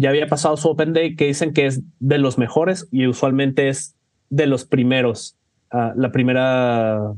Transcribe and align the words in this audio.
ya 0.00 0.08
había 0.08 0.28
pasado 0.28 0.56
su 0.56 0.66
Open 0.68 0.94
Day, 0.94 1.14
que 1.14 1.26
dicen 1.26 1.52
que 1.52 1.66
es 1.66 1.82
de 1.98 2.16
los 2.16 2.38
mejores 2.38 2.88
y 2.90 3.06
usualmente 3.06 3.68
es 3.68 3.96
de 4.30 4.46
los 4.46 4.64
primeros, 4.64 5.36
ah, 5.70 5.92
la 5.94 6.10
primera, 6.10 7.12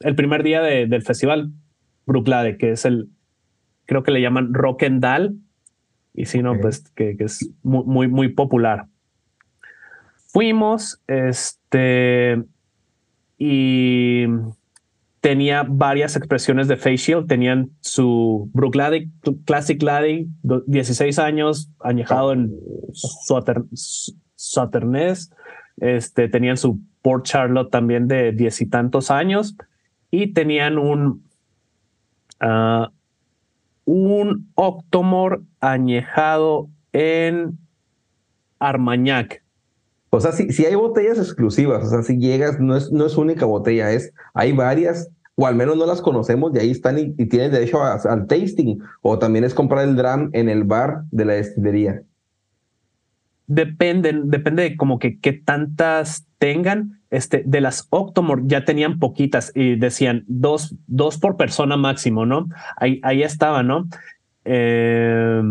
el 0.00 0.14
primer 0.16 0.42
día 0.42 0.60
del 0.60 1.02
festival, 1.02 1.52
Brooklade, 2.04 2.58
que 2.58 2.72
es 2.72 2.84
el, 2.84 3.10
creo 3.84 4.02
que 4.02 4.10
le 4.10 4.20
llaman 4.20 4.54
Rock 4.54 4.82
and 4.82 5.00
Dal, 5.00 5.36
y 6.14 6.26
si 6.26 6.42
no, 6.42 6.58
pues 6.58 6.80
que, 6.96 7.16
que, 7.16 7.24
es 7.24 7.48
muy, 7.62 7.84
muy, 7.84 8.08
muy 8.08 8.28
popular. 8.30 8.86
Fuimos, 10.26 11.00
este, 11.06 12.42
y 13.38 14.24
tenía 15.26 15.66
varias 15.68 16.14
expresiones 16.14 16.68
de 16.68 16.76
facial. 16.76 17.26
Tenían 17.26 17.72
su 17.80 18.48
Brook 18.54 18.76
Classic 19.44 19.82
Laddie, 19.82 20.28
16 20.68 21.18
años, 21.18 21.68
añejado 21.80 22.32
en 22.32 22.54
Sauterness. 24.36 25.32
Este, 25.78 26.28
tenían 26.28 26.56
su 26.56 26.78
Port 27.02 27.24
Charlotte 27.24 27.72
también 27.72 28.06
de 28.06 28.30
diez 28.30 28.60
y 28.60 28.66
tantos 28.66 29.10
años. 29.10 29.56
Y 30.12 30.32
tenían 30.32 30.78
un, 30.78 31.24
uh, 32.40 32.86
un 33.84 34.48
Octomor 34.54 35.42
añejado 35.58 36.68
en 36.92 37.58
Armagnac. 38.60 39.42
O 40.10 40.20
sea, 40.20 40.30
si, 40.30 40.52
si 40.52 40.64
hay 40.64 40.76
botellas 40.76 41.18
exclusivas, 41.18 41.84
o 41.84 41.90
sea, 41.90 42.02
si 42.04 42.16
llegas, 42.16 42.60
no 42.60 42.76
es, 42.76 42.92
no 42.92 43.06
es 43.06 43.16
única 43.16 43.44
botella, 43.44 43.90
es, 43.90 44.14
hay 44.34 44.52
varias, 44.52 45.10
o 45.36 45.46
al 45.46 45.54
menos 45.54 45.76
no 45.76 45.86
las 45.86 46.00
conocemos, 46.00 46.52
y 46.54 46.58
ahí 46.58 46.70
están 46.70 46.98
y, 46.98 47.12
tienen 47.26 47.52
derecho 47.52 47.82
al 47.82 48.26
tasting, 48.26 48.80
o 49.02 49.18
también 49.18 49.44
es 49.44 49.54
comprar 49.54 49.86
el 49.86 49.94
dram 49.94 50.30
en 50.32 50.48
el 50.48 50.64
bar 50.64 51.04
de 51.10 51.24
la 51.26 51.34
destilería. 51.34 52.02
Depende, 53.46 54.18
depende 54.24 54.64
de 54.64 54.76
como 54.76 54.98
que 54.98 55.20
qué 55.20 55.32
tantas 55.32 56.26
tengan. 56.38 57.00
Este, 57.08 57.44
de 57.46 57.60
las 57.60 57.86
Octomor 57.90 58.42
ya 58.46 58.64
tenían 58.64 58.98
poquitas 58.98 59.52
y 59.54 59.76
decían 59.76 60.24
dos, 60.26 60.74
dos 60.88 61.18
por 61.18 61.36
persona 61.36 61.76
máximo, 61.76 62.26
¿no? 62.26 62.48
Ahí, 62.76 62.98
ahí 63.04 63.22
estaba, 63.22 63.62
¿no? 63.62 63.86
Eh, 64.44 65.42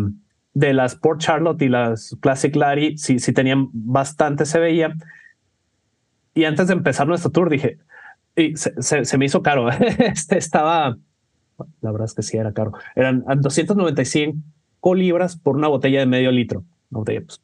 de 0.52 0.72
las 0.72 0.96
Port 0.96 1.20
Charlotte 1.20 1.62
y 1.62 1.68
las 1.68 2.16
Classic 2.20 2.54
Larry, 2.54 2.98
sí, 2.98 3.18
sí 3.18 3.32
tenían 3.32 3.68
bastante, 3.72 4.44
se 4.44 4.58
veía. 4.58 4.94
Y 6.34 6.44
antes 6.44 6.66
de 6.68 6.74
empezar 6.74 7.06
nuestro 7.06 7.30
tour 7.30 7.48
dije, 7.48 7.78
y 8.36 8.54
se, 8.56 9.18
me 9.18 9.24
hizo 9.24 9.42
caro. 9.42 9.68
este 9.98 10.38
estaba, 10.38 10.96
la 11.80 11.92
verdad 11.92 12.04
es 12.06 12.14
que 12.14 12.22
sí 12.22 12.36
era 12.36 12.52
caro. 12.52 12.72
Eran 12.94 13.24
295 13.24 14.94
libras 14.94 15.36
por 15.36 15.56
una 15.56 15.68
botella 15.68 16.00
de 16.00 16.06
medio 16.06 16.30
litro. 16.30 16.64
Una 16.90 17.00
botella, 17.00 17.22
pues, 17.26 17.40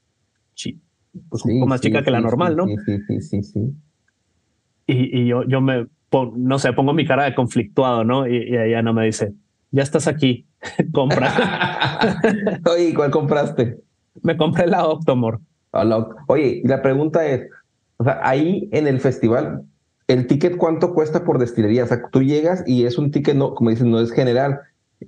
pues 1.28 1.44
un 1.44 1.60
poco 1.60 1.66
más 1.66 1.80
chica 1.80 2.02
que 2.02 2.10
la 2.10 2.20
normal, 2.20 2.56
¿no? 2.56 2.66
Sí, 2.66 2.76
sí, 3.06 3.20
sí, 3.20 3.42
sí. 3.42 3.74
Y, 4.86 5.22
y 5.22 5.26
yo, 5.26 5.44
yo 5.44 5.60
me, 5.60 5.86
no 6.34 6.58
sé, 6.58 6.72
pongo 6.72 6.92
mi 6.92 7.06
cara 7.06 7.24
de 7.24 7.34
conflictuado, 7.34 8.04
¿no? 8.04 8.26
Y, 8.26 8.36
y 8.36 8.56
ella 8.56 8.82
no 8.82 8.92
me 8.92 9.06
dice, 9.06 9.32
ya 9.70 9.82
estás 9.82 10.06
aquí, 10.06 10.46
compra. 10.92 11.32
Oye, 12.70 12.94
¿cuál 12.94 13.10
compraste? 13.10 13.80
Me 14.22 14.36
compré 14.36 14.66
la 14.66 14.86
Octomor. 14.86 15.40
Oye, 16.28 16.62
la 16.64 16.82
pregunta 16.82 17.26
es, 17.26 17.48
o 17.96 18.04
sea, 18.04 18.20
ahí 18.22 18.68
en 18.72 18.86
el 18.86 19.00
festival, 19.00 19.64
¿el 20.12 20.26
ticket 20.26 20.56
cuánto 20.56 20.94
cuesta 20.94 21.24
por 21.24 21.38
destilería? 21.38 21.84
O 21.84 21.86
sea, 21.86 22.02
tú 22.10 22.22
llegas 22.22 22.62
y 22.66 22.84
es 22.84 22.98
un 22.98 23.10
ticket, 23.10 23.34
no, 23.34 23.54
como 23.54 23.70
dices, 23.70 23.86
no 23.86 24.00
es 24.00 24.12
general. 24.12 24.60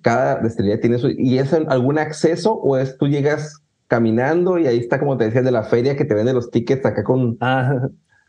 Cada 0.03 0.41
destilería 0.41 0.81
tiene 0.81 0.99
su... 0.99 1.11
¿Y 1.11 1.39
es 1.39 1.53
algún 1.53 1.99
acceso 1.99 2.55
o 2.55 2.77
es 2.79 2.97
tú 2.99 3.07
llegas 3.07 3.63
caminando 3.87 4.59
y 4.59 4.67
ahí 4.67 4.79
está, 4.79 4.99
como 4.99 5.17
te 5.17 5.25
decía, 5.25 5.43
de 5.43 5.53
la 5.53 5.63
feria 5.63 5.97
que 5.97 6.05
te 6.05 6.15
vende 6.15 6.33
los 6.33 6.51
tickets 6.51 6.87
acá 6.87 7.05
con... 7.05 7.37
Ah, 7.41 7.89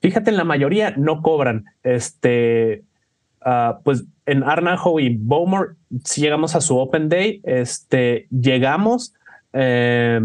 Fíjate, 0.00 0.30
en 0.30 0.36
la 0.36 0.44
mayoría 0.44 0.94
no 0.96 1.22
cobran. 1.22 1.64
Este, 1.82 2.84
uh, 3.44 3.82
pues 3.84 4.04
en 4.26 4.42
Arnajo 4.42 5.00
y 5.00 5.16
Bowmore, 5.16 5.74
si 6.04 6.20
llegamos 6.20 6.54
a 6.54 6.60
su 6.60 6.78
Open 6.78 7.08
Day, 7.08 7.40
este, 7.44 8.26
llegamos, 8.30 9.14
eh, 9.52 10.20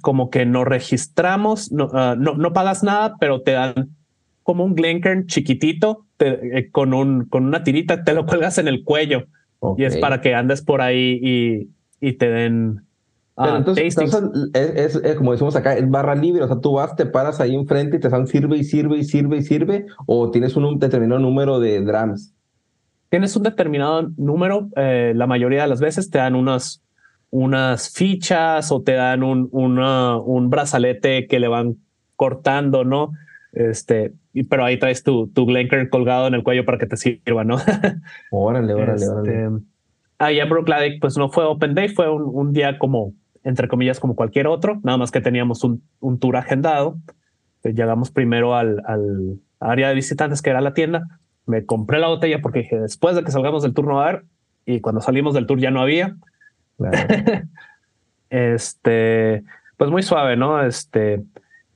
como 0.00 0.30
que 0.30 0.44
nos 0.44 0.66
registramos, 0.66 1.72
no, 1.72 1.86
uh, 1.86 2.16
no, 2.18 2.34
no, 2.34 2.52
pagas 2.52 2.82
nada, 2.82 3.16
pero 3.18 3.42
te 3.42 3.52
dan 3.52 3.96
como 4.42 4.64
un 4.64 4.74
Glencairn 4.74 5.26
chiquitito 5.26 6.06
te, 6.16 6.58
eh, 6.58 6.70
con, 6.70 6.92
un, 6.92 7.26
con 7.26 7.44
una 7.46 7.62
tirita, 7.62 8.04
te 8.04 8.12
lo 8.12 8.26
cuelgas 8.26 8.58
en 8.58 8.68
el 8.68 8.84
cuello 8.84 9.26
okay. 9.60 9.84
y 9.84 9.86
es 9.86 9.96
para 9.96 10.20
que 10.20 10.34
andes 10.34 10.62
por 10.62 10.82
ahí 10.82 11.18
y, 11.22 11.68
y 12.06 12.12
te 12.14 12.28
den 12.28 12.87
pero 13.40 13.54
ah, 13.54 13.58
entonces, 13.58 13.96
entonces 13.96 14.50
es, 14.52 14.96
es, 14.96 15.14
como 15.14 15.30
decimos 15.30 15.54
acá, 15.54 15.74
es 15.74 15.88
barra 15.88 16.16
libre, 16.16 16.42
o 16.42 16.46
sea, 16.48 16.58
tú 16.58 16.72
vas, 16.72 16.96
te 16.96 17.06
paras 17.06 17.40
ahí 17.40 17.54
enfrente 17.54 17.98
y 17.98 18.00
te 18.00 18.08
dan 18.08 18.26
sirve 18.26 18.56
y 18.56 18.64
sirve 18.64 18.98
y 18.98 19.04
sirve 19.04 19.36
y 19.36 19.42
sirve, 19.42 19.86
o 20.06 20.30
tienes 20.32 20.56
un 20.56 20.78
determinado 20.80 21.20
número 21.20 21.60
de 21.60 21.80
drams. 21.80 22.34
Tienes 23.10 23.36
un 23.36 23.44
determinado 23.44 24.10
número, 24.16 24.68
eh, 24.76 25.12
la 25.14 25.28
mayoría 25.28 25.62
de 25.62 25.68
las 25.68 25.80
veces 25.80 26.10
te 26.10 26.18
dan 26.18 26.34
unas, 26.34 26.82
unas 27.30 27.90
fichas 27.90 28.72
o 28.72 28.82
te 28.82 28.92
dan 28.92 29.22
un, 29.22 29.48
una, 29.52 30.16
un 30.16 30.50
brazalete 30.50 31.28
que 31.28 31.38
le 31.38 31.46
van 31.46 31.76
cortando, 32.16 32.84
¿no? 32.84 33.12
Este, 33.52 34.12
pero 34.50 34.64
ahí 34.64 34.78
traes 34.78 35.04
tu, 35.04 35.28
tu 35.28 35.46
Glencairn 35.46 35.88
colgado 35.88 36.26
en 36.26 36.34
el 36.34 36.42
cuello 36.42 36.64
para 36.64 36.78
que 36.78 36.86
te 36.86 36.96
sirva, 36.96 37.44
¿no? 37.44 37.56
órale, 38.32 38.74
órale, 38.74 38.94
este, 38.94 39.08
órale. 39.08 39.62
Allá 40.18 40.42
en 40.42 40.48
Brooklyn, 40.48 40.98
pues 41.00 41.16
no 41.16 41.30
fue 41.30 41.44
Open 41.44 41.74
Day, 41.74 41.88
fue 41.88 42.10
un, 42.10 42.22
un 42.24 42.52
día 42.52 42.76
como 42.78 43.14
entre 43.44 43.68
comillas, 43.68 44.00
como 44.00 44.16
cualquier 44.16 44.46
otro, 44.46 44.80
nada 44.82 44.98
más 44.98 45.10
que 45.10 45.20
teníamos 45.20 45.64
un, 45.64 45.82
un 46.00 46.18
tour 46.18 46.36
agendado. 46.36 46.96
Eh, 47.64 47.72
llegamos 47.72 48.10
primero 48.10 48.54
al, 48.54 48.82
al, 48.86 49.40
área 49.60 49.88
de 49.88 49.94
visitantes, 49.94 50.42
que 50.42 50.50
era 50.50 50.60
la 50.60 50.74
tienda. 50.74 51.20
Me 51.46 51.64
compré 51.64 51.98
la 51.98 52.08
botella 52.08 52.40
porque 52.40 52.60
dije, 52.60 52.78
después 52.78 53.16
de 53.16 53.24
que 53.24 53.30
salgamos 53.30 53.62
del 53.62 53.74
tour 53.74 53.86
no 53.86 53.94
va 53.96 54.04
a 54.04 54.08
haber, 54.08 54.24
y 54.66 54.80
cuando 54.80 55.00
salimos 55.00 55.34
del 55.34 55.46
tour 55.46 55.58
ya 55.58 55.70
no 55.70 55.80
había. 55.80 56.16
este, 58.30 59.42
pues 59.76 59.90
muy 59.90 60.02
suave, 60.02 60.36
¿no? 60.36 60.62
Este, 60.62 61.22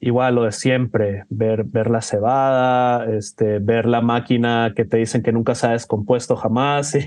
igual 0.02 0.34
lo 0.34 0.43
de 0.43 0.52
siempre, 0.52 1.25
ver, 1.31 1.62
ver 1.62 1.88
la 1.88 2.02
cebada, 2.02 3.06
este, 3.14 3.60
ver 3.60 3.87
la 3.87 4.00
máquina 4.00 4.72
que 4.75 4.84
te 4.84 4.96
dicen 4.96 5.22
que 5.22 5.31
nunca 5.31 5.54
se 5.54 5.69
ha 5.69 5.70
descompuesto 5.70 6.34
jamás. 6.34 6.93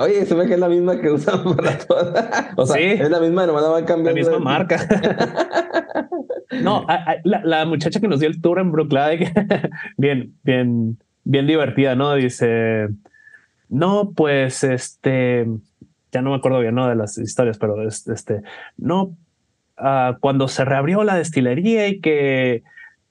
Oye, 0.00 0.26
se 0.26 0.34
ve 0.34 0.48
que 0.48 0.54
es 0.54 0.60
la 0.60 0.68
misma 0.68 1.00
que 1.00 1.08
usan 1.08 1.44
para 1.56 1.78
todas. 1.86 2.46
O 2.56 2.66
sea, 2.66 2.80
es 2.80 3.08
la 3.08 3.20
misma, 3.20 3.46
nomás 3.46 3.62
la 3.62 3.68
van 3.68 3.84
cambiando. 3.84 4.20
La 4.20 4.28
misma 4.28 4.40
marca. 4.40 4.80
no, 6.62 6.84
la, 7.22 7.44
la, 7.44 7.64
muchacha 7.64 8.00
que 8.00 8.08
nos 8.08 8.18
dio 8.18 8.28
el 8.28 8.42
tour 8.42 8.58
en 8.58 8.72
Brooklyn, 8.72 9.32
bien, 9.96 10.34
bien, 10.42 10.98
bien 11.22 11.46
divertida, 11.46 11.94
¿no? 11.94 12.16
Dice, 12.16 12.88
no, 13.68 14.10
pues, 14.16 14.64
este, 14.64 15.46
ya 16.10 16.22
no 16.22 16.30
me 16.30 16.36
acuerdo 16.36 16.58
bien, 16.58 16.74
¿no? 16.74 16.88
De 16.88 16.96
las 16.96 17.18
historias, 17.18 17.58
pero 17.58 17.86
este, 17.86 18.42
no, 18.76 19.16
uh, 19.82 20.18
cuando 20.20 20.48
se 20.48 20.64
reabrió 20.64 21.04
la 21.04 21.16
destilería 21.16 21.88
y 21.88 22.00
que 22.00 22.62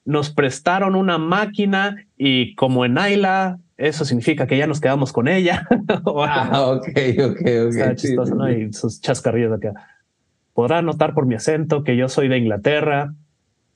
nos 0.04 0.30
prestaron 0.30 0.94
una 0.94 1.18
máquina 1.18 1.96
y 2.16 2.54
como 2.56 2.84
en 2.84 2.98
Ayla 2.98 3.58
eso 3.82 4.04
significa 4.04 4.46
que 4.46 4.56
ya 4.56 4.68
nos 4.68 4.80
quedamos 4.80 5.12
con 5.12 5.26
ella. 5.26 5.66
ah, 6.06 6.66
ok, 6.70 6.88
ok, 7.18 7.40
ok. 7.40 7.46
Está 7.46 7.94
chistoso, 7.96 8.34
¿no? 8.34 8.50
Y 8.50 8.72
sus 8.72 9.00
chascarrillos 9.00 9.52
acá. 9.52 9.72
podrá 10.54 10.82
notar 10.82 11.14
por 11.14 11.26
mi 11.26 11.34
acento 11.34 11.82
que 11.82 11.96
yo 11.96 12.08
soy 12.08 12.28
de 12.28 12.38
Inglaterra, 12.38 13.14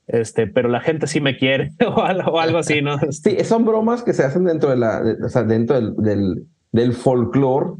este, 0.07 0.47
pero 0.47 0.69
la 0.69 0.79
gente 0.79 1.07
sí 1.07 1.19
me 1.19 1.37
quiere 1.37 1.73
o 1.85 2.03
algo, 2.03 2.39
algo 2.39 2.59
así, 2.59 2.81
¿no? 2.81 2.97
Sí, 3.11 3.37
son 3.43 3.65
bromas 3.65 4.03
que 4.03 4.13
se 4.13 4.23
hacen 4.23 4.45
dentro 4.45 4.69
de 4.69 4.77
la, 4.77 5.03
o 5.23 5.29
sea, 5.29 5.43
dentro 5.43 5.75
del, 5.75 5.95
del, 5.97 6.45
del 6.71 6.93
folclore 6.93 7.71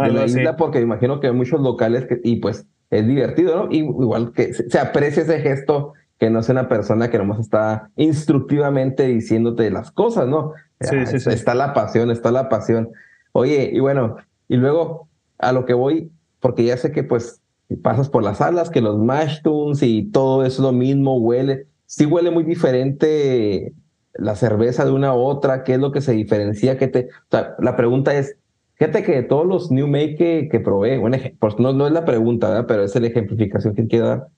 de 0.00 0.12
la 0.12 0.24
isla, 0.26 0.56
porque 0.56 0.78
me 0.78 0.84
imagino 0.84 1.20
que 1.20 1.28
hay 1.28 1.32
muchos 1.32 1.60
locales 1.60 2.06
que, 2.06 2.20
y 2.24 2.36
pues 2.36 2.66
es 2.90 3.06
divertido, 3.06 3.56
¿no? 3.56 3.72
Y 3.72 3.78
igual 3.78 4.32
que 4.32 4.54
se, 4.54 4.78
aprecia 4.78 5.22
ese 5.22 5.40
gesto 5.40 5.94
que 6.18 6.30
no 6.30 6.40
es 6.40 6.48
una 6.48 6.68
persona 6.68 7.10
que 7.10 7.18
nomás 7.18 7.40
está 7.40 7.90
instructivamente 7.96 9.06
diciéndote 9.06 9.70
las 9.70 9.90
cosas, 9.90 10.26
¿no? 10.28 10.52
Sí, 10.80 11.06
sí, 11.06 11.20
sí. 11.20 11.30
Está 11.30 11.54
la 11.54 11.74
pasión, 11.74 12.10
está 12.10 12.30
la 12.30 12.48
pasión. 12.48 12.90
Oye, 13.32 13.70
y 13.72 13.80
bueno, 13.80 14.16
y 14.48 14.56
luego 14.56 15.08
a 15.38 15.52
lo 15.52 15.66
que 15.66 15.74
voy, 15.74 16.10
porque 16.40 16.64
ya 16.64 16.76
sé 16.76 16.92
que 16.92 17.04
pues 17.04 17.42
pasas 17.82 18.08
por 18.08 18.22
las 18.22 18.38
salas, 18.38 18.70
que 18.70 18.80
los 18.80 18.98
mash 18.98 19.42
tunes 19.42 19.82
y 19.82 20.04
todo 20.10 20.44
es 20.44 20.58
lo 20.58 20.72
mismo, 20.72 21.18
huele, 21.18 21.66
sí 21.86 22.06
huele 22.06 22.30
muy 22.30 22.44
diferente 22.44 23.72
la 24.14 24.34
cerveza 24.36 24.84
de 24.84 24.92
una 24.92 25.08
a 25.08 25.14
otra, 25.14 25.64
qué 25.64 25.74
es 25.74 25.78
lo 25.78 25.92
que 25.92 26.00
se 26.00 26.12
diferencia, 26.12 26.78
que 26.78 26.88
te, 26.88 27.08
o 27.08 27.30
sea, 27.30 27.54
la 27.58 27.76
pregunta 27.76 28.14
es, 28.14 28.36
fíjate 28.76 29.02
que 29.02 29.22
todos 29.22 29.46
los 29.46 29.70
New 29.70 29.86
Make 29.86 30.16
que, 30.16 30.48
que 30.50 30.60
probé, 30.60 30.98
bueno, 30.98 31.18
pues 31.38 31.58
no, 31.58 31.72
no 31.72 31.86
es 31.86 31.92
la 31.92 32.04
pregunta, 32.04 32.48
¿verdad? 32.48 32.66
pero 32.66 32.84
es 32.84 32.94
la 32.94 33.06
ejemplificación 33.06 33.74
que 33.74 33.88
queda, 33.88 34.28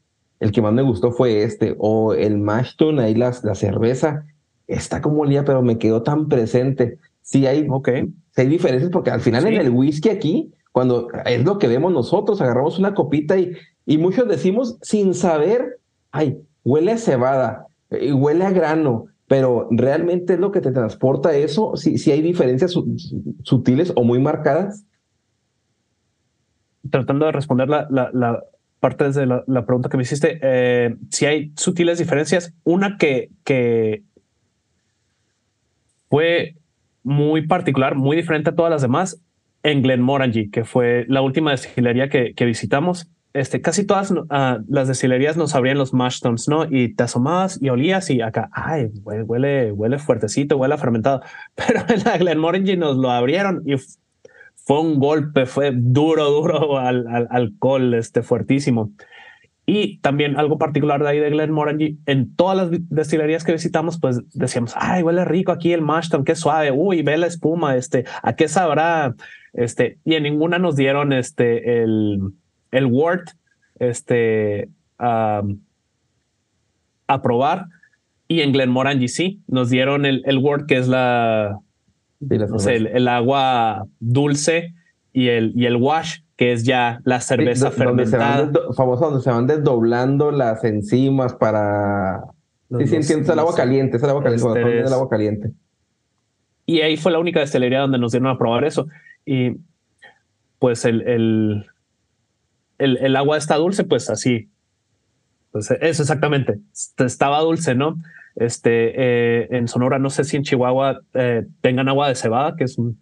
el 0.40 0.52
que 0.52 0.62
más 0.62 0.72
me 0.72 0.82
gustó 0.82 1.12
fue 1.12 1.42
este, 1.42 1.74
o 1.78 2.14
el 2.14 2.38
mash 2.38 2.76
tune, 2.76 3.02
ahí 3.02 3.14
la, 3.14 3.34
la 3.42 3.54
cerveza, 3.54 4.24
está 4.66 5.00
como 5.00 5.22
olía, 5.22 5.44
pero 5.44 5.62
me 5.62 5.78
quedó 5.78 6.02
tan 6.02 6.28
presente. 6.28 6.98
Sí 7.22 7.46
hay, 7.46 7.66
okay. 7.68 8.06
sí 8.34 8.42
hay 8.42 8.46
diferencias 8.46 8.90
porque 8.90 9.10
al 9.10 9.20
final 9.20 9.46
en 9.46 9.54
el 9.54 9.70
whisky 9.70 10.10
aquí, 10.10 10.52
cuando 10.72 11.08
es 11.24 11.44
lo 11.44 11.58
que 11.58 11.68
vemos 11.68 11.92
nosotros, 11.92 12.40
agarramos 12.40 12.78
una 12.78 12.94
copita 12.94 13.36
y, 13.36 13.52
y 13.84 13.98
muchos 13.98 14.28
decimos 14.28 14.78
sin 14.82 15.14
saber, 15.14 15.78
ay, 16.12 16.38
huele 16.64 16.92
a 16.92 16.98
cebada, 16.98 17.66
y 17.90 18.12
huele 18.12 18.44
a 18.44 18.50
grano, 18.50 19.06
pero 19.28 19.68
realmente 19.70 20.34
es 20.34 20.40
lo 20.40 20.50
que 20.50 20.62
te 20.62 20.72
transporta 20.72 21.36
eso, 21.36 21.76
si, 21.76 21.98
si 21.98 22.10
hay 22.10 22.22
diferencias 22.22 22.74
sutiles 23.42 23.92
o 23.94 24.02
muy 24.02 24.18
marcadas. 24.18 24.86
Tratando 26.90 27.26
de 27.26 27.32
responder 27.32 27.68
la, 27.68 27.86
la, 27.90 28.42
parte 28.80 29.10
de 29.10 29.26
la, 29.26 29.44
la, 29.46 29.66
pregunta 29.66 29.90
que 29.90 29.98
me 29.98 30.04
hiciste, 30.04 30.38
eh, 30.40 30.96
si 31.10 31.26
hay 31.26 31.52
sutiles 31.56 31.98
diferencias, 31.98 32.54
una 32.64 32.96
que, 32.96 33.30
que 33.44 34.02
fue 36.08 36.56
muy 37.02 37.46
particular, 37.46 37.96
muy 37.96 38.16
diferente 38.16 38.50
a 38.50 38.54
todas 38.54 38.70
las 38.70 38.80
demás, 38.80 39.20
en 39.62 39.82
Glenmorangie, 39.82 40.50
que 40.50 40.64
fue 40.64 41.04
la 41.08 41.20
última 41.20 41.50
destilería 41.50 42.08
que, 42.08 42.32
que 42.34 42.46
visitamos. 42.46 43.10
Este, 43.34 43.60
casi 43.60 43.84
todas 43.84 44.10
uh, 44.10 44.24
las 44.68 44.88
destilerías 44.88 45.36
nos 45.36 45.54
abrían 45.54 45.78
los 45.78 45.92
mash 45.92 46.20
¿no? 46.48 46.64
Y 46.68 46.94
te 46.94 47.04
asomabas 47.04 47.60
y 47.60 47.68
olías 47.68 48.08
y 48.10 48.22
acá, 48.22 48.48
ay, 48.52 48.90
huele, 49.04 49.70
huele 49.72 49.98
fuertecito, 49.98 50.56
huele 50.56 50.76
fermentado. 50.78 51.20
Pero 51.54 51.80
en 51.88 52.04
la 52.04 52.16
Glenmorangie 52.16 52.76
nos 52.76 52.96
lo 52.96 53.10
abrieron 53.10 53.62
y 53.66 53.74
fue 54.54 54.80
un 54.80 54.98
golpe, 54.98 55.46
fue 55.46 55.72
duro, 55.74 56.30
duro 56.30 56.78
al, 56.78 57.06
al 57.08 57.28
alcohol, 57.30 57.94
este, 57.94 58.22
fuertísimo. 58.22 58.92
Y 59.70 59.98
también 59.98 60.38
algo 60.38 60.56
particular 60.56 61.02
de 61.02 61.10
ahí 61.10 61.18
de 61.18 61.28
Glenmorangie, 61.28 61.98
en 62.06 62.34
todas 62.34 62.56
las 62.56 62.70
destilerías 62.88 63.44
que 63.44 63.52
visitamos, 63.52 64.00
pues 64.00 64.22
decíamos, 64.32 64.72
ay, 64.76 65.02
huele 65.02 65.26
rico 65.26 65.52
aquí 65.52 65.74
el 65.74 65.82
mash 65.82 66.08
tun, 66.08 66.24
qué 66.24 66.34
suave, 66.34 66.70
uy, 66.70 67.02
ve 67.02 67.18
la 67.18 67.26
espuma, 67.26 67.76
este, 67.76 68.06
¿a 68.22 68.34
qué 68.34 68.48
sabrá? 68.48 69.14
Este, 69.52 69.98
y 70.06 70.14
en 70.14 70.22
ninguna 70.22 70.58
nos 70.58 70.74
dieron 70.74 71.12
este, 71.12 71.82
el, 71.82 72.32
el 72.70 72.86
Word 72.86 73.24
este, 73.78 74.68
a 74.98 75.42
probar. 77.22 77.66
Y 78.26 78.40
en 78.42 78.52
Glenmorangie 78.52 79.08
sí, 79.08 79.40
nos 79.46 79.70
dieron 79.70 80.04
el, 80.04 80.22
el 80.26 80.38
Word, 80.38 80.66
que 80.66 80.76
es 80.76 80.86
la, 80.86 81.58
el, 82.20 83.08
agua 83.08 83.86
dulce 84.00 84.74
y 85.12 85.28
el, 85.28 85.52
y 85.56 85.66
el 85.66 85.76
wash, 85.76 86.18
que 86.36 86.52
es 86.52 86.64
ya 86.64 87.00
la 87.04 87.20
cerveza 87.20 87.70
fermentada. 87.70 88.50
famoso 88.76 89.06
donde 89.06 89.22
se 89.22 89.30
van 89.30 89.46
desdoblando 89.46 90.30
las 90.30 90.64
enzimas 90.64 91.34
para... 91.34 92.22
sí, 92.78 92.86
sí, 92.86 92.96
entiendo, 92.96 93.32
el 93.32 93.38
agua 93.38 93.54
caliente, 93.54 93.96
es 93.96 94.02
el 94.02 94.10
agua 94.10 94.22
caliente, 94.22 94.78
el 94.80 94.92
agua 94.92 95.08
caliente. 95.08 95.52
Y 96.66 96.80
ahí 96.80 96.96
fue 96.96 97.12
la 97.12 97.18
única 97.18 97.40
destilería 97.40 97.80
donde 97.80 97.98
nos 97.98 98.12
dieron 98.12 98.28
a 98.28 98.36
probar 98.36 98.64
eso. 98.64 98.88
Y 99.24 99.56
pues 100.58 100.84
el, 100.84 101.02
el, 101.02 101.66
el, 102.78 103.16
agua 103.16 103.36
está 103.36 103.56
dulce, 103.56 103.84
pues 103.84 104.10
así. 104.10 104.48
Pues 105.52 105.70
eso 105.70 106.02
exactamente. 106.02 106.60
Estaba 106.98 107.40
dulce, 107.40 107.74
¿no? 107.74 107.98
Este, 108.36 108.92
eh, 108.94 109.48
en 109.50 109.66
Sonora, 109.68 109.98
no 109.98 110.10
sé 110.10 110.24
si 110.24 110.36
en 110.36 110.44
Chihuahua 110.44 111.00
eh, 111.14 111.46
tengan 111.60 111.88
agua 111.88 112.08
de 112.08 112.14
cebada, 112.14 112.54
que 112.56 112.64
es 112.64 112.78
un, 112.78 112.98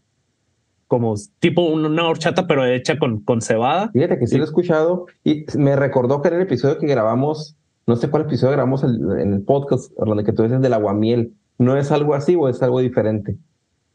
como 0.87 1.15
tipo 1.41 1.63
una 1.63 2.09
horchata, 2.09 2.47
pero 2.47 2.65
hecha 2.65 2.99
con, 2.99 3.21
con 3.21 3.43
cebada. 3.43 3.91
Fíjate 3.91 4.19
que 4.19 4.27
sí, 4.27 4.37
lo 4.37 4.45
he 4.45 4.47
escuchado 4.47 5.07
y 5.25 5.45
me 5.59 5.77
recordó 5.77 6.23
que 6.23 6.29
era 6.29 6.37
el 6.39 6.45
episodio 6.45 6.79
que 6.79 6.87
grabamos, 6.87 7.57
no 7.87 7.97
sé 7.97 8.09
cuál 8.09 8.23
episodio 8.23 8.53
grabamos 8.53 8.83
en 8.83 9.33
el 9.33 9.43
podcast, 9.43 9.93
donde 9.99 10.25
que 10.25 10.33
tú 10.33 10.43
dices 10.43 10.61
del 10.61 10.73
aguamiel. 10.73 11.35
¿No 11.59 11.77
es 11.77 11.91
algo 11.91 12.15
así 12.15 12.35
o 12.35 12.49
es 12.49 12.63
algo 12.63 12.81
diferente? 12.81 13.37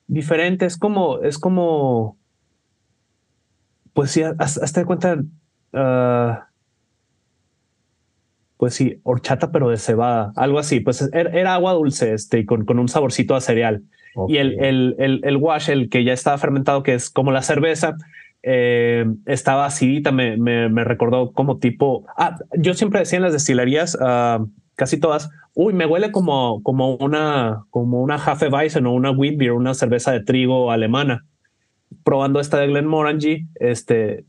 Diferente, 0.08 0.66
es 0.66 0.78
como, 0.78 1.22
es 1.22 1.38
como 1.38 2.18
pues 3.94 4.12
sí, 4.12 4.24
hasta 4.24 4.80
de 4.80 4.86
cuenta, 4.86 5.22
uh, 5.74 6.40
pues 8.58 8.76
sí, 8.76 9.00
horchata, 9.04 9.52
pero 9.52 9.70
de 9.70 9.78
cebada, 9.78 10.32
algo 10.36 10.60
así. 10.60 10.80
Pues 10.80 11.10
era, 11.14 11.54
agua 11.54 11.74
dulce, 11.74 12.14
este, 12.14 12.46
con, 12.46 12.66
con 12.66 12.80
un 12.80 12.88
saborcito 12.88 13.36
a 13.36 13.42
cereal. 13.42 13.84
Y 14.28 14.38
el, 14.38 14.60
el, 14.64 14.96
el, 15.00 15.22
el, 15.24 15.38
wash, 15.38 15.70
el 15.70 15.90
que 15.90 16.04
ya 16.04 16.14
estaba 16.14 16.38
fermentado, 16.38 16.84
que 16.84 16.94
es 16.94 17.10
como 17.10 17.32
la 17.32 17.42
cerveza, 17.42 17.96
eh, 18.44 19.06
estaba 19.26 19.66
acidita, 19.66 20.12
me, 20.12 20.38
me, 20.38 20.70
me, 20.70 20.84
recordó 20.84 21.32
como 21.32 21.58
tipo. 21.58 22.06
Ah, 22.18 22.38
yo 22.58 22.74
siempre 22.74 23.00
decía 23.00 23.18
en 23.18 23.24
las 23.24 23.34
destilerías, 23.34 23.96
uh, 23.96 24.48
casi 24.76 25.00
todas, 25.00 25.30
uy, 25.54 25.74
me 25.74 25.86
huele 25.86 26.12
como, 26.12 26.62
como 26.62 26.96
una, 26.98 27.64
como 27.70 28.02
una 28.02 28.18
Hefeweizen 28.18 28.86
o 28.86 28.94
una 28.94 29.12
Wheat 29.12 29.38
Beer, 29.38 29.54
una 29.54 29.74
cerveza 29.74 30.12
de 30.12 30.24
trigo 30.24 30.72
alemana 30.72 31.26
probando 32.04 32.40
esta 32.40 32.58
de 32.58 32.68
Glenmorangie, 32.68 33.48
este, 33.56 34.26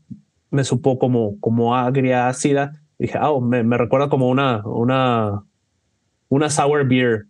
me 0.53 0.63
supo 0.63 0.99
como, 0.99 1.39
como 1.39 1.75
agria, 1.75 2.27
ácida. 2.27 2.79
Dije, 2.99 3.17
ah, 3.19 3.31
me, 3.41 3.63
me, 3.63 3.75
recuerda 3.75 4.07
como 4.07 4.29
una, 4.29 4.61
una, 4.65 5.43
una 6.29 6.49
sour 6.51 6.87
beer 6.87 7.25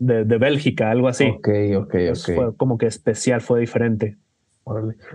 de, 0.00 0.24
de 0.24 0.38
Bélgica, 0.38 0.90
algo 0.90 1.06
así. 1.06 1.24
Ok, 1.24 1.48
ok, 1.76 1.94
ok. 2.10 2.34
Fue 2.34 2.56
como 2.56 2.76
que 2.76 2.86
especial, 2.86 3.40
fue 3.40 3.60
diferente. 3.60 4.16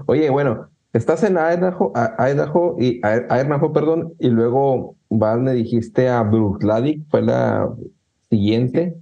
Oye, 0.05 0.29
bueno, 0.29 0.69
estás 0.93 1.23
en 1.23 1.33
Idaho, 1.33 1.91
Idaho 2.17 2.77
y 2.79 3.01
Idaho, 3.03 3.73
perdón, 3.73 4.13
y 4.19 4.29
luego 4.29 4.95
vas, 5.09 5.37
me 5.37 5.53
dijiste 5.53 6.07
a 6.07 6.23
Bruichladdich, 6.23 7.05
fue 7.09 7.23
la 7.23 7.69
siguiente. 8.29 8.95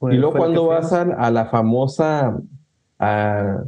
y 0.00 0.14
luego 0.14 0.36
cuando 0.36 0.66
vas 0.66 0.92
a, 0.92 1.02
a, 1.02 1.30
la 1.32 1.46
famosa 1.46 2.38
a 3.00 3.64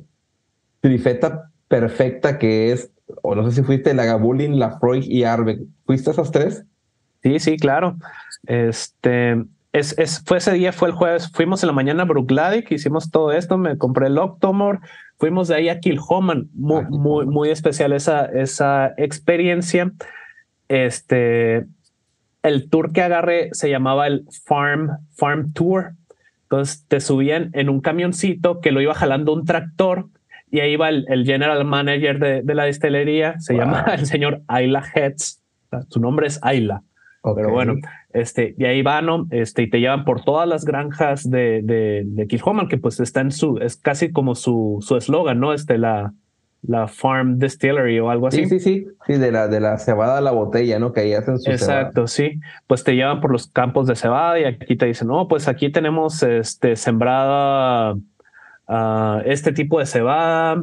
trifeta 0.81 1.51
perfecta 1.67 2.39
que 2.39 2.71
es, 2.71 2.93
o 3.23 3.35
no 3.35 3.49
sé 3.49 3.57
si 3.57 3.63
fuiste 3.63 3.95
la 3.95 4.05
Gabulin, 4.05 4.59
la 4.59 4.79
Freud 4.79 5.05
y 5.05 5.25
Arbe. 5.25 5.61
¿Fuiste 5.87 6.11
esas 6.11 6.31
tres? 6.31 6.65
Sí, 7.23 7.39
sí, 7.39 7.57
claro. 7.57 7.97
Este, 8.47 9.45
es, 9.73 9.99
es, 9.99 10.23
fue 10.25 10.39
ese 10.39 10.53
día, 10.53 10.73
fue 10.73 10.89
el 10.89 10.95
jueves, 10.95 11.31
fuimos 11.33 11.63
en 11.63 11.69
la 11.69 11.73
mañana 11.73 12.03
a 12.03 12.07
Brookladic, 12.07 12.71
hicimos 12.71 13.11
todo 13.11 13.33
esto, 13.33 13.59
me 13.59 13.77
compré 13.77 14.07
el 14.07 14.19
Octomor, 14.19 14.81
fuimos 15.19 15.49
de 15.49 15.57
ahí 15.57 15.69
a 15.69 15.81
Kilhoman, 15.81 16.49
muy, 16.55 16.85
ah, 16.85 16.89
muy, 16.91 17.27
muy 17.27 17.51
especial 17.51 17.93
esa, 17.93 18.25
esa 18.27 18.95
experiencia. 18.97 19.93
Este, 20.69 21.67
el 22.43 22.69
tour 22.71 22.93
que 22.93 23.03
agarré 23.03 23.51
se 23.53 23.71
llamaba 23.71 24.07
el 24.07 24.25
Farm, 24.45 24.99
Farm 25.13 25.53
Tour. 25.53 25.93
Entonces 26.45 26.85
te 26.89 27.01
subían 27.01 27.51
en 27.53 27.69
un 27.69 27.81
camioncito 27.81 28.61
que 28.61 28.73
lo 28.73 28.81
iba 28.81 28.95
jalando 28.95 29.33
un 29.35 29.45
tractor 29.45 30.09
y 30.51 30.61
ahí 30.61 30.77
va 30.77 30.89
el, 30.89 31.25
general 31.25 31.65
manager 31.65 32.19
de, 32.19 32.43
de, 32.43 32.55
la 32.55 32.65
distillería, 32.65 33.39
se 33.41 33.55
llama 33.55 33.85
el 33.93 34.07
señor 34.07 34.43
Ayla 34.49 34.83
Heads, 34.95 35.43
su 35.89 36.01
nombre 36.01 36.27
es 36.27 36.39
Ayla. 36.43 36.83
Pero 37.35 37.51
bueno, 37.51 37.75
este, 38.13 38.55
y 38.57 38.65
ahí 38.65 38.81
van, 38.81 39.05
¿no? 39.05 39.27
Este, 39.31 39.63
y 39.63 39.71
te 39.71 39.81
llevan 39.81 40.05
por 40.05 40.25
todas 40.25 40.49
las 40.49 40.65
granjas 40.65 41.29
de, 41.29 41.61
de, 41.63 42.05
de 42.07 42.27
Kilhoman, 42.27 42.69
que 42.69 42.79
pues 42.79 43.01
está 43.01 43.21
en 43.21 43.33
su, 43.33 43.59
es 43.59 43.77
casi 43.77 44.13
como 44.13 44.35
su 44.35 44.81
eslogan, 44.97 45.39
¿no? 45.39 45.53
Este, 45.53 45.77
la, 45.77 46.15
la 46.63 46.89
Farm 46.89 47.39
Distillery 47.39 47.99
o 48.01 48.11
algo 48.11 48.29
así. 48.29 48.45
Sí, 48.45 48.59
sí, 48.59 48.61
sí, 48.61 48.87
sí, 49.07 49.13
de 49.15 49.31
la, 49.31 49.49
de 49.49 49.61
la 49.61 49.79
cebada 49.79 50.19
a 50.19 50.21
la 50.21 50.33
botella, 50.33 50.79
¿no? 50.79 50.93
Que 50.93 51.01
ahí 51.01 51.15
hacen 51.15 51.39
su 51.39 51.51
Exacto, 51.51 52.07
sí. 52.07 52.41
Pues 52.67 52.85
te 52.85 52.95
llevan 52.95 53.21
por 53.21 53.31
los 53.31 53.47
campos 53.47 53.87
de 53.87 53.97
cebada 53.97 54.39
y 54.41 54.45
aquí 54.45 54.77
te 54.77 54.87
dicen, 54.87 55.09
no, 55.09 55.29
pues 55.29 55.49
aquí 55.49 55.71
tenemos 55.71 56.23
este, 56.23 56.77
sembrada 56.77 57.97
Ah, 58.69 59.23
este 59.25 59.53
tipo 59.53 59.79
de 59.79 59.87
cebada, 59.87 60.63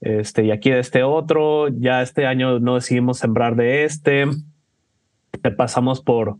este, 0.00 0.46
y 0.46 0.50
aquí 0.50 0.70
de 0.70 0.80
este 0.80 1.02
otro, 1.02 1.68
ya 1.68 2.00
este 2.02 2.26
año 2.26 2.58
no 2.58 2.76
decidimos 2.76 3.18
sembrar 3.18 3.56
de 3.56 3.84
este. 3.84 4.26
te 5.42 5.50
pasamos 5.50 6.00
por, 6.00 6.38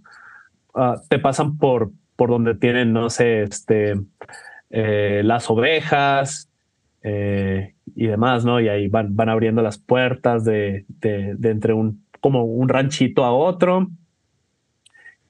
ah, 0.74 1.00
te 1.08 1.18
pasan 1.18 1.58
por, 1.58 1.92
por 2.16 2.30
donde 2.30 2.54
tienen, 2.54 2.92
no 2.94 3.10
sé, 3.10 3.42
este, 3.42 4.00
eh, 4.70 5.22
las 5.24 5.50
ovejas 5.50 6.48
eh, 7.02 7.74
y 7.94 8.06
demás, 8.06 8.44
¿no? 8.44 8.60
Y 8.60 8.68
ahí 8.68 8.88
van, 8.88 9.14
van 9.14 9.28
abriendo 9.28 9.62
las 9.62 9.78
puertas 9.78 10.44
de, 10.44 10.86
de, 10.88 11.34
de 11.36 11.50
entre 11.50 11.74
un, 11.74 12.04
como 12.20 12.44
un 12.44 12.68
ranchito 12.68 13.24
a 13.24 13.32
otro. 13.32 13.88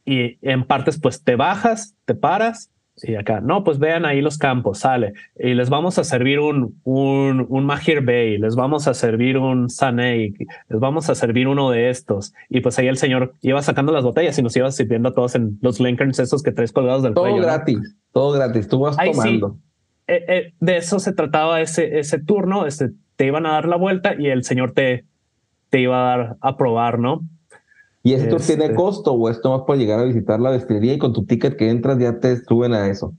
Y 0.04 0.38
en 0.42 0.64
partes, 0.64 1.00
pues 1.00 1.22
te 1.24 1.36
bajas, 1.36 1.94
te 2.04 2.14
paras 2.14 2.71
y 2.96 3.14
acá, 3.14 3.40
no, 3.40 3.64
pues 3.64 3.78
vean 3.78 4.04
ahí 4.04 4.20
los 4.20 4.37
campos, 4.37 4.80
sale. 4.80 5.14
Y 5.38 5.54
les 5.54 5.70
vamos 5.70 5.99
a 5.99 6.04
servir 6.04 6.38
un, 6.40 6.80
un, 6.84 7.46
un 7.49 7.64
Mahir 7.64 8.02
Bay, 8.02 8.38
les 8.38 8.54
vamos 8.54 8.87
a 8.87 8.94
servir 8.94 9.38
un 9.38 9.70
Sanei, 9.70 10.34
les 10.68 10.80
vamos 10.80 11.08
a 11.08 11.14
servir 11.14 11.49
uno 11.49 11.70
de 11.70 11.88
estos. 11.88 12.34
Y 12.50 12.61
pues 12.61 12.78
ahí 12.78 12.88
el 12.88 12.99
señor 12.99 13.34
iba 13.40 13.62
sacando 13.62 13.92
las 13.92 14.04
botellas 14.04 14.38
y 14.38 14.42
nos 14.42 14.54
iba 14.56 14.70
sirviendo 14.70 15.08
a 15.08 15.14
todos 15.14 15.34
en 15.34 15.58
los 15.62 15.80
Lincolns 15.80 16.18
esos 16.18 16.42
que 16.42 16.52
traes 16.52 16.72
colgados 16.72 17.02
del 17.02 17.14
todo 17.14 17.25
cuello. 17.25 17.37
Todo 17.38 17.46
gratis, 17.46 17.96
todo 18.12 18.32
gratis, 18.32 18.68
tú 18.68 18.80
vas 18.80 18.99
Ahí 18.99 19.12
tomando. 19.12 19.56
Sí. 19.56 19.72
Eh, 20.08 20.25
eh, 20.28 20.54
de 20.61 20.76
eso 20.76 20.99
se 20.99 21.12
trataba 21.12 21.61
ese, 21.61 21.99
ese 21.99 22.18
turno, 22.18 22.66
este, 22.66 22.90
te 23.16 23.26
iban 23.26 23.46
a 23.46 23.52
dar 23.52 23.68
la 23.68 23.76
vuelta 23.76 24.14
y 24.18 24.26
el 24.26 24.44
señor 24.44 24.72
te, 24.72 25.06
te 25.70 25.80
iba 25.80 25.99
a 25.99 26.16
dar 26.16 26.37
a 26.40 26.56
probar, 26.56 26.99
¿no? 26.99 27.22
¿Y 28.02 28.14
ese 28.14 28.26
tour 28.26 28.40
Este- 28.40 28.56
tiene 28.56 28.75
costo 28.75 29.12
o 29.12 29.28
esto 29.30 29.50
más 29.50 29.62
por 29.66 29.76
llegar 29.76 30.00
a 30.00 30.04
visitar 30.04 30.40
la 30.40 30.50
destilería 30.50 30.94
y 30.94 30.99
con 30.99 31.12
tu 31.12 31.25
ticket 31.25 31.56
que 31.56 31.71
entras 31.71 31.99
ya 31.99 32.18
te 32.18 32.37
suben 32.44 32.73
a 32.75 32.88
eso? 32.88 33.14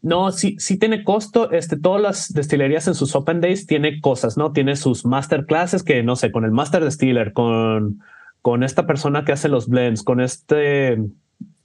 No, 0.00 0.32
sí, 0.32 0.56
sí 0.58 0.78
tiene 0.78 1.04
costo. 1.04 1.50
Este, 1.52 1.76
todas 1.76 2.00
las 2.02 2.32
destilerías 2.32 2.88
en 2.88 2.94
sus 2.94 3.14
open 3.14 3.40
days 3.40 3.66
tiene 3.66 4.00
cosas, 4.00 4.36
¿no? 4.36 4.52
Tiene 4.52 4.74
sus 4.76 5.04
masterclasses 5.04 5.82
que 5.84 6.02
no 6.02 6.16
sé, 6.16 6.32
con 6.32 6.44
el 6.44 6.50
master 6.50 6.84
distiller, 6.84 7.32
con, 7.32 8.00
con 8.42 8.62
esta 8.64 8.86
persona 8.86 9.24
que 9.24 9.32
hace 9.32 9.48
los 9.48 9.68
blends, 9.68 10.02
con 10.02 10.20
este 10.20 10.98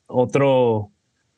otro, 0.05 0.91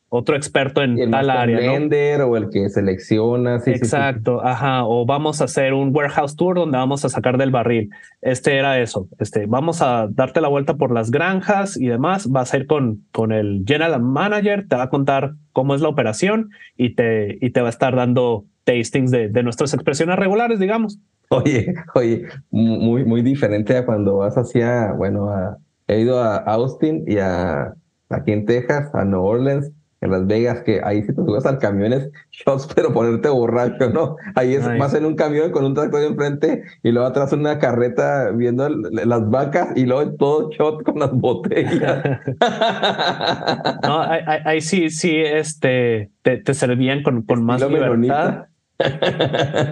otro 0.09 0.35
experto 0.35 0.81
en 0.81 0.97
el 0.97 1.11
tal 1.11 1.29
área, 1.29 1.57
¿no? 1.57 1.71
blender 1.73 2.21
o 2.21 2.35
el 2.35 2.49
que 2.49 2.67
selecciona. 2.69 3.59
sí, 3.59 3.71
sí, 3.73 3.77
sí. 3.79 3.85
Exacto, 3.85 4.43
ajá. 4.43 4.85
O 4.85 5.05
vamos 5.05 5.39
a 5.41 5.43
hacer 5.45 5.73
un 5.73 5.95
warehouse 5.95 6.35
tour 6.35 6.55
donde 6.55 6.77
vamos 6.77 7.05
a 7.05 7.09
sacar 7.09 7.37
del 7.37 7.51
barril. 7.51 7.89
Este 8.21 8.57
era 8.57 8.79
eso. 8.79 9.07
Este, 9.19 9.45
vamos 9.45 9.81
a 9.81 10.07
darte 10.09 10.41
la 10.41 10.47
vuelta 10.47 10.75
por 10.75 10.91
las 10.91 11.11
granjas 11.11 11.77
y 11.79 11.87
demás. 11.87 12.27
Vas 12.29 12.53
a 12.53 12.57
ir 12.57 12.65
con, 12.67 13.03
con 13.11 13.31
el 13.31 13.63
general 13.67 14.01
manager, 14.01 14.65
te 14.67 14.75
va 14.75 14.83
a 14.83 14.89
contar 14.89 15.33
cómo 15.53 15.75
es 15.75 15.81
la 15.81 15.89
operación 15.89 16.49
y 16.75 16.95
te, 16.95 17.37
y 17.39 17.51
te 17.51 17.61
va 17.61 17.67
a 17.67 17.71
estar 17.71 17.95
dando 17.95 18.45
tastings 18.63 19.11
de, 19.11 19.29
de 19.29 19.43
nuestras 19.43 19.73
expresiones 19.73 20.15
regulares, 20.17 20.59
digamos. 20.59 20.99
Oye, 21.29 21.73
oye, 21.93 22.25
muy, 22.49 23.05
muy 23.05 23.21
diferente 23.21 23.77
a 23.77 23.85
cuando 23.85 24.17
vas 24.17 24.35
hacia, 24.35 24.91
bueno, 24.93 25.29
a- 25.29 25.57
he 25.87 25.99
ido 26.01 26.19
a 26.23 26.37
Austin 26.37 27.03
y 27.07 27.17
a 27.19 27.73
aquí 28.09 28.31
en 28.31 28.45
Texas, 28.47 28.89
a 28.95 29.05
New 29.05 29.21
Orleans, 29.23 29.71
en 30.01 30.11
Las 30.11 30.25
Vegas, 30.27 30.61
que 30.63 30.81
ahí 30.83 31.01
si 31.01 31.07
te 31.09 31.15
subes 31.15 31.45
al 31.45 31.57
camión 31.59 31.91
es 31.93 32.09
shots, 32.31 32.67
pero 32.73 32.93
ponerte 32.93 33.27
borracho, 33.29 33.89
¿no? 33.89 34.15
Ahí 34.35 34.53
es 34.55 34.65
Ay. 34.65 34.79
más 34.79 34.93
en 34.93 35.05
un 35.05 35.15
camión 35.15 35.51
con 35.51 35.65
un 35.65 35.73
tractor 35.73 36.03
enfrente 36.03 36.63
y 36.83 36.91
luego 36.91 37.07
atrás 37.07 37.33
una 37.33 37.59
carreta 37.59 38.31
viendo 38.31 38.65
el- 38.67 38.81
las 39.05 39.29
vacas 39.29 39.75
y 39.75 39.85
luego 39.85 40.11
todo 40.15 40.49
shot 40.51 40.83
con 40.83 40.99
las 40.99 41.11
botellas. 41.11 42.03
No, 43.83 44.01
ahí, 44.45 44.61
sí, 44.61 44.89
sí, 44.89 45.15
este, 45.17 46.09
te, 46.21 46.37
te 46.37 46.53
servían 46.53 47.03
con, 47.03 47.21
con 47.23 47.43
más 47.43 47.61
libertad. 47.61 48.45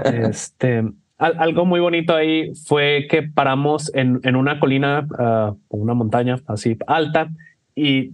Este, 0.05 0.79
al- 1.17 1.39
algo 1.39 1.65
muy 1.65 1.79
bonito 1.79 2.13
ahí 2.15 2.53
fue 2.65 3.07
que 3.09 3.23
paramos 3.23 3.91
en, 3.95 4.19
en 4.23 4.35
una 4.35 4.59
colina, 4.59 5.07
ah, 5.17 5.53
una 5.69 5.93
montaña 5.93 6.37
así 6.47 6.77
alta, 6.87 7.29
y 7.75 8.11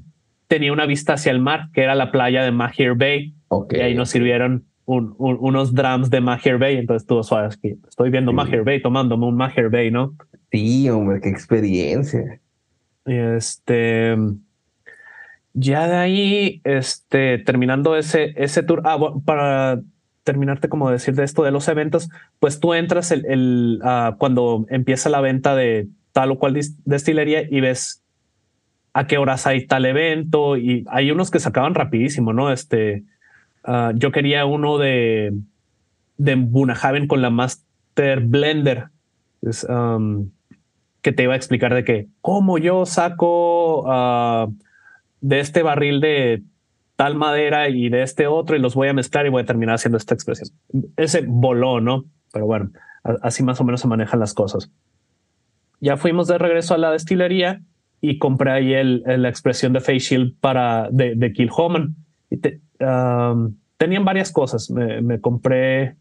tenía 0.53 0.71
una 0.71 0.85
vista 0.85 1.13
hacia 1.13 1.31
el 1.31 1.39
mar, 1.39 1.69
que 1.73 1.81
era 1.81 1.95
la 1.95 2.11
playa 2.11 2.43
de 2.43 2.51
Mahir 2.51 2.93
Bay, 2.93 3.33
Ok. 3.47 3.73
y 3.73 3.81
ahí 3.81 3.95
nos 3.95 4.09
sirvieron 4.11 4.65
un- 4.85 5.15
un- 5.17 5.37
unos 5.39 5.73
drums 5.73 6.11
de 6.11 6.21
Mahir 6.21 6.59
Bay, 6.59 6.77
entonces 6.77 7.07
tú 7.07 7.23
sabes 7.23 7.57
que 7.57 7.75
estoy 7.89 8.11
viendo 8.11 8.29
Sí. 8.31 8.35
Mahir 8.35 8.63
Bay, 8.63 8.79
tomándome 8.79 9.25
un 9.25 9.35
Mahir 9.35 9.69
Bay, 9.69 9.89
¿no? 9.89 10.13
Sí, 10.51 10.87
hombre, 10.89 11.21
qué 11.21 11.29
experiencia. 11.29 12.39
Este. 13.05 14.15
Ya 15.53 15.87
de 15.87 15.95
ahí, 15.95 16.61
este, 16.63 17.39
terminando 17.39 17.95
ese, 17.95 18.33
ese 18.37 18.61
tour, 18.61 18.81
ah, 18.85 18.95
bueno, 18.95 19.21
para 19.25 19.81
terminarte 20.23 20.69
como 20.69 20.89
decir 20.91 21.15
de 21.15 21.23
esto 21.23 21.41
de 21.43 21.51
los 21.51 21.67
eventos, 21.67 22.09
pues 22.39 22.59
tú 22.59 22.73
entras 22.75 23.09
el, 23.11 23.25
el, 23.25 23.79
ah, 23.83 24.15
cuando 24.19 24.65
empieza 24.69 25.09
la 25.09 25.19
venta 25.21 25.55
de 25.55 25.87
tal 26.11 26.29
o 26.31 26.37
cual 26.37 26.59
destilería 26.85 27.41
y 27.49 27.59
ves 27.59 28.02
a 28.93 29.07
qué 29.07 29.17
horas 29.17 29.47
hay 29.47 29.65
tal 29.65 29.85
evento 29.85 30.55
y 30.55 30.85
hay 30.87 31.11
unos 31.11 31.31
que 31.31 31.39
se 31.39 31.49
acaban 31.49 31.73
rapidísimo, 31.73 32.31
¿no? 32.31 32.51
Este, 32.51 33.03
ah, 33.63 33.91
yo 33.95 34.11
quería 34.11 34.45
uno 34.45 34.77
de, 34.77 35.33
de 36.17 36.35
Bunahaven 36.35 37.07
con 37.07 37.21
la 37.21 37.31
Master 37.31 38.21
Blender. 38.21 38.89
Que 41.01 41.11
te 41.11 41.23
iba 41.23 41.33
a 41.33 41.35
explicar 41.35 41.73
de 41.73 41.83
que 41.83 42.07
cómo 42.21 42.57
yo 42.57 42.85
saco 42.85 43.83
ah, 43.87 44.47
de 45.19 45.39
este 45.39 45.63
barril 45.63 45.99
de 45.99 46.43
tal 46.95 47.15
madera 47.15 47.67
y 47.67 47.89
de 47.89 48.03
este 48.03 48.27
otro 48.27 48.55
y 48.55 48.59
los 48.59 48.75
voy 48.75 48.87
a 48.87 48.93
mezclar 48.93 49.25
y 49.25 49.29
voy 49.29 49.41
a 49.41 49.45
terminar 49.45 49.75
haciendo 49.75 49.97
esta 49.97 50.13
expresión. 50.13 50.49
Ese 50.95 51.25
voló, 51.27 51.81
¿no? 51.81 52.05
Pero 52.31 52.45
bueno, 52.45 52.71
así 53.21 53.43
más 53.43 53.59
o 53.59 53.63
menos 53.63 53.81
se 53.81 53.87
manejan 53.87 54.19
las 54.19 54.33
cosas. 54.33 54.71
Ya 55.81 55.97
fuimos 55.97 56.27
de 56.27 56.37
regreso 56.37 56.73
a 56.73 56.77
la 56.77 56.91
destilería 56.91 57.61
y 58.05 58.17
compré 58.17 58.51
ahí 58.51 58.73
el, 58.73 59.01
el- 59.05 59.21
la 59.21 59.29
expresión 59.29 59.71
de 59.71 59.79
face 59.79 59.99
shield 59.99 60.35
para 60.41 60.89
de, 60.91 61.15
de 61.15 61.31
Kill 61.31 61.49
Homan. 61.55 61.95
Y 62.29 62.35
te- 62.37 62.59
um, 62.81 63.55
tenían 63.77 64.03
varias 64.03 64.29
cosas. 64.33 64.69
Me, 64.69 65.01
me 65.01 65.21
compré 65.21 65.95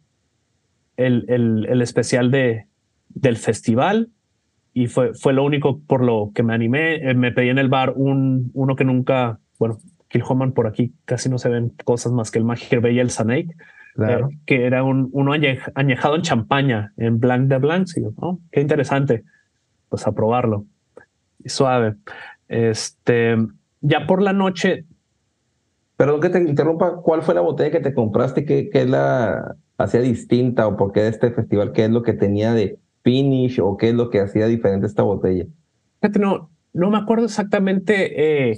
el, 0.96 1.24
el, 1.28 1.66
el 1.68 1.80
especial 1.80 2.32
de, 2.32 2.66
del 3.08 3.36
festival 3.36 4.08
y 4.74 4.88
fue, 4.88 5.14
fue 5.14 5.32
lo 5.32 5.44
único 5.44 5.78
por 5.86 6.02
lo 6.02 6.32
que 6.34 6.42
me 6.42 6.54
animé. 6.54 6.96
Eh, 7.08 7.14
me 7.14 7.30
pedí 7.30 7.50
en 7.50 7.58
el 7.58 7.68
bar 7.68 7.92
un, 7.94 8.50
uno 8.52 8.74
que 8.74 8.84
nunca, 8.84 9.38
bueno, 9.60 9.78
Kilhoman 10.08 10.52
por 10.52 10.66
aquí 10.66 10.92
casi 11.04 11.28
no 11.28 11.38
se 11.38 11.50
ven 11.50 11.72
cosas 11.84 12.10
más 12.10 12.32
que 12.32 12.38
el 12.40 12.44
Magier 12.44 12.80
Bay 12.80 12.96
y 12.96 12.98
el 13.00 13.10
Snake, 13.10 13.54
Claro. 13.94 14.28
eh, 14.28 14.38
que 14.44 14.64
era 14.66 14.82
un, 14.82 15.08
uno 15.12 15.32
añej- 15.34 15.70
añejado 15.76 16.16
en 16.16 16.22
champaña, 16.22 16.92
en 16.96 17.20
Blanc 17.20 17.46
de 17.48 18.10
oh, 18.16 18.40
qué 18.50 18.60
interesante. 18.60 19.22
Pues 19.88 20.04
a 20.06 20.12
probarlo. 20.12 20.64
Y 21.44 21.48
suave. 21.48 21.94
Este, 22.48 23.36
ya 23.80 24.06
por 24.06 24.22
la 24.22 24.32
noche 24.32 24.84
Perdón 25.96 26.20
que 26.20 26.30
te 26.30 26.38
interrumpa, 26.40 26.96
¿cuál 26.96 27.22
fue 27.22 27.34
la 27.34 27.42
botella 27.42 27.70
que 27.70 27.78
te 27.80 27.94
compraste? 27.94 28.44
¿Qué, 28.44 28.70
qué 28.70 28.86
la 28.86 29.54
hacía 29.78 30.00
distinta 30.00 30.66
o 30.66 30.76
por 30.76 30.90
qué 30.92 31.02
de 31.02 31.08
este 31.10 31.30
festival? 31.30 31.72
¿Qué 31.72 31.84
es 31.84 31.90
lo 31.90 32.02
que 32.02 32.12
tenía 32.12 32.52
de 32.54 32.78
finish 33.04 33.60
o 33.60 33.76
qué 33.76 33.90
es 33.90 33.94
lo 33.94 34.10
que 34.10 34.20
hacía 34.20 34.46
diferente 34.46 34.86
esta 34.86 35.02
botella? 35.04 35.44
No, 36.18 36.50
no 36.72 36.90
me 36.90 36.98
acuerdo 36.98 37.26
exactamente 37.26 38.50
eh, 38.50 38.56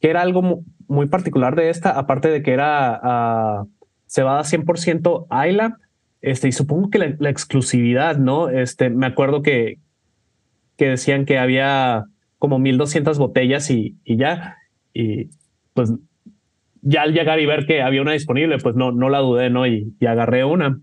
que 0.00 0.10
era 0.10 0.22
algo 0.22 0.42
mu- 0.42 0.64
muy 0.88 1.06
particular 1.06 1.54
de 1.54 1.70
esta, 1.70 1.90
aparte 1.90 2.28
de 2.28 2.42
que 2.42 2.52
era 2.52 2.98
ah, 3.00 3.64
cebada 4.06 4.42
100% 4.42 5.26
Ayla, 5.30 5.76
este, 6.22 6.48
y 6.48 6.52
supongo 6.52 6.90
que 6.90 6.98
la, 6.98 7.14
la 7.20 7.30
exclusividad, 7.30 8.16
¿no? 8.16 8.48
Este, 8.48 8.90
me 8.90 9.06
acuerdo 9.06 9.42
que, 9.42 9.78
que 10.76 10.88
decían 10.88 11.24
que 11.24 11.38
había 11.38 12.06
como 12.40 12.58
1200 12.58 13.18
botellas 13.20 13.70
y, 13.70 13.96
y 14.04 14.16
ya, 14.16 14.56
y 14.92 15.30
pues 15.74 15.92
ya 16.82 17.02
al 17.02 17.12
llegar 17.12 17.38
y 17.38 17.46
ver 17.46 17.66
que 17.66 17.82
había 17.82 18.02
una 18.02 18.12
disponible, 18.14 18.58
pues 18.58 18.74
no, 18.74 18.90
no 18.90 19.08
la 19.10 19.18
dudé, 19.20 19.50
¿no? 19.50 19.66
Y, 19.68 19.94
y 20.00 20.06
agarré 20.06 20.44
una. 20.44 20.80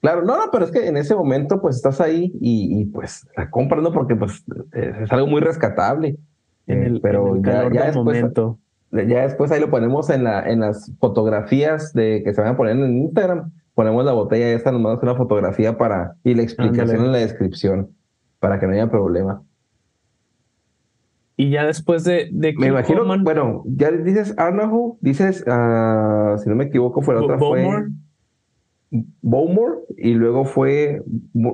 Claro, 0.00 0.22
no, 0.22 0.36
no, 0.36 0.50
pero 0.52 0.66
es 0.66 0.70
que 0.70 0.86
en 0.86 0.98
ese 0.98 1.14
momento 1.16 1.60
pues 1.62 1.76
estás 1.76 2.00
ahí 2.00 2.30
y, 2.40 2.80
y, 2.80 2.84
pues 2.84 3.26
la 3.36 3.50
compras, 3.50 3.82
¿no? 3.82 3.90
Porque 3.92 4.14
pues 4.16 4.44
es 4.72 5.10
algo 5.10 5.26
muy 5.26 5.40
rescatable. 5.40 6.18
En 6.66 6.82
Eh, 6.82 6.86
el, 6.86 7.00
pero 7.00 7.36
en 7.36 7.36
el 7.38 7.42
ya, 7.42 7.52
calor 7.52 7.72
ya 7.72 7.80
del 7.86 7.94
después, 7.94 8.04
momento. 8.22 8.58
ya 8.92 9.22
después 9.22 9.50
ahí 9.50 9.60
lo 9.60 9.70
ponemos 9.70 10.10
en, 10.10 10.24
la, 10.24 10.42
en 10.48 10.60
las 10.60 10.92
fotografías 11.00 11.92
de 11.94 12.22
que 12.24 12.34
se 12.34 12.40
van 12.42 12.50
a 12.52 12.56
poner 12.56 12.76
en 12.76 12.98
Instagram. 12.98 13.52
Ponemos 13.74 14.04
la 14.04 14.12
botella 14.12 14.48
esa, 14.52 14.72
nos 14.72 14.80
mandas 14.82 15.02
una 15.02 15.14
fotografía 15.16 15.78
para 15.78 16.16
y 16.22 16.34
la 16.34 16.42
explicación 16.42 16.90
Ándale. 16.90 17.06
en 17.06 17.12
la 17.12 17.18
descripción 17.18 17.96
para 18.40 18.60
que 18.60 18.66
no 18.66 18.72
haya 18.74 18.90
problema. 18.90 19.42
Y 21.36 21.50
ya 21.50 21.64
después 21.66 22.04
de, 22.04 22.28
de 22.32 22.54
Me 22.56 22.68
imagino, 22.68 23.04
bueno, 23.22 23.64
ya 23.66 23.90
dices 23.90 24.34
Arnahu, 24.38 24.98
dices, 25.00 25.44
ah, 25.48 26.36
si 26.42 26.48
no 26.48 26.54
me 26.54 26.64
equivoco, 26.64 27.02
fue 27.02 27.14
la 27.14 27.22
otra 27.22 27.36
Bowmore. 27.36 27.88
fue 28.90 29.02
Bowmore 29.22 29.72
y 29.98 30.14
luego 30.14 30.44
fue 30.44 31.02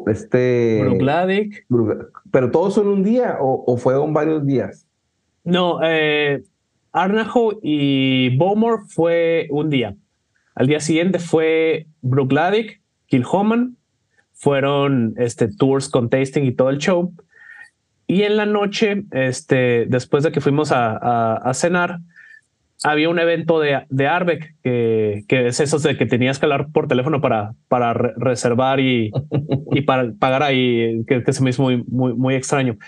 este. 0.09 0.81
Bruichladdich. 0.85 1.65
Brugla- 1.69 2.09
Pero 2.31 2.51
todos 2.51 2.75
son 2.75 2.89
un 2.89 3.03
día 3.03 3.39
o, 3.41 3.65
o 3.67 3.77
fueron 3.79 4.13
varios 4.13 4.45
días. 4.45 4.87
No, 5.45 5.81
eh, 5.83 6.43
Arnajo 6.93 7.53
y 7.63 8.37
Bowmore 8.37 8.83
fue 8.89 9.47
un 9.51 9.71
día. 9.71 9.97
Al 10.55 10.67
día 10.67 10.81
siguiente 10.81 11.19
fue 11.19 11.87
Bruichladdich, 12.03 12.83
Kilhoman, 13.07 13.77
fueron 14.35 15.15
este, 15.17 15.49
tours 15.49 15.89
con 15.89 16.11
tasting 16.11 16.43
y 16.45 16.53
todo 16.53 16.69
el 16.69 16.77
show. 16.79 17.15
Y 18.11 18.25
en 18.25 18.37
la 18.37 18.45
noche, 18.45 19.05
este, 19.13 19.87
después 19.87 20.25
de 20.25 20.33
que 20.33 20.41
fuimos 20.41 20.73
a, 20.73 21.37
a, 21.37 21.55
cenar, 21.55 22.01
había 22.83 23.09
un 23.09 23.21
evento 23.21 23.61
de, 23.61 23.87
de 23.89 24.09
Arbeck, 24.09 24.57
que, 24.65 25.23
que, 25.29 25.47
es 25.47 25.61
eso 25.61 25.79
de 25.79 25.97
que 25.97 26.07
tenías 26.07 26.41
que 26.41 26.47
hablar 26.47 26.73
por 26.73 26.89
teléfono 26.89 27.21
para, 27.21 27.55
para 27.69 27.93
reservar 27.93 28.81
y, 28.81 29.13
y 29.71 29.83
para 29.83 30.11
pagar 30.19 30.43
ahí, 30.43 31.05
que, 31.07 31.23
se 31.33 31.41
me 31.41 31.51
hizo 31.51 31.63
muy, 31.63 31.85
muy, 31.85 32.13
muy 32.15 32.35
extraño. 32.35 32.79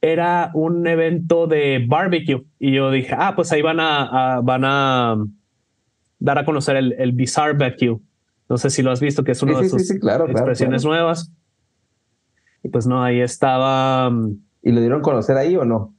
Era 0.00 0.50
un 0.52 0.84
evento 0.84 1.46
de 1.46 1.84
barbecue 1.86 2.42
y 2.58 2.72
yo 2.72 2.90
dije, 2.90 3.14
ah, 3.16 3.34
pues 3.36 3.52
ahí 3.52 3.62
van 3.62 3.78
a, 3.78 4.40
van 4.42 4.64
a 4.64 5.16
dar 6.18 6.38
a 6.38 6.44
conocer 6.44 6.74
el, 6.74 6.96
el 6.98 7.12
Bizarre 7.12 7.52
Barbecue. 7.52 8.00
No 8.48 8.58
sé 8.58 8.68
si 8.70 8.82
lo 8.82 8.90
has 8.90 9.00
visto, 9.00 9.22
que 9.22 9.30
es 9.30 9.42
una 9.44 9.60
de 9.60 9.68
sus 9.68 9.88
expresiones 9.92 10.84
nuevas. 10.84 11.30
Y 12.62 12.68
pues 12.68 12.86
no, 12.86 13.02
ahí 13.02 13.20
estaba. 13.20 14.10
Mm, 14.10 14.36
¿Y 14.62 14.72
lo 14.72 14.80
dieron 14.80 15.00
a 15.00 15.02
conocer 15.02 15.36
ahí 15.36 15.56
o 15.56 15.64
no? 15.64 15.94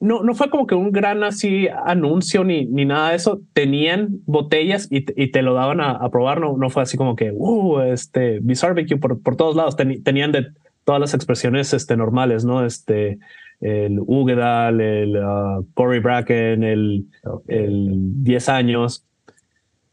No, 0.00 0.22
no 0.22 0.34
fue 0.34 0.48
como 0.48 0.66
que 0.66 0.74
un 0.74 0.92
gran 0.92 1.22
así 1.24 1.68
anuncio 1.68 2.42
ni, 2.42 2.64
ni 2.64 2.86
nada 2.86 3.10
de 3.10 3.16
eso. 3.16 3.42
Tenían 3.52 4.20
botellas 4.24 4.88
y, 4.90 5.04
y 5.22 5.30
te 5.30 5.42
lo 5.42 5.52
daban 5.52 5.82
a, 5.82 6.08
probar. 6.10 6.40
No, 6.40 6.56
no 6.56 6.70
fue 6.70 6.82
así 6.82 6.96
como 6.96 7.16
que, 7.16 7.32
uh, 7.32 7.80
este, 7.80 8.40
Bizarre 8.40 8.86
por, 8.96 9.22
por 9.22 9.36
todos 9.36 9.56
lados. 9.56 9.76
tenían 9.76 10.32
de 10.32 10.46
todas 10.84 11.00
las 11.02 11.12
expresiones 11.12 11.74
este, 11.74 11.98
normales, 11.98 12.46
¿no? 12.46 12.64
Este, 12.64 13.18
el 13.60 14.00
Ugedal, 14.00 14.80
el 14.80 15.16
uh, 15.16 15.66
Corey 15.74 16.00
Bracken, 16.00 16.64
el, 16.64 17.06
el 17.46 18.24
10 18.24 18.48
años. 18.48 19.06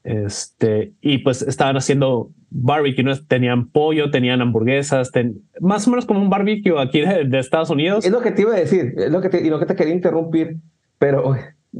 Este, 0.06 0.94
y 1.02 1.18
pues 1.18 1.42
estaban 1.42 1.76
haciendo 1.76 2.32
barbecue, 2.50 3.04
¿no? 3.04 3.16
Tenían 3.28 3.70
pollo, 3.70 4.12
tenían 4.12 4.42
hamburguesas, 4.42 5.12
más 5.60 5.88
o 5.88 5.92
menos 5.92 6.06
como 6.06 6.22
un 6.22 6.30
barbecue 6.30 6.80
aquí 6.80 7.02
de, 7.02 7.40
Estados 7.40 7.70
Unidos. 7.70 8.06
Es 8.06 8.12
lo 8.12 8.22
que 8.22 8.32
te 8.32 8.44
iba 8.44 8.54
a 8.54 8.60
decir, 8.60 8.94
es 8.98 9.12
lo 9.12 9.22
que 9.22 9.30
te, 9.30 9.46
y 9.46 9.50
lo 9.50 9.60
que 9.60 9.66
te 9.66 9.76
quería 9.76 9.94
interrumpir, 9.94 10.58
pero 10.98 11.36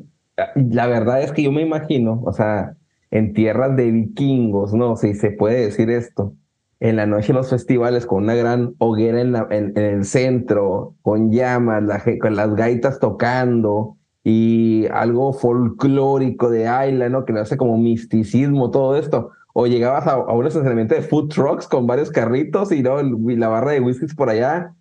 la 0.56 0.88
verdad 0.88 1.22
es 1.22 1.32
que 1.32 1.44
yo 1.44 1.52
me 1.52 1.62
imagino, 1.62 2.22
o 2.26 2.34
sea, 2.34 2.74
en 3.12 3.34
tierras 3.34 3.76
de 3.76 3.92
vikingos, 3.92 4.74
¿no? 4.74 4.96
Si 4.98 5.14
se 5.14 5.32
puede 5.32 5.62
decir 5.62 5.90
esto, 5.90 6.34
en 6.80 6.98
la 6.98 7.08
noche 7.08 7.32
en 7.32 7.38
los 7.38 7.50
festivales 7.50 8.06
con 8.06 8.24
una 8.24 8.36
gran 8.36 8.76
hoguera 8.78 9.22
en, 9.22 9.36
en, 9.50 9.78
el 9.78 10.06
centro, 10.06 10.96
con 11.02 11.32
llamas, 11.32 12.04
con 12.22 12.36
las 12.36 12.54
gaitas 12.56 13.00
tocando 13.00 13.96
y 14.24 14.86
algo 14.92 15.34
folclórico 15.34 16.52
de 16.52 16.68
Ayla, 16.68 17.10
¿no? 17.10 17.26
Que 17.26 17.34
le 17.34 17.40
hace 17.40 17.58
como 17.58 17.78
misticismo 17.78 18.70
todo 18.70 18.98
esto 18.98 19.32
o 19.60 19.66
llegabas 19.66 20.06
a, 20.06 20.18
un 20.18 20.46
estacionamiento 20.46 20.94
de 20.94 21.02
food 21.02 21.30
trucks 21.30 21.68
con 21.68 21.88
varios 21.88 22.12
carritos 22.12 22.72
y, 22.72 22.84
¿no? 22.84 23.02
la 23.02 23.48
barra 23.48 23.72
de 23.72 23.80
whiskies 23.80 24.14
por 24.14 24.30
allá 24.30 24.76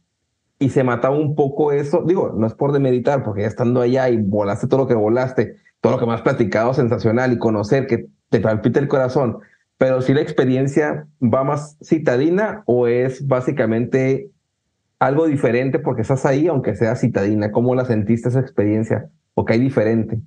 y 0.59 0.68
se 0.68 0.85
mataba 0.85 1.16
un 1.16 1.35
poco 1.35 1.73
eso. 1.73 2.04
Digo, 2.06 2.35
no 2.37 2.47
es 2.47 2.52
por 2.52 2.73
demeditar, 2.73 3.25
porque 3.25 3.40
ya 3.40 3.47
estando 3.47 3.80
allá 3.80 4.11
y 4.11 4.18
volaste 4.18 4.66
todo 4.66 4.80
lo 4.80 4.87
que 4.87 4.92
volaste, 4.92 5.56
todo 5.80 5.95
lo 5.95 5.99
que 5.99 6.04
me 6.04 6.12
has 6.12 6.21
platicado, 6.21 6.75
sensacional 6.75 7.33
y 7.33 7.38
conocer 7.38 7.87
que 7.87 8.09
te 8.28 8.38
palpita 8.40 8.78
el 8.78 8.87
corazón. 8.87 9.38
Pero 9.78 10.02
si 10.02 10.12
la 10.12 10.21
experiencia 10.21 11.06
va 11.23 11.42
más 11.42 11.78
citadina 11.83 12.62
o 12.66 12.87
es 12.87 13.26
básicamente 13.26 14.30
algo 14.99 15.26
diferente 15.26 15.78
porque 15.78 16.02
estás 16.02 16.26
ahí, 16.26 16.49
aunque 16.49 16.76
sea 16.76 16.97
citadina. 16.97 17.50
¿Cómo 17.50 17.75
la 17.75 17.87
sentiste 17.87 18.28
esa 18.28 18.40
experiencia? 18.40 19.09
Porque 19.33 19.54
hay 19.54 19.61
diferente 19.61 20.21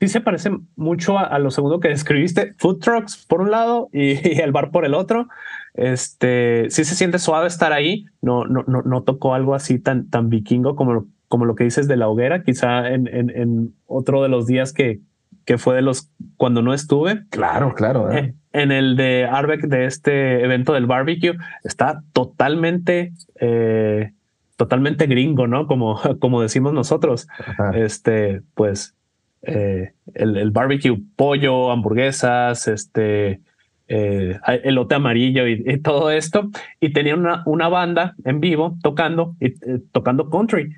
sí 0.00 0.08
se 0.08 0.20
parece 0.20 0.50
mucho 0.76 1.18
a, 1.18 1.38
lo 1.38 1.50
segundo 1.50 1.78
que 1.78 1.88
describiste. 1.88 2.54
Food 2.56 2.78
trucks 2.78 3.26
por 3.26 3.42
un 3.42 3.50
lado 3.50 3.88
y, 3.92 4.40
el 4.40 4.52
bar 4.52 4.70
por 4.70 4.84
el 4.84 4.94
otro. 4.94 5.28
Este 5.74 6.66
sí 6.70 6.84
se 6.84 6.94
siente 6.94 7.18
suave 7.18 7.46
estar 7.46 7.72
ahí. 7.72 8.06
No, 8.22 8.44
no, 8.46 8.64
no, 8.66 8.82
no 8.82 9.02
tocó 9.02 9.34
algo 9.34 9.54
así 9.54 9.78
tan, 9.78 10.08
tan 10.08 10.30
vikingo 10.30 10.74
como 10.74 10.94
lo, 10.94 11.06
como 11.28 11.44
lo 11.44 11.54
que 11.54 11.64
dices 11.64 11.86
de 11.86 11.96
la 11.96 12.08
hoguera. 12.08 12.42
Quizá 12.42 12.88
en, 12.90 13.06
en, 13.06 13.30
en 13.30 13.74
otro 13.86 14.22
de 14.22 14.30
los 14.30 14.46
días 14.46 14.72
que, 14.72 15.00
que 15.44 15.58
fue 15.58 15.74
de 15.74 15.82
los 15.82 16.10
cuando 16.36 16.62
no 16.62 16.72
estuve. 16.72 17.24
Claro, 17.28 17.74
claro. 17.74 18.10
¿eh? 18.10 18.34
En 18.52 18.72
el 18.72 18.96
de 18.96 19.28
Arbeck 19.30 19.66
de 19.66 19.84
este 19.84 20.42
evento 20.44 20.72
del 20.72 20.86
barbecue 20.86 21.36
está 21.62 22.02
totalmente, 22.12 23.12
eh, 23.40 24.12
totalmente 24.56 25.06
gringo, 25.06 25.46
¿no? 25.46 25.66
Como, 25.66 26.00
como 26.20 26.40
decimos 26.40 26.72
nosotros. 26.72 27.28
Este, 27.74 28.42
pues 28.54 28.94
eh, 29.42 29.92
el, 30.14 30.50
barbecue, 30.50 30.98
pollo, 31.16 31.70
hamburguesas, 31.70 32.68
este, 32.68 33.40
eh, 33.88 34.38
elote 34.64 34.94
amarillo 34.94 35.46
y, 35.46 35.80
todo 35.80 36.10
esto. 36.10 36.50
Y 36.80 36.92
tenía 36.92 37.14
una, 37.14 37.42
una 37.46 37.68
banda 37.68 38.14
en 38.24 38.40
vivo 38.40 38.76
tocando, 38.82 39.36
y, 39.40 39.46
eh, 39.46 39.80
tocando 39.92 40.30
country. 40.30 40.76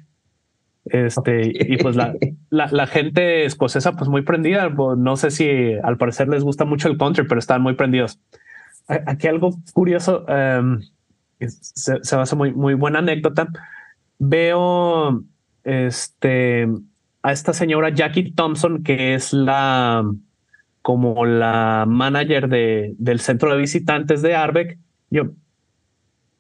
Este, 0.84 1.52
y 1.54 1.76
pues 1.76 1.94
la, 1.94 2.14
la, 2.50 2.86
gente 2.88 3.44
escocesa, 3.44 3.92
pues 3.92 4.08
muy 4.08 4.22
prendida. 4.22 4.72
Pues, 4.74 4.98
no 4.98 5.16
sé 5.16 5.30
si 5.30 5.74
al 5.82 5.96
parecer 5.96 6.28
les 6.28 6.42
gusta 6.42 6.64
mucho 6.64 6.88
el 6.88 6.98
country, 6.98 7.24
pero 7.28 7.38
están 7.38 7.62
muy 7.62 7.74
prendidos. 7.74 8.20
Aquí 8.88 9.28
algo 9.28 9.50
curioso, 9.72 10.26
em, 10.28 10.80
se, 11.38 12.02
se 12.02 12.16
hace 12.16 12.36
muy, 12.36 12.52
muy 12.52 12.74
buena 12.74 12.98
anécdota. 12.98 13.46
Veo 14.18 15.22
este 15.64 16.68
a 17.22 17.32
esta 17.32 17.52
señora 17.52 17.90
Jackie 17.90 18.32
Thompson, 18.32 18.82
que 18.82 19.14
es 19.14 19.32
la 19.32 20.04
como 20.82 21.24
la 21.24 21.84
manager 21.86 22.48
de, 22.48 22.94
del 22.98 23.20
centro 23.20 23.52
de 23.52 23.58
visitantes 23.58 24.20
de 24.20 24.34
Arbeck. 24.34 24.78
Yo 25.10 25.30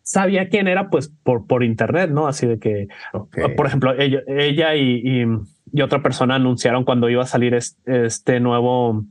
sabía 0.02 0.48
quién 0.48 0.66
era, 0.66 0.90
pues 0.90 1.12
por, 1.22 1.46
por 1.46 1.62
internet, 1.62 2.10
¿no? 2.10 2.26
Así 2.26 2.46
de 2.46 2.58
que, 2.58 2.88
por 3.56 3.66
ejemplo, 3.66 3.94
ella, 3.98 4.20
ella 4.26 4.74
y, 4.74 5.22
y, 5.72 5.80
otra 5.80 6.02
persona 6.02 6.34
anunciaron 6.34 6.84
cuando 6.84 7.08
iba 7.08 7.22
a 7.22 7.26
salir 7.26 7.54
este 7.54 8.40
nuevo 8.40 9.04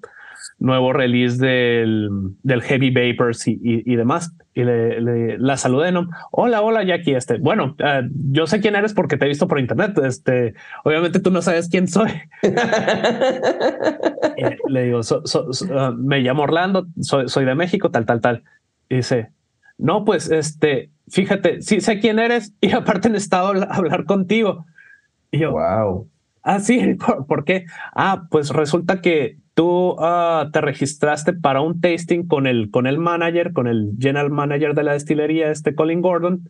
nuevo 0.62 0.94
release 0.94 1.38
del, 1.38 2.10
del 2.44 2.62
Heavy 2.62 2.92
Vapors 2.92 3.48
y, 3.48 3.60
y, 3.62 3.96
demás. 3.96 4.32
Y 4.54 4.64
le, 4.64 5.38
la 5.40 5.58
saludé, 5.58 5.92
¿no? 5.92 6.08
Hola, 6.32 6.62
hola, 6.62 6.84
Jackie. 6.84 7.16
Este, 7.16 7.40
bueno, 7.40 7.76
eh, 7.80 8.04
yo 8.32 8.46
sé 8.46 8.62
quién 8.62 8.76
eres 8.76 8.94
porque 8.94 9.18
te 9.18 9.26
he 9.26 9.28
visto 9.28 9.48
por 9.48 9.60
internet. 9.60 9.98
Este, 10.04 10.54
obviamente 10.84 11.20
tú 11.20 11.32
no 11.32 11.42
sabes 11.42 11.68
quién 11.68 11.88
soy. 11.88 12.12
le 14.70 14.84
digo, 14.84 15.02
ah, 15.76 15.94
me 15.98 16.20
llamo 16.20 16.44
Orlando, 16.44 16.86
soy, 17.02 17.28
soy 17.28 17.46
de 17.46 17.56
México, 17.56 17.90
tal, 17.90 18.06
tal, 18.06 18.22
tal. 18.22 18.44
Y 18.88 18.98
dice, 18.98 19.32
no, 19.80 20.06
pues, 20.06 20.30
este, 20.30 20.92
fíjate, 21.10 21.64
sí 21.64 21.82
sé 21.82 22.00
quién 22.00 22.20
eres 22.20 22.54
y 22.62 22.72
aparte 22.74 23.10
he 23.10 23.18
estado 23.18 23.48
a 23.48 23.76
hablar 23.76 24.06
contigo. 24.06 24.66
Y 25.32 25.40
yo, 25.40 25.54
wow. 25.54 26.08
Ah, 26.44 26.60
sí, 26.60 26.98
¿por, 27.28 27.46
qué? 27.46 27.66
Ah, 27.96 28.28
pues 28.30 28.50
resulta 28.50 29.02
que 29.02 29.38
tú 29.54 29.96
ah, 30.00 30.50
te 30.52 30.62
registraste 30.62 31.34
para 31.34 31.62
un 31.62 31.82
tasting 31.82 32.28
con 32.28 32.48
el, 32.48 32.72
con 32.72 32.88
el 32.88 32.98
manager, 32.98 33.54
con 33.54 33.68
el 33.68 33.94
general 34.00 34.30
manager 34.30 34.74
de 34.74 34.84
la 34.84 34.94
destilería, 34.94 35.52
este 35.52 35.76
Colin 35.76 36.02
Gordon, 36.02 36.50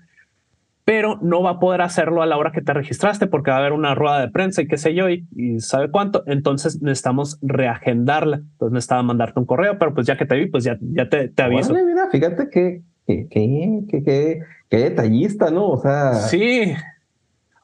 pero 0.83 1.19
no 1.21 1.43
va 1.43 1.51
a 1.51 1.59
poder 1.59 1.81
hacerlo 1.81 2.21
a 2.21 2.25
la 2.25 2.37
hora 2.37 2.51
que 2.51 2.61
te 2.61 2.73
registraste 2.73 3.27
porque 3.27 3.51
va 3.51 3.57
a 3.57 3.59
haber 3.59 3.73
una 3.73 3.95
rueda 3.95 4.19
de 4.19 4.29
prensa 4.29 4.61
y 4.61 4.67
qué 4.67 4.77
sé 4.77 4.93
yo, 4.93 5.09
y, 5.09 5.25
sabe 5.59 5.91
cuánto. 5.91 6.23
Entonces 6.25 6.81
necesitamos 6.81 7.37
reagendarla. 7.41 8.37
Entonces 8.37 8.73
necesitaba 8.73 9.03
mandarte 9.03 9.39
un 9.39 9.45
correo, 9.45 9.77
pero 9.77 9.93
pues 9.93 10.07
ya 10.07 10.17
que 10.17 10.25
te 10.25 10.35
vi, 10.35 10.47
pues 10.47 10.63
ya, 10.63 10.77
ya 10.81 11.07
te, 11.07 11.27
te 11.29 11.43
aviso. 11.43 11.73
mira, 11.73 12.09
fíjate 12.11 12.49
que, 12.49 12.81
que, 13.05 13.27
que, 13.29 14.03
que, 14.03 14.39
que 14.69 14.77
detallista, 14.77 15.51
¿no? 15.51 15.69
O 15.69 15.81
sea, 15.81 16.13
sí. 16.13 16.73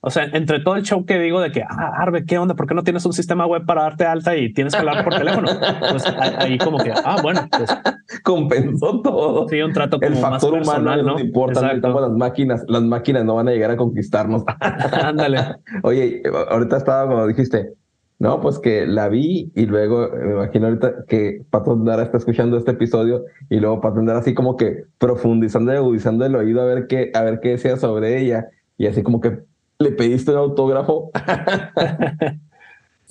O 0.02 0.12
sea, 0.12 0.26
entre 0.26 0.60
todo 0.60 0.76
el 0.76 0.84
show 0.84 1.06
que 1.06 1.18
digo 1.18 1.42
de 1.42 1.52
que, 1.52 1.64
ah, 1.64 1.92
Arbe, 1.98 2.24
¿qué 2.24 2.38
onda? 2.38 2.56
¿Por 2.56 2.68
qué 2.68 2.76
no 2.76 2.84
tienes 2.84 3.06
un 3.06 3.14
sistema 3.14 3.48
web 3.48 3.66
para 3.66 3.82
darte 3.82 4.06
alta 4.06 4.38
y 4.38 4.54
tienes 4.54 4.74
que 4.74 4.80
hablar 4.80 5.04
por 5.04 5.16
teléfono? 5.16 5.48
Pues 5.90 6.06
ahí 6.38 6.58
como 6.60 6.78
que, 6.78 6.92
ah, 6.92 7.18
bueno, 7.22 7.42
pues 7.50 7.70
compensó 8.24 9.02
todo. 9.02 9.48
Sí, 9.48 9.60
un 9.62 9.74
trato 9.74 10.00
como 10.00 10.14
El 10.14 10.18
factor 10.18 10.52
más 10.52 10.68
personal, 10.68 11.00
humano 11.00 11.14
no, 11.16 11.20
importa, 11.20 11.62
necesitamos 11.62 12.02
las 12.02 12.12
máquinas, 12.12 12.64
las 12.68 12.84
máquinas 12.84 13.26
no 13.26 13.36
van 13.36 13.48
a 13.48 13.52
llegar 13.52 13.72
a 13.72 13.78
conquistarnos. 13.78 14.44
Ándale. 15.04 15.40
Oye, 15.84 16.22
ahorita 16.50 16.78
estaba 16.78 17.10
como 17.10 17.26
dijiste, 17.26 17.74
no, 18.20 18.40
pues 18.40 18.60
que 18.60 18.86
la 18.86 19.10
vi 19.10 19.52
y 19.56 19.66
luego 19.66 20.10
me 20.12 20.34
imagino 20.34 20.68
ahorita 20.68 21.06
que 21.08 21.42
Pato 21.50 21.72
Andara 21.72 22.04
está 22.04 22.18
escuchando 22.18 22.58
este 22.58 22.72
episodio 22.72 23.26
y 23.50 23.60
luego 23.60 23.82
Pato 23.82 24.00
Andara 24.00 24.20
así 24.20 24.36
como 24.36 24.58
que 24.58 24.86
profundizando 25.00 25.74
y 25.74 25.78
agudizando 25.78 26.26
el 26.26 26.36
oído 26.36 26.62
a 26.62 26.66
ver 26.66 26.88
qué, 26.88 27.12
a 27.16 27.24
ver 27.24 27.40
qué 27.42 27.50
decía 27.50 27.78
sobre 27.78 28.20
ella 28.20 28.48
y 28.78 28.88
así 28.88 29.04
como 29.04 29.22
que 29.22 29.40
¿Le 29.80 29.92
pediste 29.92 30.32
un 30.32 30.38
autógrafo? 30.38 31.12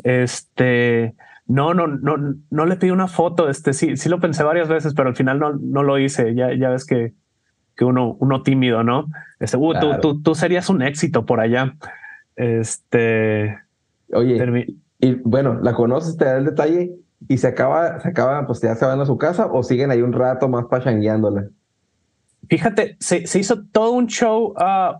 este, 0.04 1.14
no, 1.46 1.74
no, 1.74 1.86
no, 1.86 2.16
no 2.50 2.66
le 2.66 2.76
pedí 2.76 2.90
una 2.90 3.08
foto. 3.08 3.48
Este, 3.48 3.72
sí, 3.72 3.96
sí 3.96 4.08
lo 4.08 4.20
pensé 4.20 4.42
varias 4.42 4.68
veces, 4.68 4.94
pero 4.94 5.08
al 5.08 5.16
final 5.16 5.38
no, 5.38 5.52
no 5.52 5.82
lo 5.82 5.98
hice. 5.98 6.34
Ya, 6.34 6.52
ya 6.54 6.70
ves 6.70 6.84
que, 6.84 7.14
que 7.76 7.84
uno, 7.84 8.16
uno 8.18 8.42
tímido, 8.42 8.82
¿no? 8.82 9.06
Este, 9.38 9.56
uh, 9.56 9.74
tú, 9.80 10.00
tú, 10.00 10.22
tú, 10.22 10.34
serías 10.34 10.68
un 10.68 10.82
éxito 10.82 11.24
por 11.24 11.40
allá. 11.40 11.76
Este, 12.34 13.56
oye, 14.12 14.66
y 14.98 15.14
bueno, 15.14 15.60
la 15.62 15.74
conoces, 15.74 16.16
te 16.16 16.24
da 16.24 16.38
el 16.38 16.46
detalle 16.46 16.96
y 17.28 17.38
se 17.38 17.46
acaba, 17.46 18.00
se 18.00 18.08
acaba, 18.08 18.46
pues 18.46 18.60
ya 18.60 18.74
se 18.74 18.84
van 18.84 19.00
a 19.00 19.06
su 19.06 19.16
casa 19.16 19.46
o 19.46 19.62
siguen 19.62 19.90
ahí 19.90 20.02
un 20.02 20.12
rato 20.12 20.48
más 20.48 20.66
pachangueándola. 20.66 21.48
Fíjate, 22.48 22.96
se, 23.00 23.26
se 23.26 23.38
hizo 23.38 23.64
todo 23.66 23.92
un 23.92 24.06
show, 24.06 24.54
uh, 24.56 24.98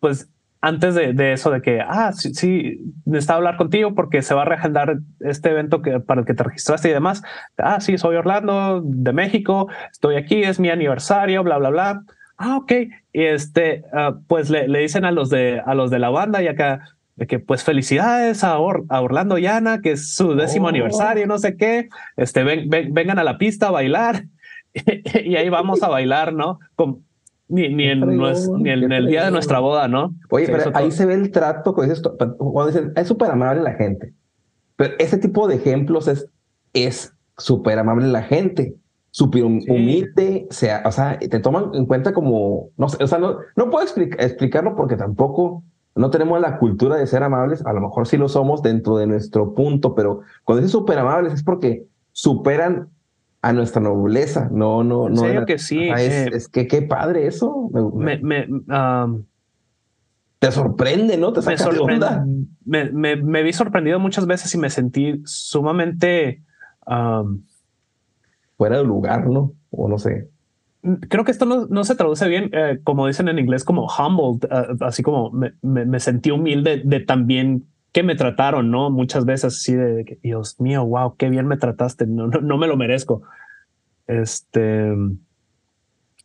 pues 0.00 0.28
antes 0.64 0.94
de, 0.94 1.32
eso, 1.32 1.50
de 1.50 1.60
que, 1.60 1.80
ah, 1.80 2.12
sí, 2.12 2.32
sí, 2.34 2.78
necesitaba 3.04 3.38
hablar 3.38 3.56
contigo 3.56 3.96
porque 3.96 4.22
se 4.22 4.32
va 4.32 4.42
a 4.42 4.44
reagendar 4.44 4.98
este 5.18 5.50
evento 5.50 5.82
que, 5.82 5.98
para 5.98 6.20
el 6.20 6.26
que 6.26 6.34
te 6.34 6.44
registraste 6.44 6.88
y 6.88 6.92
demás. 6.92 7.20
Ah, 7.58 7.80
sí, 7.80 7.98
soy 7.98 8.14
Orlando 8.14 8.80
de 8.84 9.12
México, 9.12 9.68
estoy 9.90 10.14
aquí, 10.14 10.44
es 10.44 10.60
mi 10.60 10.70
aniversario, 10.70 11.42
bla, 11.42 11.58
bla, 11.58 11.70
bla. 11.70 12.02
Ah, 12.36 12.58
ok. 12.58 12.72
Y 13.12 13.22
este, 13.22 13.82
ah, 13.92 14.14
pues 14.28 14.50
le, 14.50 14.68
le, 14.68 14.78
dicen 14.78 15.04
a 15.04 15.10
los 15.10 15.30
de, 15.30 15.60
a 15.66 15.74
los 15.74 15.90
de 15.90 15.98
la 15.98 16.10
banda 16.10 16.40
y 16.44 16.46
acá, 16.46 16.80
de 17.16 17.26
que 17.26 17.40
pues 17.40 17.64
felicidades 17.64 18.44
a, 18.44 18.52
a 18.52 19.00
Orlando 19.00 19.38
y 19.38 19.46
Ana, 19.46 19.80
que 19.80 19.92
es 19.92 20.14
su 20.14 20.36
décimo 20.36 20.66
oh. 20.66 20.68
aniversario, 20.68 21.26
no 21.26 21.38
sé 21.38 21.56
qué, 21.56 21.88
este, 22.16 22.44
ven, 22.44 22.70
vengan 22.70 23.18
a 23.18 23.24
la 23.24 23.36
pista 23.36 23.66
a 23.66 23.72
bailar 23.72 24.26
y 25.24 25.34
ahí 25.34 25.48
vamos 25.48 25.82
a 25.82 25.88
bailar, 25.88 26.32
¿no? 26.32 26.60
Con, 26.76 27.04
ni, 27.52 27.74
ni, 27.74 27.84
en, 27.84 28.00
ni 28.00 28.70
en 28.70 28.92
el 28.92 29.06
día 29.06 29.26
de 29.26 29.30
nuestra 29.30 29.60
boda, 29.60 29.88
¿no? 29.88 30.14
Oye, 30.30 30.46
pero 30.46 30.70
ahí 30.74 30.90
se 30.90 31.06
ve 31.06 31.14
el 31.14 31.30
trato, 31.30 31.74
pues, 31.74 31.90
esto, 31.90 32.16
cuando 32.16 32.66
dicen, 32.66 32.92
es 32.96 33.06
súper 33.06 33.30
amable 33.30 33.62
la 33.62 33.74
gente. 33.74 34.12
Pero 34.76 34.94
ese 34.98 35.18
tipo 35.18 35.46
de 35.46 35.56
ejemplos 35.56 36.08
es 36.08 36.28
es 36.72 37.14
súper 37.36 37.78
amable 37.78 38.08
la 38.08 38.22
gente, 38.22 38.76
súper 39.10 39.44
humilde, 39.44 40.46
sea, 40.50 40.82
o 40.86 40.92
sea, 40.92 41.18
te 41.18 41.40
toman 41.40 41.70
en 41.74 41.86
cuenta 41.86 42.12
como, 42.12 42.70
no 42.76 42.88
sé, 42.88 43.02
o 43.02 43.06
sea, 43.06 43.18
no, 43.18 43.38
no 43.56 43.70
puedo 43.70 43.84
explicarlo 43.84 44.74
porque 44.76 44.96
tampoco 44.96 45.62
no 45.94 46.10
tenemos 46.10 46.40
la 46.40 46.58
cultura 46.58 46.96
de 46.96 47.06
ser 47.06 47.22
amables, 47.22 47.64
a 47.66 47.72
lo 47.72 47.80
mejor 47.80 48.06
sí 48.06 48.16
lo 48.16 48.28
somos 48.28 48.62
dentro 48.62 48.96
de 48.96 49.06
nuestro 49.06 49.52
punto, 49.54 49.94
pero 49.94 50.20
cuando 50.44 50.62
dices 50.62 50.72
súper 50.72 50.98
amables 50.98 51.34
es 51.34 51.42
porque 51.42 51.84
superan 52.12 52.88
a 53.42 53.52
nuestra 53.52 53.82
nobleza. 53.82 54.48
No, 54.52 54.84
no, 54.84 55.08
no. 55.08 55.16
Serio 55.16 55.44
que 55.44 55.58
sí. 55.58 55.80
Eh, 55.80 56.30
es, 56.32 56.48
que 56.48 56.68
qué 56.68 56.82
padre 56.82 57.26
eso. 57.26 57.68
Me, 57.94 58.18
me, 58.18 58.46
te 60.38 60.50
sorprende, 60.50 61.16
¿no? 61.16 61.32
Te 61.32 61.42
saca 61.42 62.24
me, 62.64 62.90
me, 62.90 63.16
me, 63.16 63.42
vi 63.42 63.52
sorprendido 63.52 63.98
muchas 63.98 64.26
veces 64.26 64.54
y 64.54 64.58
me 64.58 64.70
sentí 64.70 65.20
sumamente 65.24 66.42
fuera 68.56 68.78
de 68.78 68.84
lugar, 68.84 69.26
¿no? 69.28 69.52
O 69.70 69.88
no 69.88 69.98
sé. 69.98 70.28
Creo 71.08 71.24
que 71.24 71.30
esto 71.30 71.44
no, 71.44 71.66
no 71.66 71.84
se 71.84 71.94
traduce 71.94 72.26
bien, 72.28 72.50
eh, 72.52 72.80
como 72.82 73.06
dicen 73.06 73.28
en 73.28 73.38
inglés, 73.38 73.62
como 73.64 73.86
humbled, 73.86 74.48
eh, 74.50 74.76
así 74.80 75.02
como 75.02 75.30
me, 75.30 75.52
me, 75.62 76.00
sentí 76.00 76.32
humilde 76.32 76.82
de 76.84 77.00
también 77.00 77.66
que 77.92 78.02
me 78.02 78.14
trataron, 78.14 78.70
¿no? 78.70 78.90
Muchas 78.90 79.24
veces 79.24 79.56
así 79.56 79.74
de, 79.74 80.18
Dios 80.22 80.60
mío, 80.60 80.84
wow, 80.84 81.14
qué 81.16 81.28
bien 81.28 81.46
me 81.46 81.58
trataste, 81.58 82.06
no, 82.06 82.26
no, 82.26 82.58
me 82.58 82.66
lo 82.66 82.76
merezco. 82.76 83.22
Este... 84.06 84.94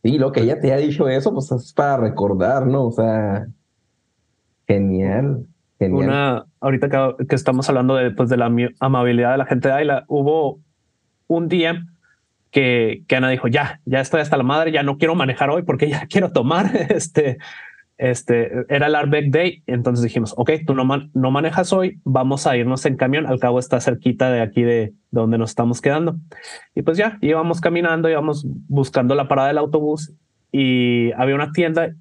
Y 0.02 0.18
lo 0.18 0.32
que 0.32 0.40
ella 0.40 0.60
te 0.60 0.72
ha 0.72 0.76
dicho 0.76 1.08
eso, 1.08 1.34
pues 1.34 1.50
es 1.52 1.72
para 1.72 1.98
recordar, 1.98 2.66
¿no? 2.66 2.86
O 2.86 2.92
sea, 2.92 3.48
genial. 4.66 5.46
Genial. 5.78 6.08
Una, 6.08 6.46
ahorita 6.60 6.88
que, 7.28 7.34
estamos 7.34 7.68
hablando 7.68 7.96
de, 7.96 8.12
pues, 8.12 8.28
de 8.28 8.36
la 8.36 8.50
amabilidad 8.80 9.32
de 9.32 9.38
la 9.38 9.46
gente 9.46 9.68
de 9.68 9.74
Ayla, 9.74 10.04
hubo 10.06 10.60
un 11.26 11.48
día 11.48 11.84
que, 12.50 13.02
que 13.06 13.16
Ana 13.16 13.28
dijo, 13.28 13.48
ya, 13.48 13.80
ya 13.84 14.00
estoy 14.00 14.20
hasta 14.20 14.36
la 14.36 14.44
madre, 14.44 14.72
ya 14.72 14.82
no 14.82 14.98
quiero 14.98 15.14
manejar 15.14 15.50
hoy 15.50 15.62
porque 15.62 15.88
ya 15.88 16.06
quiero 16.10 16.30
tomar. 16.30 16.70
Este, 16.90 17.38
este, 17.98 18.64
era 18.68 18.86
el 18.86 18.94
Arbeck 18.94 19.30
Day, 19.30 19.64
entonces 19.66 20.04
dijimos, 20.04 20.32
ok, 20.36 20.52
tú 20.64 20.74
no, 20.74 20.84
no 21.12 21.30
manejas 21.32 21.72
hoy, 21.72 22.00
vamos 22.04 22.46
a 22.46 22.56
irnos 22.56 22.86
en 22.86 22.96
camión, 22.96 23.26
al 23.26 23.40
cabo 23.40 23.58
está 23.58 23.80
cerquita 23.80 24.30
de 24.30 24.40
aquí 24.40 24.62
de, 24.62 24.94
donde 25.10 25.36
nos 25.36 25.50
estamos 25.50 25.80
quedando. 25.80 26.16
Y 26.76 26.82
pues 26.82 26.96
ya, 26.96 27.18
íbamos 27.20 27.60
caminando, 27.60 28.08
íbamos 28.08 28.46
buscando 28.68 29.16
la 29.16 29.26
parada 29.26 29.48
del 29.48 29.58
autobús 29.58 30.12
y 30.52 31.10
había 31.12 31.34
una 31.34 31.50
tienda 31.50 31.92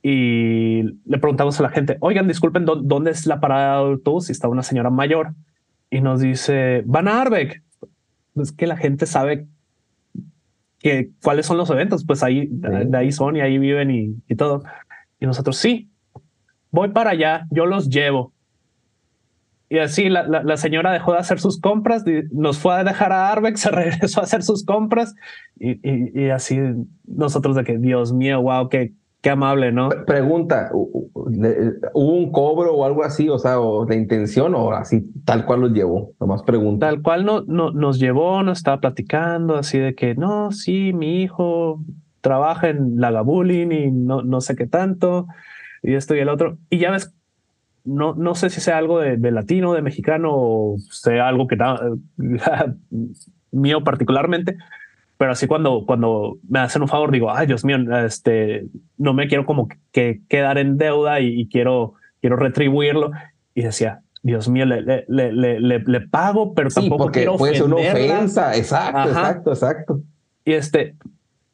y 0.00 0.82
le 1.04 1.18
preguntamos 1.18 1.58
a 1.58 1.64
la 1.64 1.70
gente, 1.70 1.96
oigan, 1.98 2.28
disculpen, 2.28 2.64
¿dónde 2.64 3.10
es 3.10 3.26
la 3.26 3.40
parada 3.40 3.82
del 3.82 3.94
autobús? 3.94 4.28
Y 4.28 4.32
estaba 4.32 4.52
una 4.52 4.62
señora 4.62 4.90
mayor 4.90 5.34
y 5.90 6.00
nos 6.00 6.20
dice, 6.20 6.84
van 6.86 7.08
a 7.08 7.20
Arbeck. 7.20 7.64
Es 8.36 8.52
que 8.52 8.68
la 8.68 8.76
gente 8.76 9.06
sabe 9.06 9.48
que 10.78 11.10
cuáles 11.20 11.46
son 11.46 11.56
los 11.56 11.70
eventos, 11.70 12.04
pues 12.06 12.22
ahí, 12.22 12.48
de 12.48 12.96
ahí 12.96 13.10
son 13.10 13.34
y 13.34 13.40
ahí 13.40 13.58
viven 13.58 13.90
y, 13.90 14.14
y 14.28 14.36
todo. 14.36 14.62
Y 15.20 15.26
nosotros, 15.26 15.56
sí, 15.56 15.90
voy 16.70 16.90
para 16.90 17.10
allá, 17.10 17.46
yo 17.50 17.66
los 17.66 17.88
llevo. 17.88 18.32
Y 19.68 19.78
así 19.78 20.08
la, 20.08 20.22
la, 20.22 20.56
señora 20.56 20.92
dejó 20.92 21.12
de 21.12 21.18
hacer 21.18 21.40
sus 21.40 21.60
compras, 21.60 22.04
nos 22.30 22.58
fue 22.58 22.74
a 22.74 22.84
dejar 22.84 23.10
a 23.10 23.32
Arbex, 23.32 23.60
se 23.62 23.70
regresó 23.70 24.20
a 24.20 24.24
hacer 24.24 24.42
sus 24.42 24.64
compras 24.64 25.14
y, 25.58 25.80
y, 26.20 26.30
así 26.30 26.58
nosotros 27.04 27.56
de 27.56 27.64
que, 27.64 27.78
Dios 27.78 28.12
mío, 28.12 28.40
wow, 28.42 28.68
qué, 28.68 28.92
qué 29.22 29.30
amable, 29.30 29.72
¿no? 29.72 29.88
Pregunta, 30.06 30.70
¿hubo 30.72 32.12
un 32.12 32.30
cobro 32.30 32.74
o 32.74 32.84
algo 32.84 33.02
así, 33.02 33.28
o 33.28 33.40
sea, 33.40 33.58
o 33.58 33.84
de 33.86 33.96
intención 33.96 34.54
o 34.54 34.70
así 34.70 35.10
tal 35.24 35.44
cual 35.44 35.62
los 35.62 35.72
llevó? 35.72 36.12
Nomás 36.20 36.44
pregunta. 36.44 36.86
Tal 36.86 37.02
cual 37.02 37.24
no, 37.24 37.40
no, 37.40 37.72
nos 37.72 37.98
llevó, 37.98 38.44
nos 38.44 38.58
estaba 38.58 38.80
platicando 38.80 39.56
así 39.56 39.78
de 39.78 39.96
que, 39.96 40.14
no, 40.14 40.52
sí, 40.52 40.92
mi 40.92 41.22
hijo 41.22 41.80
trabaja 42.20 42.68
en 42.68 43.00
la 43.00 43.10
Gabulin 43.10 43.72
y 43.72 43.90
no, 43.90 44.22
no 44.22 44.40
sé 44.40 44.56
qué 44.56 44.66
tanto, 44.66 45.26
y 45.82 45.94
esto 45.94 46.14
y 46.14 46.20
el 46.20 46.28
otro. 46.28 46.58
Y 46.70 46.78
ya 46.78 46.90
ves, 46.90 47.12
no, 47.84 48.14
no 48.14 48.34
sé 48.34 48.50
si 48.50 48.60
sea 48.60 48.78
algo 48.78 49.00
de, 49.00 49.16
latino, 49.30 49.72
de 49.72 49.82
mexicano, 49.82 50.32
o 50.34 50.76
sea 50.90 51.28
algo 51.28 51.46
que 51.46 51.56
mío 53.52 53.84
particularmente, 53.84 54.56
pero 55.16 55.32
así 55.32 55.46
cuando, 55.46 55.84
cuando 55.86 56.36
me 56.48 56.58
hacen 56.58 56.82
un 56.82 56.88
favor 56.88 57.10
digo, 57.10 57.30
ay 57.30 57.46
Dios 57.46 57.64
mío, 57.64 57.76
este, 58.04 58.66
no 58.98 59.14
me 59.14 59.28
quiero 59.28 59.46
como 59.46 59.68
que 59.92 60.20
quedar 60.28 60.58
en 60.58 60.76
deuda 60.76 61.20
y, 61.20 61.48
quiero, 61.48 61.94
quiero 62.20 62.36
retribuirlo. 62.36 63.12
Y 63.54 63.62
decía, 63.62 64.00
Dios 64.22 64.48
mío, 64.48 64.66
le, 64.66 64.82
le, 64.82 65.32
le, 65.32 65.60
le, 65.60 66.00
pago, 66.00 66.52
pero 66.52 66.68
tampoco 66.68 67.04
porque 67.04 67.20
quiero 67.20 67.36
puede 67.36 67.54
ser 67.54 67.64
una 67.64 67.76
ofensa. 67.76 68.54
Exacto, 68.56 69.08
exacto, 69.08 69.50
exacto. 69.52 70.00
Y 70.44 70.52
este, 70.52 70.96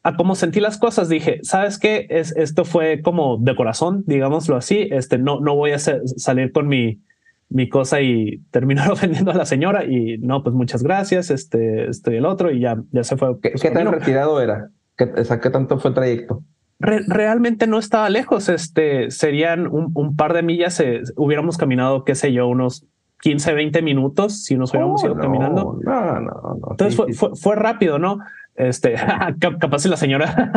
a 0.03 0.17
cómo 0.17 0.35
sentí 0.35 0.59
las 0.59 0.77
cosas, 0.77 1.07
dije, 1.07 1.39
¿sabes 1.43 1.79
qué? 1.79 2.07
Es, 2.09 2.35
esto 2.35 2.65
fue 2.65 3.01
como 3.01 3.37
de 3.37 3.55
corazón, 3.55 4.03
digámoslo 4.05 4.57
así. 4.57 4.89
Este, 4.91 5.17
no, 5.17 5.39
no 5.39 5.55
voy 5.55 5.71
a 5.71 5.79
salir 5.79 6.51
con 6.51 6.67
mi, 6.67 7.01
mi 7.47 7.69
cosa 7.69 8.01
y 8.01 8.41
terminar 8.51 8.91
ofendiendo 8.91 9.31
a 9.31 9.35
la 9.35 9.45
señora. 9.45 9.85
Y 9.85 10.17
no, 10.17 10.43
pues 10.43 10.53
muchas 10.53 10.83
gracias, 10.83 11.31
este, 11.31 11.89
estoy 11.89 12.17
el 12.17 12.25
otro 12.25 12.51
y 12.51 12.59
ya, 12.59 12.77
ya 12.91 13.03
se 13.05 13.15
fue. 13.15 13.39
¿Qué, 13.41 13.51
pues, 13.51 13.73
tan 13.73 13.91
retirado 13.91 14.41
era? 14.41 14.69
¿Qué, 14.97 15.09
¿Qué 15.41 15.49
tanto 15.49 15.79
fue 15.79 15.89
el 15.89 15.95
trayecto? 15.95 16.43
realmente 16.79 17.65
no 17.65 17.79
estaba 17.79 18.09
lejos. 18.09 18.49
Este 18.49 19.09
serían 19.09 19.67
un, 19.67 19.91
un 19.93 20.17
par 20.17 20.33
de 20.33 20.43
millas. 20.43 20.81
Eh, 20.81 21.01
hubiéramos 21.15 21.57
caminado, 21.57 22.03
qué 22.03 22.13
sé 22.13 22.33
yo, 22.33 22.45
unos 22.47 22.85
15, 23.21 23.53
20 23.53 23.81
minutos 23.81 24.43
si 24.43 24.57
nos 24.57 24.71
hubiéramos 24.71 25.01
oh, 25.01 25.07
ido 25.07 25.15
caminando. 25.15 25.79
No, 25.81 26.19
no, 26.19 26.19
no. 26.19 26.57
Entonces 26.71 26.97
fue, 26.97 27.13
Fue, 27.13 27.29
fue, 27.35 27.55
rápido, 27.55 27.99
¿no? 27.99 28.19
Este, 28.55 28.95
capaz 29.59 29.79
si 29.79 29.89
la 29.89 29.97
señora 29.97 30.51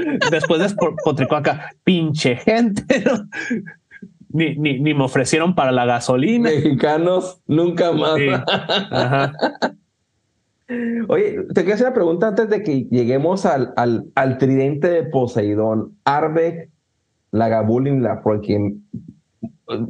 después 0.30 0.60
despotricó 0.60 1.36
acá, 1.36 1.72
pinche 1.84 2.36
gente, 2.36 3.04
ni, 4.30 4.56
ni, 4.56 4.80
ni, 4.80 4.94
me 4.94 5.04
ofrecieron 5.04 5.54
para 5.54 5.70
la 5.70 5.84
gasolina. 5.84 6.50
Mexicanos, 6.50 7.40
nunca 7.46 7.92
más. 7.92 8.18
Oye, 11.08 11.44
te 11.52 11.60
quiero 11.60 11.74
hacer 11.74 11.88
una 11.88 11.94
pregunta 11.94 12.28
antes 12.28 12.48
de 12.48 12.62
que 12.62 12.84
lleguemos 12.84 13.44
al, 13.44 13.74
al, 13.76 14.06
al 14.14 14.38
tridente 14.38 14.88
de 14.88 15.02
Poseidón. 15.04 15.98
Arbeck, 16.04 16.70
la 17.32 17.48
Gabulin, 17.48 18.02
la 18.02 18.22
porque 18.22 18.74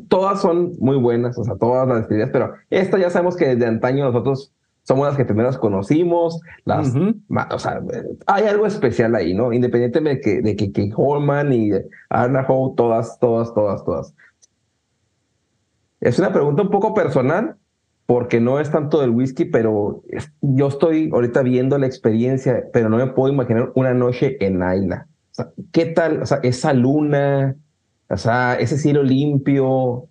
todas 0.09 0.41
son 0.41 0.73
muy 0.81 0.97
buenas, 0.97 1.39
o 1.39 1.45
sea, 1.45 1.55
todas 1.57 1.87
las 1.87 1.99
despedidas, 1.99 2.31
pero 2.33 2.55
esta 2.71 2.99
ya 2.99 3.11
sabemos 3.11 3.37
que 3.37 3.47
desde 3.47 3.67
antaño 3.67 4.05
nosotros 4.05 4.53
somos 4.85 5.09
las 5.09 5.17
que 5.17 5.25
primero 5.25 5.51
conocimos, 5.59 6.41
las, 6.65 6.93
o 6.95 7.59
sea, 7.59 7.83
hay 8.27 8.45
algo 8.45 8.67
especial 8.67 9.15
ahí, 9.15 9.35
¿no? 9.35 9.53
Independientemente 9.53 10.31
de 10.31 10.37
que, 10.37 10.43
de 10.43 10.57
que, 10.57 10.73
que 10.73 10.93
Holman 10.95 11.53
y 11.53 11.71
Arna 12.11 12.45
Howe, 12.47 12.75
todas, 12.77 13.19
todas, 13.19 13.53
todas, 13.55 13.85
todas. 13.85 14.15
Es 16.01 16.19
una 16.19 16.33
pregunta 16.33 16.63
un 16.63 16.71
poco 16.71 16.93
personal, 16.93 17.57
porque 18.07 18.41
no 18.41 18.61
es 18.61 18.71
tanto 18.71 19.01
del 19.01 19.11
whisky, 19.11 19.47
pero 19.47 20.03
yo 20.43 20.69
estoy 20.69 21.11
ahorita 21.11 21.43
viendo 21.43 21.79
la 21.79 21.87
experiencia, 21.87 22.65
pero 22.73 22.91
no 22.91 22.99
me 22.99 23.07
puedo 23.07 23.33
imaginar 23.33 23.73
una 23.75 23.95
noche 23.95 24.37
en 24.45 24.63
Ayla. 24.63 25.09
O 25.33 25.35
sea, 25.35 25.49
¿qué 25.73 25.87
tal? 25.87 26.23
O 26.23 26.27
sea, 26.27 26.39
esa 26.43 26.75
luna, 26.75 27.57
o 28.11 28.17
sea, 28.19 28.57
ese 28.57 28.77
cielo 28.77 29.03
limpio, 29.03 30.09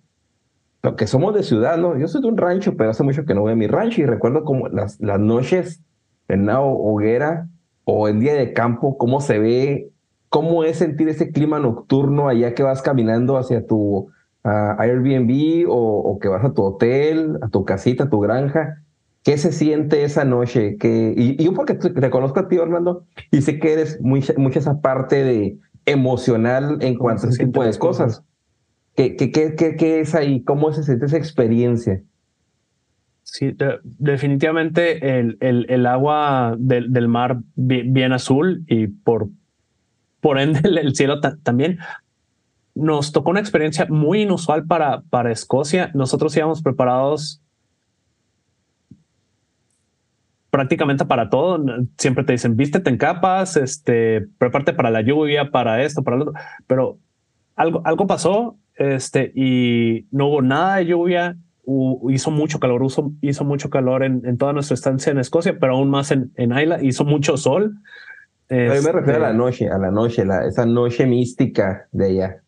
que 0.96 1.06
somos 1.06 1.34
de 1.34 1.42
ciudad, 1.42 1.78
¿no? 1.78 1.96
Yo 1.98 2.08
soy 2.08 2.20
de 2.20 2.28
un 2.28 2.36
rancho, 2.36 2.76
pero 2.76 2.90
hace 2.90 3.02
mucho 3.02 3.24
que 3.24 3.34
no 3.34 3.40
voy 3.40 3.52
a 3.52 3.56
mi 3.56 3.66
rancho 3.66 4.02
y 4.02 4.06
recuerdo 4.06 4.44
como 4.44 4.68
las, 4.68 5.00
las 5.00 5.18
noches 5.18 5.82
en 6.28 6.42
una 6.42 6.60
hoguera 6.60 7.48
o 7.84 8.08
en 8.08 8.20
día 8.20 8.34
de 8.34 8.52
campo, 8.52 8.96
cómo 8.98 9.20
se 9.20 9.38
ve, 9.38 9.90
cómo 10.28 10.64
es 10.64 10.78
sentir 10.78 11.08
ese 11.08 11.30
clima 11.30 11.58
nocturno 11.58 12.28
allá 12.28 12.54
que 12.54 12.62
vas 12.62 12.82
caminando 12.82 13.36
hacia 13.36 13.66
tu 13.66 14.08
Airbnb 14.42 15.66
o, 15.68 16.18
que 16.20 16.28
vas 16.28 16.44
a 16.44 16.52
tu 16.52 16.62
hotel, 16.62 17.38
a 17.40 17.48
tu 17.48 17.64
casita, 17.64 18.04
a 18.04 18.10
tu 18.10 18.20
granja. 18.20 18.82
¿Qué 19.22 19.38
se 19.38 19.52
siente 19.52 20.04
esa 20.04 20.24
noche? 20.24 20.76
Que, 20.76 21.14
y, 21.16 21.42
yo 21.42 21.54
porque 21.54 21.74
te 21.74 22.10
conozco 22.10 22.40
a 22.40 22.48
ti, 22.48 22.58
Armando, 22.58 23.04
y 23.30 23.40
sé 23.40 23.58
que 23.58 23.72
eres 23.72 24.00
muy, 24.02 24.22
mucha 24.36 24.58
esa 24.58 24.80
parte 24.80 25.24
de 25.24 25.56
emocional 25.86 26.78
en 26.80 26.96
cuanto 26.96 27.26
a 27.26 27.30
ese 27.30 27.46
tipo 27.46 27.64
de 27.64 27.78
cosas. 27.78 28.22
¿Qué, 28.96 29.16
qué, 29.16 29.30
qué, 29.30 29.76
qué, 29.76 30.00
es 30.00 30.14
ahí? 30.14 30.42
¿Cómo 30.42 30.72
se 30.72 30.84
siente 30.84 31.06
esa 31.06 31.16
experiencia? 31.16 32.00
Sí, 33.22 33.56
definitivamente 33.82 35.18
el, 35.18 35.36
el, 35.40 35.66
el 35.68 35.86
agua 35.86 36.54
del, 36.58 36.92
del 36.92 37.08
mar 37.08 37.38
bien, 37.56 38.12
azul 38.12 38.64
y 38.68 38.86
por, 38.86 39.28
por 40.20 40.38
ende 40.38 40.60
el, 40.68 40.94
cielo 40.94 41.20
también. 41.20 41.78
Nos 42.74 43.12
tocó 43.12 43.30
una 43.30 43.40
experiencia 43.40 43.86
muy 43.88 44.22
inusual 44.22 44.66
para, 44.66 45.02
para 45.02 45.32
Escocia. 45.32 45.90
Nosotros 45.94 46.36
íbamos 46.36 46.62
preparados 46.62 47.40
prácticamente 50.50 51.04
para 51.04 51.30
todo. 51.30 51.64
Siempre 51.98 52.22
te 52.22 52.32
dicen, 52.32 52.56
vístete 52.56 52.90
en 52.90 52.96
capas, 52.96 53.56
este, 53.56 54.28
prepárate 54.38 54.72
para 54.72 54.90
la 54.90 55.00
lluvia, 55.00 55.50
para 55.50 55.82
esto, 55.82 56.04
para 56.04 56.16
lo 56.16 56.22
otro. 56.24 56.40
Pero 56.68 56.98
algo, 57.56 57.82
algo 57.84 58.06
pasó, 58.06 58.56
este, 58.76 59.32
y 59.34 60.06
no 60.10 60.28
hubo 60.28 60.42
nada 60.42 60.76
de 60.76 60.86
lluvia. 60.86 61.36
hizo 62.10 62.30
mucho 62.30 62.60
calor, 62.60 62.84
hizo, 62.84 63.12
hizo 63.20 63.44
mucho 63.44 63.70
calor 63.70 64.04
en, 64.04 64.22
en, 64.24 64.36
toda 64.38 64.52
nuestra 64.52 64.74
estancia 64.74 65.10
en 65.10 65.18
Escocia, 65.18 65.56
pero 65.58 65.74
aún 65.74 65.90
más 65.90 66.10
en, 66.10 66.32
en 66.36 66.56
Isla. 66.58 66.82
Hizo 66.82 67.04
mucho 67.04 67.36
sol. 67.36 67.74
a 68.50 68.54
mí 68.54 68.60
me 68.84 68.92
refiero 68.92 69.16
a 69.16 69.20
la 69.20 69.26
este 69.28 69.38
noche, 69.38 69.70
a 69.70 69.78
la 69.78 69.90
noche, 69.90 70.24
la, 70.24 70.46
esa 70.46 70.66
noche 70.66 71.06
mística 71.06 71.88
de 71.92 72.06
allá 72.06 72.44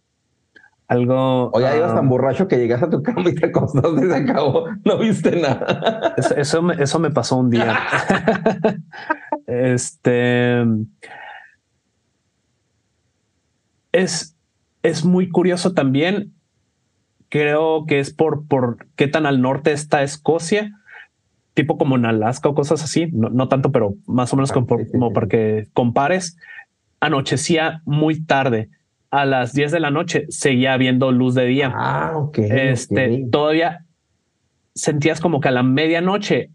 algo. 0.88 1.50
O 1.52 1.60
ya 1.60 1.76
ibas 1.76 1.94
tan 1.94 2.08
borracho 2.08 2.48
que 2.48 2.58
llegas 2.58 2.82
a 2.82 2.90
tu 2.90 3.02
cama 3.02 3.28
y 3.30 3.34
te 3.34 3.46
acostaste 3.46 4.06
y 4.06 4.08
se 4.08 4.14
acabó. 4.14 4.66
No 4.84 4.98
viste 4.98 5.40
nada. 5.40 6.14
Eso, 6.16 6.62
me, 6.62 6.74
eso 6.82 6.98
me 6.98 7.10
pasó 7.10 7.36
un 7.36 7.50
día. 7.50 7.76
este. 9.46 10.64
Es, 13.92 14.35
es 14.86 15.04
muy 15.04 15.28
curioso 15.28 15.72
también. 15.72 16.32
Creo 17.28 17.86
que 17.86 17.98
es 17.98 18.12
por, 18.12 18.46
por 18.46 18.86
qué 18.96 19.08
tan 19.08 19.26
al 19.26 19.42
norte 19.42 19.72
está 19.72 20.02
Escocia, 20.02 20.72
tipo 21.54 21.76
como 21.76 21.96
en 21.96 22.06
Alaska 22.06 22.48
o 22.48 22.54
cosas 22.54 22.82
así. 22.82 23.08
No, 23.12 23.30
no 23.30 23.48
tanto, 23.48 23.72
pero 23.72 23.94
más 24.06 24.32
o 24.32 24.36
menos 24.36 24.50
ah, 24.52 24.54
como 24.54 25.12
para 25.12 25.26
que 25.26 25.66
compares. 25.72 26.36
Anochecía 27.00 27.82
muy 27.84 28.24
tarde 28.24 28.70
a 29.10 29.24
las 29.24 29.52
10 29.52 29.72
de 29.72 29.80
la 29.80 29.90
noche 29.90 30.26
seguía 30.28 30.74
habiendo 30.74 31.12
luz 31.12 31.34
de 31.34 31.46
día. 31.46 31.72
Ah, 31.74 32.12
ok. 32.16 32.38
Este, 32.38 33.26
todavía 33.30 33.84
sentías 34.74 35.20
como 35.20 35.40
que 35.40 35.48
a 35.48 35.52
la 35.52 35.62
medianoche 35.62 36.50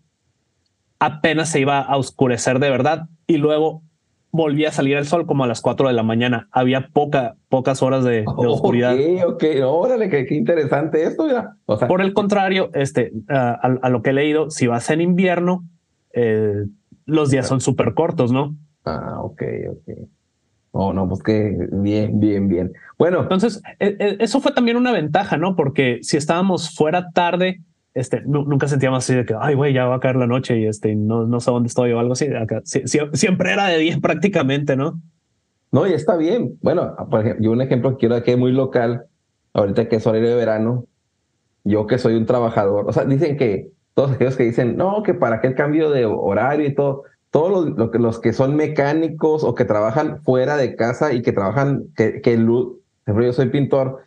apenas 1.00 1.50
se 1.50 1.60
iba 1.60 1.80
a 1.80 1.98
oscurecer 1.98 2.60
de 2.60 2.70
verdad 2.70 3.08
y 3.26 3.38
luego 3.38 3.82
volvía 4.32 4.70
a 4.70 4.72
salir 4.72 4.98
el 4.98 5.06
sol 5.06 5.26
como 5.26 5.44
a 5.44 5.48
las 5.48 5.62
4 5.62 5.88
de 5.88 5.94
la 5.94 6.04
mañana. 6.04 6.48
Había 6.52 6.90
poca, 6.90 7.36
pocas 7.50 7.82
horas 7.82 8.04
de, 8.04 8.24
oscuridad. 8.38 8.96
Ok, 8.96 9.34
ok, 9.34 9.44
órale, 9.66 10.10
qué, 10.10 10.26
interesante 10.34 11.04
esto. 11.04 11.28
ya. 11.28 11.56
Por 11.66 12.02
el 12.02 12.14
contrario, 12.14 12.70
este, 12.74 13.12
a, 13.30 13.90
lo 13.90 14.02
que 14.02 14.12
he 14.12 14.14
leído, 14.14 14.50
si 14.50 14.68
vas 14.68 14.90
en 14.90 15.02
invierno, 15.02 15.64
eh, 16.14 16.66
los 17.06 17.30
días 17.30 17.48
son 17.48 17.62
súper 17.62 17.94
cortos, 17.94 18.32
¿no? 18.32 18.56
Ah, 18.86 19.20
ok, 19.22 19.44
ok. 19.70 19.98
Oh, 20.74 20.94
no, 20.94 21.08
pues 21.08 21.22
que 21.22 21.68
bien, 21.74 22.20
bien, 22.20 22.48
bien. 22.48 22.72
Bueno. 22.98 23.22
Entonces, 23.22 23.62
e, 23.80 23.98
e, 24.00 24.18
eso 24.20 24.40
fue 24.40 24.54
también 24.54 24.78
una 24.78 24.94
ventaja, 24.94 25.36
¿no? 25.36 25.56
Porque 25.56 26.00
si 26.02 26.16
estábamos 26.16 26.74
fuera 26.74 27.12
tarde, 27.12 27.60
este, 27.94 28.22
nunca 28.22 28.68
sentíamos 28.68 29.04
así 29.04 29.14
de 29.14 29.26
que, 29.26 29.36
ay, 29.40 29.56
güey, 29.56 29.74
ya 29.74 29.86
va 29.86 29.96
a 29.96 30.00
caer 30.00 30.16
la 30.16 30.28
noche 30.28 30.58
y 30.58 30.66
este, 30.66 30.96
no, 30.96 31.26
no 31.26 31.40
sé 31.40 31.52
dónde 31.52 31.68
estoy 31.68 31.92
o 31.92 32.00
algo 32.00 32.14
así. 32.14 32.28
Acá, 32.34 32.62
siempre 32.64 33.52
era 33.52 33.68
de 33.68 33.78
día 33.80 33.98
prácticamente, 34.02 34.76
¿no? 34.76 35.02
No, 35.72 35.88
y 35.88 35.94
está 35.94 36.18
bien. 36.18 36.58
Bueno, 36.62 36.96
por 37.10 37.22
ejemplo, 37.22 37.44
yo 37.44 37.52
un 37.52 37.62
ejemplo 37.62 37.92
que 37.92 37.98
quiero 37.98 38.16
aquí 38.16 38.36
muy 38.36 38.52
local, 38.52 39.06
ahorita 39.54 39.90
que 39.90 39.98
es 39.98 40.08
horario 40.08 40.30
de 40.30 40.36
verano, 40.36 40.86
yo 41.64 41.88
que 41.88 41.98
soy 41.98 42.16
un 42.16 42.26
trabajador, 42.26 42.88
o 42.88 42.94
sea, 42.94 43.06
dicen 43.06 43.38
que 43.38 43.72
todos 43.94 44.12
aquellos 44.12 44.36
que 44.36 44.44
dicen, 44.44 44.78
no, 44.78 45.04
que 45.04 45.14
para 45.14 45.42
qué 45.42 45.48
el 45.48 45.56
cambio 45.56 45.92
de 45.92 46.06
horario 46.06 46.66
y 46.66 46.74
todo, 46.74 47.04
todos 47.30 47.76
los, 47.78 47.94
los, 47.94 48.20
que 48.20 48.34
son 48.34 48.56
mecánicos 48.56 49.44
o 49.44 49.54
que 49.54 49.66
trabajan 49.66 50.22
fuera 50.24 50.58
de 50.58 50.76
casa 50.76 51.14
y 51.14 51.22
que 51.22 51.32
trabajan, 51.32 51.86
que, 51.96 52.22
que 52.22 52.38
luz, 52.38 52.78
yo 53.06 53.34
soy 53.34 53.50
pintor, 53.50 54.00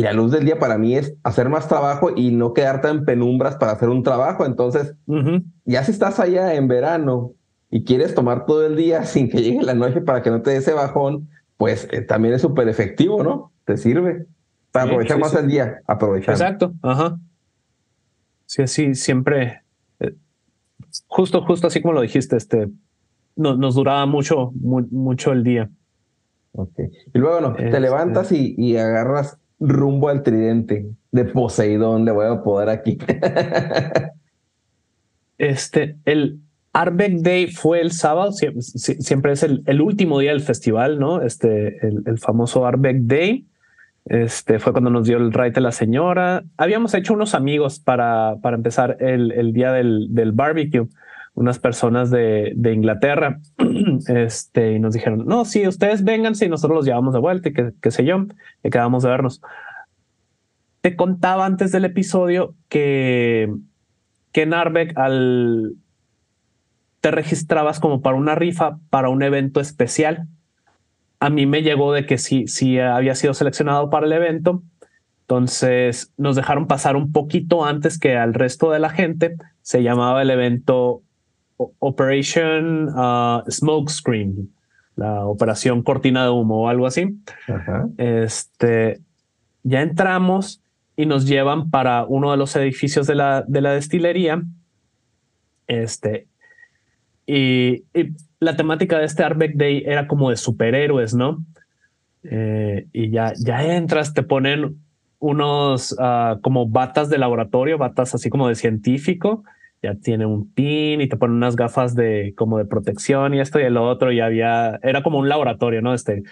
y 0.00 0.02
la 0.02 0.14
luz 0.14 0.32
del 0.32 0.46
día 0.46 0.58
para 0.58 0.78
mí 0.78 0.96
es 0.96 1.14
hacer 1.22 1.50
más 1.50 1.68
trabajo 1.68 2.10
y 2.16 2.30
no 2.30 2.54
quedarte 2.54 2.88
en 2.88 3.04
penumbras 3.04 3.56
para 3.56 3.72
hacer 3.72 3.90
un 3.90 4.02
trabajo. 4.02 4.46
Entonces, 4.46 4.94
ya 5.66 5.84
si 5.84 5.90
estás 5.90 6.18
allá 6.18 6.54
en 6.54 6.68
verano 6.68 7.34
y 7.70 7.84
quieres 7.84 8.14
tomar 8.14 8.46
todo 8.46 8.64
el 8.66 8.76
día 8.76 9.04
sin 9.04 9.28
que 9.28 9.42
llegue 9.42 9.62
la 9.62 9.74
noche 9.74 10.00
para 10.00 10.22
que 10.22 10.30
no 10.30 10.40
te 10.40 10.52
dé 10.52 10.56
ese 10.56 10.72
bajón, 10.72 11.28
pues 11.58 11.86
eh, 11.92 12.00
también 12.00 12.32
es 12.32 12.40
súper 12.40 12.66
efectivo, 12.68 13.22
¿no? 13.22 13.52
Te 13.66 13.76
sirve 13.76 14.26
para 14.72 14.86
aprovechar 14.86 15.18
más 15.18 15.34
el 15.34 15.48
día, 15.48 15.82
aprovechar. 15.86 16.34
Exacto, 16.34 16.72
ajá. 16.82 17.18
Sí, 18.46 18.62
así 18.62 18.94
siempre 18.94 19.60
justo, 21.08 21.42
justo 21.42 21.66
así 21.66 21.82
como 21.82 21.92
lo 21.92 22.00
dijiste, 22.00 22.36
este, 22.36 22.70
no, 23.36 23.54
nos 23.54 23.74
duraba 23.74 24.06
mucho, 24.06 24.52
mucho 24.54 25.32
el 25.32 25.44
día. 25.44 25.70
Okay. 26.52 26.86
Y 27.14 27.18
luego 27.18 27.40
no, 27.40 27.52
te 27.52 27.66
este 27.66 27.80
levantas 27.80 28.32
y, 28.32 28.54
y, 28.56 28.76
agarras 28.76 29.38
rumbo 29.60 30.08
al 30.08 30.22
tridente 30.22 30.90
de 31.12 31.24
Poseidón, 31.26 32.04
le 32.04 32.12
voy 32.12 32.26
a 32.26 32.42
poder 32.42 32.70
aquí. 32.70 32.98
este, 35.38 35.96
el 36.04 36.40
Arbeck 36.72 37.20
Day 37.20 37.48
fue 37.48 37.80
el 37.80 37.92
sábado, 37.92 38.32
siempre, 38.32 39.32
es 39.32 39.42
el, 39.42 39.62
el, 39.66 39.80
último 39.80 40.18
día 40.18 40.30
del 40.30 40.40
festival, 40.40 40.98
¿no? 40.98 41.22
Este, 41.22 41.86
el, 41.86 42.02
el 42.06 42.18
famoso 42.18 42.66
Arbeck 42.66 42.98
Day. 43.02 43.46
Este 44.06 44.58
fue 44.58 44.72
cuando 44.72 44.90
nos 44.90 45.06
dio 45.06 45.18
el 45.18 45.32
ride 45.32 45.50
de 45.50 45.60
la 45.60 45.72
señora. 45.72 46.42
Habíamos 46.56 46.94
hecho 46.94 47.12
unos 47.12 47.34
amigos 47.34 47.78
para, 47.78 48.36
para 48.42 48.56
empezar 48.56 48.96
el, 49.00 49.32
el 49.32 49.52
día 49.52 49.72
del, 49.72 50.08
del, 50.10 50.32
barbecue, 50.32 50.88
unas 51.40 51.58
personas 51.58 52.10
de, 52.10 52.52
de 52.54 52.72
Inglaterra. 52.72 53.40
Este, 54.08 54.74
y 54.74 54.78
nos 54.78 54.94
dijeron, 54.94 55.24
no, 55.26 55.44
sí, 55.44 55.66
ustedes 55.66 56.04
vengan, 56.04 56.34
y 56.40 56.48
nosotros 56.48 56.76
los 56.76 56.86
llevamos 56.86 57.12
de 57.12 57.20
vuelta 57.20 57.48
y 57.48 57.52
que, 57.52 57.72
qué 57.82 57.90
sé 57.90 58.04
yo, 58.04 58.26
y 58.62 58.68
acabamos 58.68 59.02
de 59.02 59.10
vernos. 59.10 59.42
Te 60.80 60.96
contaba 60.96 61.44
antes 61.44 61.72
del 61.72 61.84
episodio 61.84 62.54
que, 62.68 63.52
que 64.32 64.42
en 64.42 64.54
Arbeck 64.54 64.96
al 64.96 65.74
te 67.00 67.10
registrabas 67.10 67.80
como 67.80 68.00
para 68.00 68.16
una 68.16 68.34
rifa 68.34 68.78
para 68.90 69.08
un 69.08 69.22
evento 69.22 69.60
especial 69.60 70.28
a 71.20 71.28
mí 71.28 71.46
me 71.46 71.62
llegó 71.62 71.92
de 71.92 72.06
que 72.06 72.16
sí, 72.16 72.46
sí 72.48 72.80
había 72.80 73.14
sido 73.14 73.34
seleccionado 73.34 73.90
para 73.90 74.06
el 74.06 74.12
evento. 74.12 74.62
Entonces 75.20 76.12
nos 76.16 76.34
dejaron 76.34 76.66
pasar 76.66 76.96
un 76.96 77.12
poquito 77.12 77.64
antes 77.64 77.98
que 77.98 78.16
al 78.16 78.34
resto 78.34 78.70
de 78.70 78.80
la 78.80 78.88
gente. 78.88 79.36
Se 79.60 79.82
llamaba 79.82 80.22
el 80.22 80.30
evento 80.30 81.02
Operation 81.78 82.88
uh, 82.88 83.42
Smoke 83.50 83.90
Screen, 83.90 84.50
la 84.96 85.26
operación 85.26 85.82
cortina 85.82 86.24
de 86.24 86.30
humo 86.30 86.62
o 86.64 86.68
algo 86.68 86.86
así. 86.86 87.18
Este 87.98 89.00
ya 89.62 89.82
entramos 89.82 90.62
y 90.96 91.06
nos 91.06 91.26
llevan 91.26 91.70
para 91.70 92.04
uno 92.04 92.30
de 92.30 92.36
los 92.36 92.56
edificios 92.56 93.06
de 93.06 93.14
la, 93.14 93.44
de 93.46 93.60
la 93.60 93.72
destilería. 93.72 94.42
Este, 95.66 96.26
y, 97.26 97.84
y 97.94 98.14
la 98.40 98.56
temática 98.56 98.98
de 98.98 99.04
este 99.04 99.22
Arbeck 99.22 99.54
Day 99.54 99.82
era 99.86 100.06
como 100.06 100.30
de 100.30 100.36
superhéroes, 100.36 101.14
¿no? 101.14 101.44
Eh, 102.22 102.86
y 102.92 103.10
ya, 103.10 103.32
ya 103.38 103.76
entras, 103.76 104.12
te 104.14 104.22
ponen 104.22 104.78
unos 105.18 105.92
uh, 105.92 106.40
como 106.40 106.66
batas 106.66 107.08
de 107.10 107.18
laboratorio, 107.18 107.78
batas 107.78 108.14
así 108.14 108.30
como 108.30 108.48
de 108.48 108.54
científico, 108.54 109.44
ya 109.82 109.94
tiene 109.94 110.26
un 110.26 110.52
pin 110.52 111.00
y 111.00 111.08
te 111.08 111.16
ponen 111.16 111.36
unas 111.36 111.56
gafas 111.56 111.94
de 111.94 112.34
como 112.36 112.58
de 112.58 112.64
protección 112.64 113.34
y 113.34 113.40
esto 113.40 113.60
y 113.60 113.64
el 113.64 113.76
otro, 113.76 114.12
y 114.12 114.20
había, 114.20 114.78
era 114.82 115.02
como 115.02 115.18
un 115.18 115.28
laboratorio, 115.28 115.82
¿no? 115.82 115.94
Este, 115.94 116.22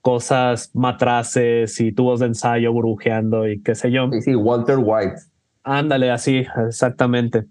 cosas, 0.00 0.70
matraces 0.74 1.80
y 1.80 1.92
tubos 1.92 2.20
de 2.20 2.26
ensayo 2.26 2.72
burbujeando 2.72 3.48
y 3.48 3.60
qué 3.62 3.74
sé 3.74 3.90
yo. 3.90 4.10
Sí, 4.12 4.22
sí, 4.22 4.34
Walter 4.34 4.78
White. 4.80 5.16
Ándale, 5.62 6.10
así, 6.10 6.44
exactamente 6.66 7.46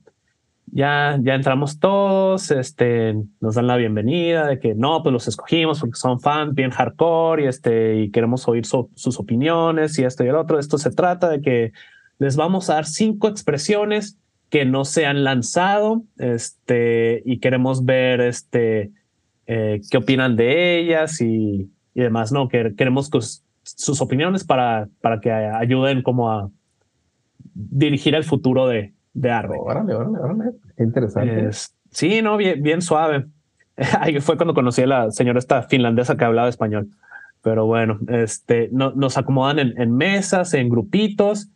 ya, 0.71 1.19
ya 1.21 1.35
entramos 1.35 1.79
todos, 1.79 2.49
este, 2.51 3.15
nos 3.39 3.55
dan 3.55 3.67
la 3.67 3.75
bienvenida 3.75 4.47
de 4.47 4.59
que 4.59 4.73
no, 4.73 5.03
pues 5.03 5.11
los 5.11 5.27
escogimos 5.27 5.79
porque 5.79 5.97
son 5.97 6.19
fans 6.21 6.55
bien 6.55 6.71
hardcore 6.71 7.43
y 7.43 7.47
este, 7.47 7.99
y 7.99 8.11
queremos 8.11 8.47
oír 8.47 8.65
sus 8.65 9.19
opiniones 9.19 9.99
y 9.99 10.03
esto 10.03 10.23
y 10.23 10.29
el 10.29 10.35
otro. 10.35 10.59
Esto 10.59 10.77
se 10.77 10.91
trata 10.91 11.29
de 11.29 11.41
que 11.41 11.73
les 12.19 12.37
vamos 12.37 12.69
a 12.69 12.75
dar 12.75 12.85
cinco 12.85 13.27
expresiones 13.27 14.17
que 14.51 14.65
no 14.65 14.85
se 14.85 15.07
han 15.07 15.23
lanzado, 15.23 16.03
este, 16.17 17.23
y 17.25 17.39
queremos 17.39 17.85
ver, 17.85 18.19
este, 18.21 18.91
eh, 19.47 19.81
qué 19.89 19.97
opinan 19.97 20.35
de 20.35 20.77
ellas 20.77 21.21
y, 21.21 21.71
y 21.95 22.01
demás, 22.01 22.31
¿no? 22.31 22.49
Que 22.49 22.75
queremos 22.75 23.09
sus 23.63 24.01
opiniones 24.01 24.43
para, 24.43 24.89
para 24.99 25.21
que 25.21 25.31
ayuden 25.31 26.03
como 26.03 26.29
a 26.29 26.51
dirigir 27.53 28.13
el 28.13 28.25
futuro 28.25 28.67
de, 28.67 28.93
de 29.13 29.31
Arbe. 29.31 29.55
Órale, 29.57 29.95
órale, 29.95 30.17
órale. 30.19 30.51
interesante. 30.77 31.49
sí, 31.89 32.21
no, 32.21 32.35
bien, 32.35 32.61
bien 32.61 32.81
suave. 32.81 33.27
Ahí 33.99 34.19
fue 34.19 34.35
cuando 34.35 34.53
conocí 34.53 34.81
a 34.81 34.87
la 34.87 35.11
señora 35.11 35.39
esta 35.39 35.63
finlandesa 35.63 36.17
que 36.17 36.25
hablaba 36.25 36.49
español. 36.49 36.89
pero 37.41 37.65
bueno, 37.65 37.99
este, 38.09 38.69
no, 38.73 38.91
nos 38.91 39.17
acomodan 39.17 39.59
en, 39.59 39.95
mesas, 39.95 40.53
en 40.53 40.67
grupitos, 40.67 41.49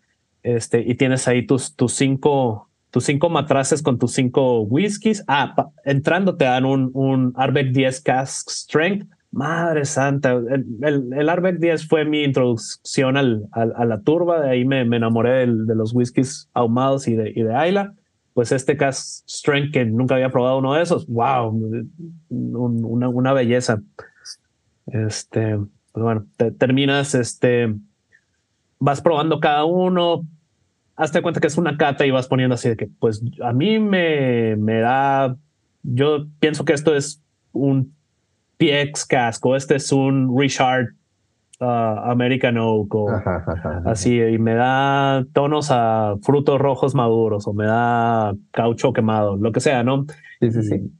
este, 0.44 0.80
y 0.80 0.96
tienes 0.96 1.28
ahí 1.28 1.46
tus, 1.46 1.76
tus 1.76 1.94
cinco, 1.94 2.70
tus 2.96 3.04
cinco 3.04 3.30
matraces 3.30 3.82
con 3.82 4.00
tus 4.00 4.14
cinco 4.14 4.62
whiskies. 4.62 5.22
Ah, 5.28 5.54
entrando 5.84 6.38
te 6.38 6.46
dan 6.46 6.64
un, 6.64 6.92
un 6.94 7.34
Arbeck 7.36 7.74
10 7.74 8.00
Cask 8.00 8.50
Strength. 8.50 9.10
Madre 9.32 9.84
santa, 9.84 10.32
el, 10.32 10.66
el, 10.82 11.12
el 11.12 11.28
Arbeck 11.28 11.58
10 11.58 11.90
fue 11.90 12.06
mi 12.06 12.24
introducción 12.24 13.18
al, 13.18 13.50
a 13.52 13.84
la 13.84 14.00
turba, 14.00 14.40
de 14.40 14.50
ahí 14.50 14.64
me, 14.64 14.86
me 14.86 14.96
enamoré 14.96 15.46
de, 15.46 15.76
los 15.76 15.94
whiskies 15.94 16.50
ahumados 16.54 17.10
y 17.10 17.18
de, 17.18 17.34
y 17.36 17.44
de 17.44 17.54
Ayla 17.54 17.94
pues 18.34 18.54
este 18.54 18.78
Cask 18.78 19.28
Strength 19.28 19.74
que 19.74 19.84
nunca 19.84 20.16
había 20.16 20.30
probado 20.30 20.60
uno 20.60 20.74
de 20.74 20.84
esos, 20.84 21.06
wow, 21.08 21.50
una, 22.30 23.10
una, 23.10 23.34
belleza. 23.34 23.82
Este, 24.88 25.58
pues 25.58 26.02
bueno, 26.02 26.26
te 26.38 26.52
terminas, 26.52 27.14
este, 27.14 27.76
vas 28.80 29.02
probando 29.02 29.42
cada 29.42 29.66
uno, 29.66 30.26
hazte 30.96 31.22
cuenta 31.22 31.40
que 31.40 31.48
es 31.48 31.58
una 31.58 31.78
cata 31.78 32.06
y 32.06 32.12
vas 32.12 32.28
poniendo 32.28 32.56
así 32.56 32.70
de 32.70 32.78
que, 32.78 32.88
pues 33.00 33.22
a 33.44 33.54
mí 33.54 33.80
me, 33.80 34.56
me 34.56 34.80
da, 34.80 35.36
yo 35.84 36.26
pienso 36.40 36.66
que 36.66 36.74
esto 36.74 36.96
es 36.96 37.22
un 37.52 37.94
PX 38.58 39.06
casco, 39.06 39.56
este 39.56 39.76
es 39.76 39.92
un 39.92 40.38
Richard 40.38 40.94
uh, 41.60 41.66
American 42.10 42.58
Oak 42.58 42.96
o 42.96 43.10
así, 43.86 44.20
y 44.20 44.38
me 44.38 44.56
da 44.56 45.26
tonos 45.34 45.70
a 45.72 46.16
frutos 46.22 46.60
rojos 46.60 46.96
maduros 46.96 47.48
o 47.48 47.54
me 47.54 47.66
da 47.66 48.34
caucho 48.52 48.94
quemado, 48.94 49.36
lo 49.36 49.52
que 49.52 49.60
sea, 49.60 49.84
¿no? 49.84 50.06
Sí, 50.40 50.52
sí, 50.52 50.64
sí. 50.64 50.92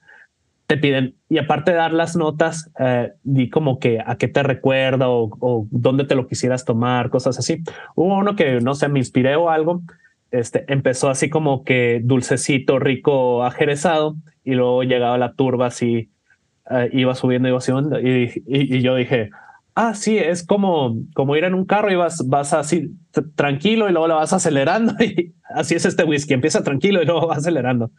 Te 0.68 0.78
piden, 0.78 1.16
y 1.30 1.38
aparte 1.38 1.72
de 1.72 1.78
dar 1.78 1.94
las 1.94 2.16
notas, 2.16 2.72
eh, 2.80 3.12
di 3.24 3.50
como 3.50 3.80
que 3.80 4.00
a 4.04 4.18
qué 4.18 4.28
te 4.28 4.42
recuerda 4.42 5.10
o, 5.10 5.68
dónde 5.70 6.06
te 6.06 6.16
lo 6.16 6.28
quisieras 6.28 6.66
tomar, 6.66 7.10
cosas 7.10 7.38
así. 7.38 7.62
Hubo 7.96 8.18
uno 8.18 8.36
que, 8.36 8.62
no 8.62 8.74
sé, 8.74 8.88
me 8.90 9.00
inspiré 9.00 9.36
o 9.36 9.50
algo, 9.50 9.84
este, 10.32 10.66
empezó 10.72 11.10
así 11.10 11.30
como 11.30 11.64
que 11.64 12.02
dulcecito, 12.04 12.80
rico, 12.80 13.44
ajerezado, 13.44 14.16
y 14.44 14.56
luego 14.56 14.84
llegaba 14.84 15.18
la 15.18 15.34
turba 15.34 15.68
así, 15.68 16.10
eh, 16.72 16.90
iba 16.94 17.14
subiendo, 17.14 17.48
iba 17.48 17.62
subiendo, 17.62 18.00
y, 18.00 18.44
y, 18.48 18.78
y 18.78 18.82
yo 18.82 18.96
dije, 18.96 19.30
Ah, 19.78 19.94
sí, 19.94 20.18
es 20.18 20.46
como, 20.46 20.96
como 21.14 21.36
ir 21.36 21.44
en 21.44 21.54
un 21.54 21.66
carro 21.66 21.92
y 21.92 21.96
vas, 21.96 22.26
vas 22.30 22.54
así 22.54 22.92
tranquilo 23.36 23.90
y 23.90 23.92
luego 23.92 24.08
lo 24.08 24.16
vas 24.16 24.32
acelerando 24.32 24.94
y 25.04 25.36
así 25.54 25.76
es 25.76 25.84
este 25.84 26.06
whisky, 26.06 26.34
empieza 26.34 26.64
tranquilo 26.64 27.02
y 27.02 27.06
luego 27.06 27.28
va 27.28 27.36
acelerando. 27.36 27.92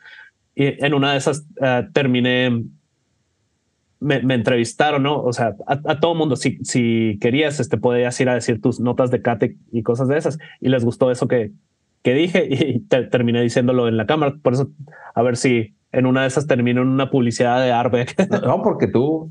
Y 0.59 0.83
en 0.85 0.95
una 0.95 1.12
de 1.12 1.19
esas 1.19 1.47
uh, 1.61 1.92
terminé, 1.92 2.64
me, 4.01 4.23
me, 4.23 4.35
entrevistaron, 4.35 5.03
¿no? 5.03 5.23
O 5.23 5.33
sea, 5.35 5.55
a, 5.66 6.01
todo 6.01 6.14
mundo, 6.14 6.35
si, 6.35 6.57
si 6.64 7.19
querías, 7.21 7.61
este, 7.61 7.77
podías 7.77 8.19
ir 8.23 8.31
a 8.31 8.35
decir 8.35 8.62
tus 8.62 8.81
notas 8.81 9.11
de 9.11 9.21
cate 9.21 9.59
y 9.71 9.83
cosas 9.83 10.09
de 10.09 10.16
esas 10.16 10.38
y 10.62 10.71
les 10.71 10.83
gustó 10.83 11.11
eso 11.11 11.29
que, 11.29 11.53
que 12.03 12.14
dije 12.14 12.47
y 12.51 12.81
te, 12.81 13.03
terminé 13.05 13.42
diciéndolo 13.42 13.87
en 13.87 13.99
la 13.99 14.07
cámara. 14.07 14.35
Por 14.42 14.55
eso, 14.55 14.71
a 15.14 15.23
ver 15.23 15.37
si 15.37 15.75
en 15.92 16.07
una 16.07 16.23
de 16.23 16.29
esas 16.29 16.47
termino 16.47 16.81
en 16.81 16.88
una 16.88 17.11
publicidad 17.11 17.62
de 17.62 17.73
Arbeck. 17.73 18.14
No, 18.42 18.62
porque 18.62 18.87
tú, 18.87 19.29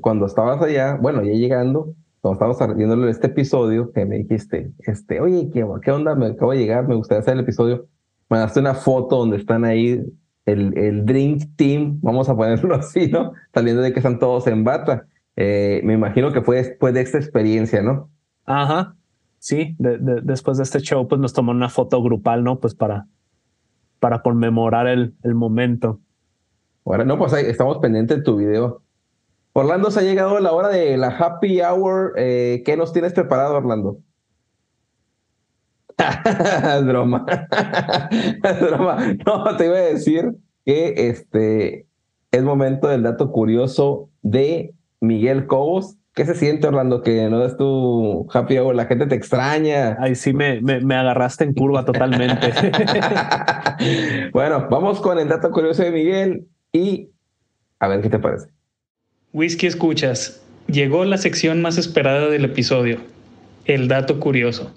cuando 0.00 0.26
estabas 0.26 0.62
allá, 0.62 0.96
bueno, 1.00 1.24
ya 1.24 1.32
llegando, 1.32 1.92
cuando 2.20 2.34
estábamos 2.34 2.76
viendo 2.76 3.08
este 3.08 3.26
episodio, 3.26 3.90
que 3.92 4.06
me 4.06 4.18
dijiste, 4.18 4.70
este, 4.86 5.20
oye, 5.20 5.50
¿qué, 5.52 5.66
¿qué 5.82 5.90
onda? 5.90 6.14
Me 6.14 6.26
acabo 6.26 6.52
de 6.52 6.58
llegar, 6.58 6.86
me 6.86 6.94
gustaría 6.94 7.20
hacer 7.20 7.34
el 7.34 7.40
episodio. 7.40 7.86
Mandaste 8.28 8.60
una 8.60 8.74
foto 8.74 9.16
donde 9.16 9.38
están 9.38 9.64
ahí 9.64 10.04
el, 10.48 10.76
el 10.78 11.04
Drink 11.04 11.56
Team, 11.56 11.98
vamos 12.00 12.28
a 12.28 12.36
ponerlo 12.36 12.74
así, 12.76 13.08
¿no? 13.08 13.32
Saliendo 13.52 13.82
de 13.82 13.92
que 13.92 13.98
están 13.98 14.18
todos 14.18 14.46
en 14.46 14.64
bata. 14.64 15.06
Eh, 15.36 15.80
me 15.84 15.94
imagino 15.94 16.32
que 16.32 16.42
fue 16.42 16.56
después 16.56 16.94
de 16.94 17.02
esta 17.02 17.18
experiencia, 17.18 17.82
¿no? 17.82 18.10
Ajá. 18.44 18.96
Sí, 19.38 19.76
después 19.78 20.56
de 20.56 20.64
este 20.64 20.80
show, 20.80 21.06
pues 21.06 21.20
nos 21.20 21.32
tomó 21.32 21.52
una 21.52 21.68
foto 21.68 22.02
grupal, 22.02 22.42
¿no? 22.42 22.58
Pues 22.58 22.74
para, 22.74 23.06
para 24.00 24.20
conmemorar 24.20 24.88
el, 24.88 25.14
el 25.22 25.34
momento. 25.34 26.00
Ahora, 26.84 27.04
no, 27.04 27.18
pues 27.18 27.32
ahí 27.34 27.44
estamos 27.46 27.78
pendientes 27.78 28.16
de 28.16 28.22
tu 28.24 28.36
video. 28.36 28.82
Orlando, 29.52 29.90
se 29.90 30.00
ha 30.00 30.02
llegado 30.02 30.40
la 30.40 30.52
hora 30.52 30.68
de 30.68 30.96
la 30.96 31.08
happy 31.08 31.60
hour. 31.60 32.14
Eh, 32.16 32.62
¿Qué 32.64 32.76
nos 32.76 32.92
tienes 32.92 33.12
preparado, 33.12 33.56
Orlando? 33.56 33.98
Es 35.98 36.84
broma. 36.86 37.24
es 38.42 38.60
broma. 38.70 39.16
No, 39.26 39.56
te 39.56 39.66
iba 39.66 39.76
a 39.76 39.80
decir 39.80 40.34
que 40.64 40.94
este 41.08 41.86
es 42.30 42.42
momento 42.42 42.88
del 42.88 43.02
dato 43.02 43.32
curioso 43.32 44.10
de 44.22 44.74
Miguel 45.00 45.46
Cobos. 45.46 45.96
¿Qué 46.14 46.24
se 46.24 46.34
siente, 46.34 46.66
Orlando, 46.66 47.02
que 47.02 47.28
no 47.30 47.44
es 47.44 47.56
tu 47.56 48.26
happy 48.32 48.58
hour? 48.58 48.74
La 48.74 48.86
gente 48.86 49.06
te 49.06 49.14
extraña. 49.14 49.96
Ay, 50.00 50.16
sí, 50.16 50.32
me, 50.32 50.60
me, 50.60 50.80
me 50.80 50.96
agarraste 50.96 51.44
en 51.44 51.54
curva 51.54 51.84
totalmente. 51.84 52.52
bueno, 54.32 54.66
vamos 54.68 55.00
con 55.00 55.18
el 55.18 55.28
dato 55.28 55.50
curioso 55.52 55.84
de 55.84 55.92
Miguel 55.92 56.48
y 56.72 57.10
a 57.78 57.86
ver 57.86 58.00
qué 58.00 58.08
te 58.08 58.18
parece. 58.18 58.48
Whisky 59.32 59.68
Escuchas. 59.68 60.42
Llegó 60.66 61.04
la 61.04 61.16
sección 61.16 61.62
más 61.62 61.78
esperada 61.78 62.28
del 62.28 62.44
episodio, 62.44 62.98
el 63.64 63.88
dato 63.88 64.20
curioso. 64.20 64.74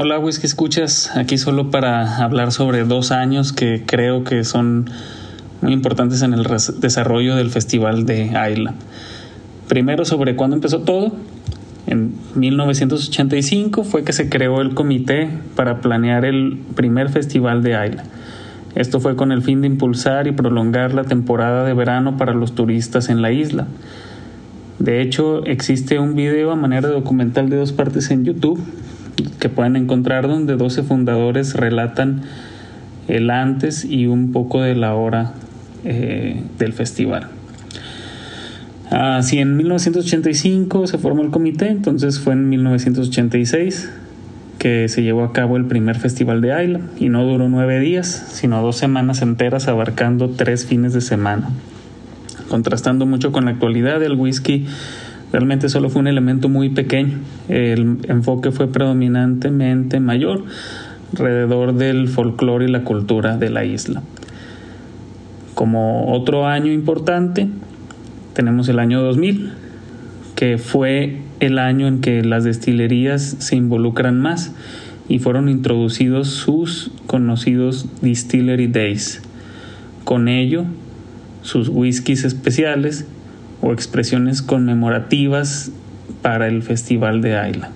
Hola 0.00 0.20
Whisky 0.20 0.46
Escuchas, 0.46 1.10
aquí 1.16 1.38
solo 1.38 1.72
para 1.72 2.18
hablar 2.22 2.52
sobre 2.52 2.84
dos 2.84 3.10
años 3.10 3.52
que 3.52 3.82
creo 3.84 4.22
que 4.22 4.44
son 4.44 4.88
muy 5.60 5.72
importantes 5.72 6.22
en 6.22 6.34
el 6.34 6.46
desarrollo 6.78 7.34
del 7.34 7.50
Festival 7.50 8.06
de 8.06 8.36
Ayla. 8.36 8.74
Primero 9.66 10.04
sobre 10.04 10.36
cuándo 10.36 10.54
empezó 10.54 10.82
todo. 10.82 11.10
En 11.88 12.14
1985 12.36 13.82
fue 13.82 14.04
que 14.04 14.12
se 14.12 14.28
creó 14.28 14.60
el 14.60 14.74
comité 14.74 15.30
para 15.56 15.80
planear 15.80 16.24
el 16.24 16.60
primer 16.76 17.08
festival 17.08 17.64
de 17.64 17.74
Ayla 17.74 18.04
esto 18.76 19.00
fue 19.00 19.16
con 19.16 19.32
el 19.32 19.42
fin 19.42 19.62
de 19.62 19.66
impulsar 19.66 20.28
y 20.28 20.32
prolongar 20.32 20.94
la 20.94 21.02
temporada 21.02 21.64
de 21.64 21.74
verano 21.74 22.16
para 22.16 22.34
los 22.34 22.54
turistas 22.54 23.08
en 23.08 23.20
la 23.20 23.32
isla. 23.32 23.66
De 24.78 25.02
hecho, 25.02 25.44
existe 25.44 25.98
un 25.98 26.14
video 26.14 26.52
a 26.52 26.54
manera 26.54 26.86
de 26.86 26.94
documental 26.94 27.50
de 27.50 27.56
dos 27.56 27.72
partes 27.72 28.12
en 28.12 28.24
YouTube 28.24 28.60
que 29.38 29.48
pueden 29.48 29.76
encontrar 29.76 30.28
donde 30.28 30.56
12 30.56 30.82
fundadores 30.82 31.54
relatan 31.54 32.22
el 33.08 33.30
antes 33.30 33.84
y 33.84 34.06
un 34.06 34.32
poco 34.32 34.62
de 34.62 34.74
la 34.74 34.94
hora 34.94 35.32
eh, 35.84 36.42
del 36.58 36.72
festival. 36.72 37.28
Así 38.90 39.38
en 39.38 39.56
1985 39.56 40.86
se 40.86 40.98
formó 40.98 41.22
el 41.22 41.30
comité, 41.30 41.68
entonces 41.68 42.20
fue 42.20 42.32
en 42.32 42.48
1986 42.48 43.90
que 44.58 44.88
se 44.88 45.02
llevó 45.02 45.24
a 45.24 45.32
cabo 45.32 45.56
el 45.56 45.66
primer 45.66 45.96
festival 45.96 46.40
de 46.40 46.52
Ayla 46.52 46.80
y 46.98 47.08
no 47.10 47.24
duró 47.24 47.48
nueve 47.48 47.78
días, 47.80 48.28
sino 48.32 48.60
dos 48.60 48.76
semanas 48.76 49.22
enteras 49.22 49.68
abarcando 49.68 50.30
tres 50.30 50.66
fines 50.66 50.92
de 50.92 51.00
semana. 51.00 51.50
Contrastando 52.48 53.06
mucho 53.06 53.30
con 53.30 53.44
la 53.44 53.52
actualidad, 53.52 54.02
el 54.02 54.14
whisky 54.14 54.66
realmente 55.32 55.68
solo 55.68 55.90
fue 55.90 56.00
un 56.00 56.08
elemento 56.08 56.48
muy 56.48 56.70
pequeño. 56.70 57.18
El 57.48 57.98
enfoque 58.08 58.50
fue 58.50 58.68
predominantemente 58.68 60.00
mayor 60.00 60.44
alrededor 61.12 61.74
del 61.74 62.08
folclore 62.08 62.66
y 62.66 62.68
la 62.68 62.84
cultura 62.84 63.36
de 63.36 63.50
la 63.50 63.64
isla. 63.64 64.02
Como 65.54 66.12
otro 66.12 66.46
año 66.46 66.72
importante, 66.72 67.48
tenemos 68.32 68.68
el 68.68 68.78
año 68.78 69.02
2000, 69.02 69.50
que 70.36 70.58
fue 70.58 71.18
el 71.40 71.58
año 71.58 71.88
en 71.88 72.00
que 72.00 72.22
las 72.22 72.44
destilerías 72.44 73.36
se 73.38 73.56
involucran 73.56 74.20
más 74.20 74.52
y 75.08 75.18
fueron 75.18 75.48
introducidos 75.48 76.28
sus 76.28 76.90
conocidos 77.06 77.86
Distillery 78.02 78.68
Days. 78.68 79.22
Con 80.04 80.28
ello, 80.28 80.64
sus 81.42 81.68
whiskies 81.68 82.24
especiales 82.24 83.06
o 83.60 83.72
expresiones 83.72 84.42
conmemorativas 84.42 85.72
para 86.22 86.48
el 86.48 86.62
Festival 86.62 87.20
de 87.20 87.36
Ayla. 87.36 87.70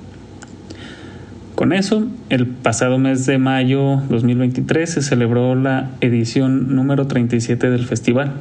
Con 1.55 1.72
eso, 1.72 2.09
el 2.28 2.47
pasado 2.47 2.99
mes 2.99 3.26
de 3.26 3.39
mayo 3.39 4.03
2023 4.09 4.91
se 4.91 5.03
celebró 5.03 5.55
la 5.55 5.91
edición 6.01 6.74
número 6.74 7.07
37 7.07 7.70
del 7.70 7.85
festival. 7.85 8.33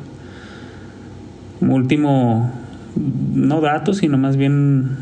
Último, 1.59 2.51
no 3.35 3.61
datos, 3.61 3.97
sino 3.97 4.17
más 4.17 4.37
bien 4.37 4.97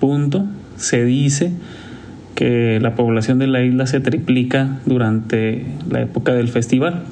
punto, 0.00 0.44
se 0.76 1.04
dice 1.04 1.52
que 2.34 2.78
la 2.80 2.94
población 2.94 3.38
de 3.38 3.46
la 3.46 3.62
isla 3.62 3.86
se 3.86 4.00
triplica 4.00 4.78
durante 4.84 5.64
la 5.88 6.02
época 6.02 6.34
del 6.34 6.48
festival, 6.48 7.04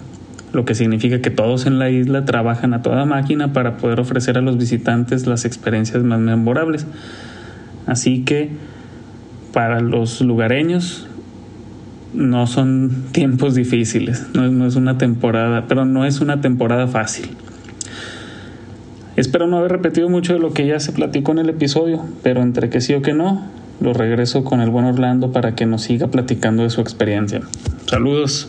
lo 0.55 0.65
que 0.65 0.75
significa 0.75 1.21
que 1.21 1.31
todos 1.31 1.67
en 1.67 1.79
la 1.79 1.91
isla 1.91 2.25
trabajan 2.25 2.75
a 2.75 2.83
toda 2.83 3.05
máquina 3.05 3.53
para 3.53 3.77
poder 3.77 4.01
ofrecer 4.01 4.39
a 4.39 4.41
los 4.41 4.57
visitantes 4.57 5.27
las 5.27 5.45
experiencias 5.45 6.03
más 6.03 6.21
memorables. 6.21 6.87
Así 7.87 8.25
que 8.25 8.51
para 9.53 9.81
los 9.81 10.21
lugareños 10.21 11.07
no 12.13 12.47
son 12.47 13.05
tiempos 13.13 13.55
difíciles, 13.55 14.29
no, 14.35 14.49
no 14.49 14.67
es 14.67 14.77
una 14.77 14.99
temporada, 14.99 15.67
pero 15.67 15.85
no 15.85 16.05
es 16.05 16.21
una 16.21 16.41
temporada 16.41 16.87
fácil. 16.87 17.31
Espero 19.17 19.47
no 19.47 19.59
haber 19.59 19.73
repetido 19.73 20.09
mucho 20.09 20.33
de 20.33 20.41
lo 20.41 20.53
que 20.53 20.67
ya 20.67 20.81
se 20.81 20.93
platicó 20.93 21.33
en 21.33 21.39
el 21.39 21.49
episodio, 21.49 22.05
pero 22.23 22.43
entre 22.43 22.69
que 22.69 22.81
sí 22.81 22.95
o 22.95 23.03
que 23.03 23.13
no, 23.13 23.43
lo 23.81 23.93
regreso 23.93 24.45
con 24.45 24.61
el 24.61 24.71
buen 24.71 24.87
Orlando 24.87 25.33
para 25.33 25.55
que 25.55 25.67
nos 25.67 25.83
siga 25.83 26.09
platicando 26.09 26.63
de 26.63 26.71
su 26.71 26.81
experiencia. 26.81 27.41
Saludos. 27.87 28.49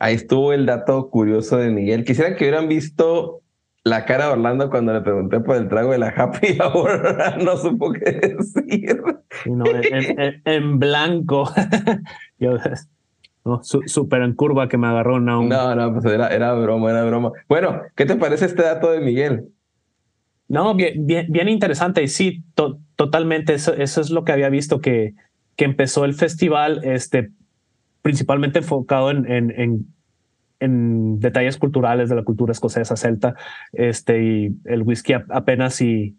Ahí 0.00 0.14
estuvo 0.14 0.54
el 0.54 0.64
dato 0.64 1.10
curioso 1.10 1.58
de 1.58 1.70
Miguel. 1.70 2.04
Quisiera 2.04 2.34
que 2.34 2.44
hubieran 2.44 2.68
visto 2.68 3.42
la 3.84 4.06
cara 4.06 4.26
de 4.26 4.32
Orlando 4.32 4.70
cuando 4.70 4.94
le 4.94 5.02
pregunté 5.02 5.40
por 5.40 5.56
el 5.56 5.68
trago 5.68 5.92
de 5.92 5.98
la 5.98 6.08
Happy 6.08 6.56
ahora 6.60 7.36
no 7.36 7.56
supo 7.58 7.92
qué 7.92 8.12
decir. 8.12 9.02
No, 9.44 9.64
en, 9.66 10.42
en, 10.44 10.78
blanco. 10.78 11.50
Yo, 12.38 12.56
no, 13.44 13.60
súper 13.62 14.22
en 14.22 14.32
curva 14.32 14.68
que 14.68 14.78
me 14.78 14.86
agarró 14.86 15.16
una. 15.16 15.32
No, 15.32 15.74
no, 15.74 15.92
pues 15.92 16.06
era, 16.06 16.28
era 16.28 16.54
broma, 16.54 16.90
era 16.90 17.04
broma. 17.04 17.32
Bueno, 17.46 17.82
¿qué 17.94 18.06
te 18.06 18.16
parece 18.16 18.46
este 18.46 18.62
dato 18.62 18.90
de 18.90 19.00
Miguel? 19.00 19.48
No, 20.48 20.74
bien, 20.74 21.06
bien, 21.06 21.26
bien 21.28 21.50
interesante. 21.50 22.02
Y 22.02 22.08
sí, 22.08 22.42
totalmente. 22.96 23.52
Eso, 23.52 23.74
eso 23.74 24.00
es 24.00 24.08
lo 24.08 24.24
que 24.24 24.32
había 24.32 24.48
visto 24.48 24.80
que, 24.80 25.14
que 25.56 25.66
empezó 25.66 26.06
el 26.06 26.14
festival, 26.14 26.80
este, 26.84 27.32
principalmente 28.02 28.60
enfocado 28.60 29.10
en, 29.10 29.30
en, 29.30 29.86
en, 30.60 31.20
detalles 31.20 31.56
culturales 31.56 32.08
de 32.08 32.16
la 32.16 32.22
cultura 32.22 32.52
escocesa 32.52 32.96
celta, 32.96 33.34
este, 33.72 34.22
y 34.22 34.56
el 34.64 34.82
whisky 34.82 35.14
apenas 35.14 35.80
y, 35.80 36.16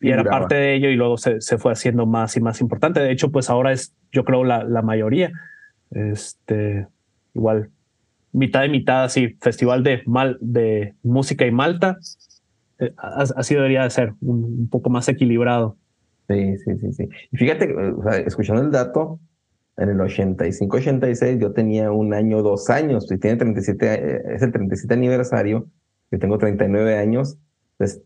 y 0.00 0.10
era 0.10 0.24
parte 0.24 0.54
de 0.54 0.74
ello 0.74 0.88
y 0.88 0.96
luego 0.96 1.16
se, 1.16 1.40
se, 1.40 1.58
fue 1.58 1.72
haciendo 1.72 2.06
más 2.06 2.36
y 2.36 2.40
más 2.40 2.60
importante. 2.60 3.00
De 3.00 3.12
hecho, 3.12 3.30
pues 3.30 3.50
ahora 3.50 3.72
es, 3.72 3.94
yo 4.10 4.24
creo, 4.24 4.44
la, 4.44 4.64
la 4.64 4.82
mayoría. 4.82 5.32
Este, 5.90 6.86
igual, 7.34 7.70
mitad 8.32 8.62
de 8.62 8.68
mitad, 8.68 9.04
así, 9.04 9.36
festival 9.40 9.82
de, 9.82 10.02
mal, 10.06 10.38
de 10.40 10.94
música 11.02 11.46
y 11.46 11.50
Malta, 11.50 11.98
eh, 12.78 12.92
así 12.96 13.54
debería 13.54 13.84
de 13.84 13.90
ser, 13.90 14.14
un, 14.20 14.68
poco 14.68 14.90
más 14.90 15.08
equilibrado. 15.08 15.76
Sí, 16.28 16.58
sí, 16.58 16.78
sí, 16.80 16.92
sí. 16.92 17.08
Y 17.30 17.36
fíjate, 17.36 17.74
escuchando 18.26 18.62
el 18.62 18.70
dato, 18.70 19.20
en 19.82 19.90
el 19.90 19.98
85-86 19.98 21.38
yo 21.38 21.52
tenía 21.52 21.90
un 21.90 22.14
año, 22.14 22.42
dos 22.42 22.70
años, 22.70 23.10
y 23.10 23.18
tiene 23.18 23.36
37, 23.36 23.94
eh, 23.94 24.22
es 24.34 24.42
el 24.42 24.52
37 24.52 24.94
aniversario, 24.94 25.66
yo 26.10 26.18
tengo 26.18 26.38
39 26.38 26.98
años, 26.98 27.38
pues, 27.78 28.00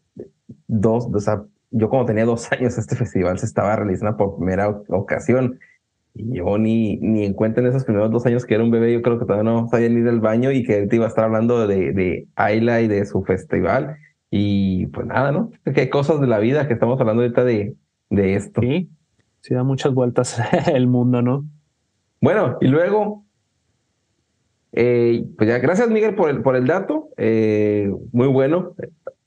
dos, 0.66 1.08
o 1.12 1.20
sea, 1.20 1.42
yo 1.70 1.88
como 1.88 2.06
tenía 2.06 2.24
dos 2.24 2.50
años, 2.52 2.78
este 2.78 2.96
festival 2.96 3.38
se 3.38 3.46
estaba 3.46 3.76
realizando 3.76 4.16
por 4.16 4.36
primera 4.36 4.68
ocasión, 4.88 5.58
y 6.14 6.38
yo 6.38 6.56
ni, 6.56 6.96
ni 6.96 7.26
en 7.26 7.34
cuenta 7.34 7.60
en 7.60 7.66
esos 7.66 7.84
primeros 7.84 8.10
dos 8.10 8.24
años 8.24 8.46
que 8.46 8.54
era 8.54 8.64
un 8.64 8.70
bebé, 8.70 8.92
yo 8.92 9.02
creo 9.02 9.18
que 9.18 9.26
todavía 9.26 9.50
no 9.50 9.68
sabía 9.68 9.90
ni 9.90 10.08
al 10.08 10.20
baño 10.20 10.50
y 10.50 10.64
que 10.64 10.86
te 10.86 10.96
iba 10.96 11.04
a 11.04 11.08
estar 11.08 11.24
hablando 11.24 11.66
de, 11.66 11.92
de 11.92 12.26
Ayla 12.36 12.80
y 12.80 12.88
de 12.88 13.04
su 13.04 13.22
festival, 13.22 13.98
y 14.30 14.86
pues 14.88 15.06
nada, 15.06 15.30
¿no? 15.30 15.50
Qué 15.74 15.90
cosas 15.90 16.20
de 16.20 16.26
la 16.26 16.38
vida 16.38 16.66
que 16.66 16.74
estamos 16.74 16.98
hablando 17.00 17.22
ahorita 17.22 17.44
de, 17.44 17.76
de 18.10 18.34
esto. 18.34 18.60
Sí, 18.62 18.90
sí 19.40 19.54
da 19.54 19.62
muchas 19.62 19.92
vueltas 19.94 20.40
el 20.66 20.86
mundo, 20.86 21.22
¿no? 21.22 21.44
Bueno, 22.20 22.58
y 22.60 22.68
luego, 22.68 23.24
eh, 24.72 25.24
pues 25.36 25.48
ya, 25.48 25.58
gracias 25.58 25.88
Miguel 25.90 26.14
por 26.14 26.30
el, 26.30 26.42
por 26.42 26.56
el 26.56 26.66
dato, 26.66 27.10
eh, 27.16 27.90
muy 28.12 28.28
bueno, 28.28 28.74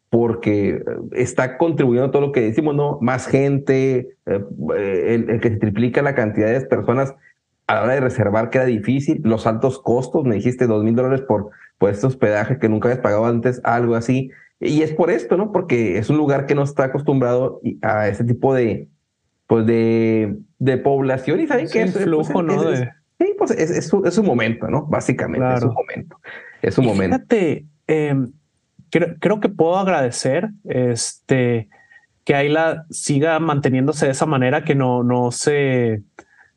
porque 0.09 0.83
está 1.11 1.57
contribuyendo 1.57 2.07
a 2.07 2.11
todo 2.11 2.21
lo 2.21 2.31
que 2.31 2.41
decimos, 2.41 2.75
¿no? 2.75 2.97
Más 3.01 3.27
gente, 3.27 4.17
eh, 4.25 5.25
el, 5.29 5.39
que 5.39 5.49
se 5.49 5.57
triplica 5.57 6.01
la 6.01 6.15
cantidad 6.15 6.51
de 6.51 6.61
personas 6.61 7.13
a 7.67 7.75
la 7.75 7.83
hora 7.83 7.93
de 7.93 7.99
reservar 7.99 8.49
queda 8.49 8.65
difícil, 8.65 9.21
los 9.23 9.45
altos 9.45 9.79
costos, 9.79 10.25
me 10.25 10.35
dijiste 10.35 10.65
dos 10.65 10.83
mil 10.83 10.95
dólares 10.95 11.21
por, 11.21 11.51
por 11.77 11.91
este 11.91 12.07
hospedaje 12.07 12.57
que 12.57 12.69
nunca 12.69 12.87
habías 12.87 13.03
pagado 13.03 13.25
antes, 13.25 13.61
algo 13.63 13.95
así. 13.95 14.31
Y 14.59 14.81
es 14.81 14.91
por 14.91 15.11
esto, 15.11 15.37
¿no? 15.37 15.51
Porque 15.51 15.99
es 15.99 16.09
un 16.09 16.17
lugar 16.17 16.47
que 16.47 16.55
no 16.55 16.63
está 16.63 16.85
acostumbrado 16.85 17.61
a 17.83 18.07
ese 18.07 18.23
tipo 18.23 18.53
de, 18.53 18.89
pues 19.49 19.65
de, 19.65 20.37
de 20.59 20.77
población 20.77 21.39
y 21.39 21.47
saben 21.47 21.67
que 21.67 21.81
es 21.81 21.97
flujo, 21.97 22.43
¿no? 22.43 22.71
sí, 22.71 23.33
pues 23.35 23.49
es, 23.49 23.71
es, 23.71 23.87
su, 23.87 24.05
es, 24.05 24.13
su, 24.13 24.23
momento, 24.23 24.67
¿no? 24.67 24.85
Básicamente 24.85 25.55
es 25.55 25.61
su 25.61 25.73
momento. 25.73 26.19
Es 26.61 26.75
su 26.75 26.83
momento. 26.83 27.15
Fíjate, 27.15 27.65
em, 27.87 28.31
creo, 28.91 29.15
creo, 29.19 29.39
que 29.39 29.49
puedo 29.49 29.75
agradecer 29.79 30.49
este 30.65 31.67
que 32.25 32.35
Ayla 32.35 32.85
siga 32.91 33.39
manteniéndose 33.39 34.05
de 34.05 34.11
esa 34.11 34.27
manera, 34.27 34.63
que 34.63 34.75
no, 34.75 35.01
no 35.03 35.31
se, 35.31 36.03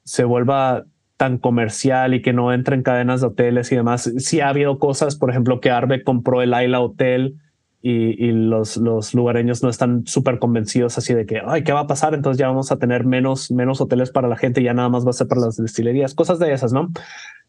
se 0.05 0.25
vuelva 0.25 0.85
tan 1.17 1.39
comercial 1.39 2.13
y 2.13 2.21
que 2.21 2.35
no 2.35 2.53
entre 2.53 2.77
en 2.77 2.83
cadenas 2.83 3.23
de 3.23 3.29
hoteles 3.29 3.73
y 3.73 3.77
demás. 3.77 4.13
Sí 4.19 4.41
ha 4.41 4.51
habido 4.51 4.79
cosas, 4.79 5.17
por 5.17 5.31
ejemplo, 5.31 5.63
que 5.63 5.71
Arbe 5.71 6.05
compró 6.05 6.43
el 6.43 6.53
Ayla 6.53 6.81
Hotel 6.81 7.37
y, 7.85 8.31
los, 8.31 8.77
los 8.77 9.13
lugareños 9.13 9.65
no 9.65 9.69
están 9.69 10.07
súper 10.07 10.39
convencidos 10.39 10.99
así 10.99 11.15
de 11.15 11.27
que, 11.27 11.43
ay, 11.45 11.65
¿qué 11.65 11.73
va 11.73 11.81
a 11.81 11.87
pasar? 11.89 12.15
Entonces 12.15 12.39
ya 12.39 12.47
vamos 12.47 12.71
a 12.71 12.79
tener 12.79 13.05
menos, 13.05 13.51
menos 13.51 13.81
hoteles 13.81 14.11
para 14.11 14.29
la 14.29 14.37
gente 14.37 14.61
y 14.61 14.65
ya 14.65 14.75
nada 14.75 14.89
más 14.89 15.05
va 15.05 15.11
a 15.11 15.15
ser 15.15 15.27
para 15.27 15.41
las 15.41 15.57
destilerías, 15.57 16.15
cosas 16.15 16.39
de 16.39 16.53
esas, 16.53 16.73
¿no? 16.73 16.93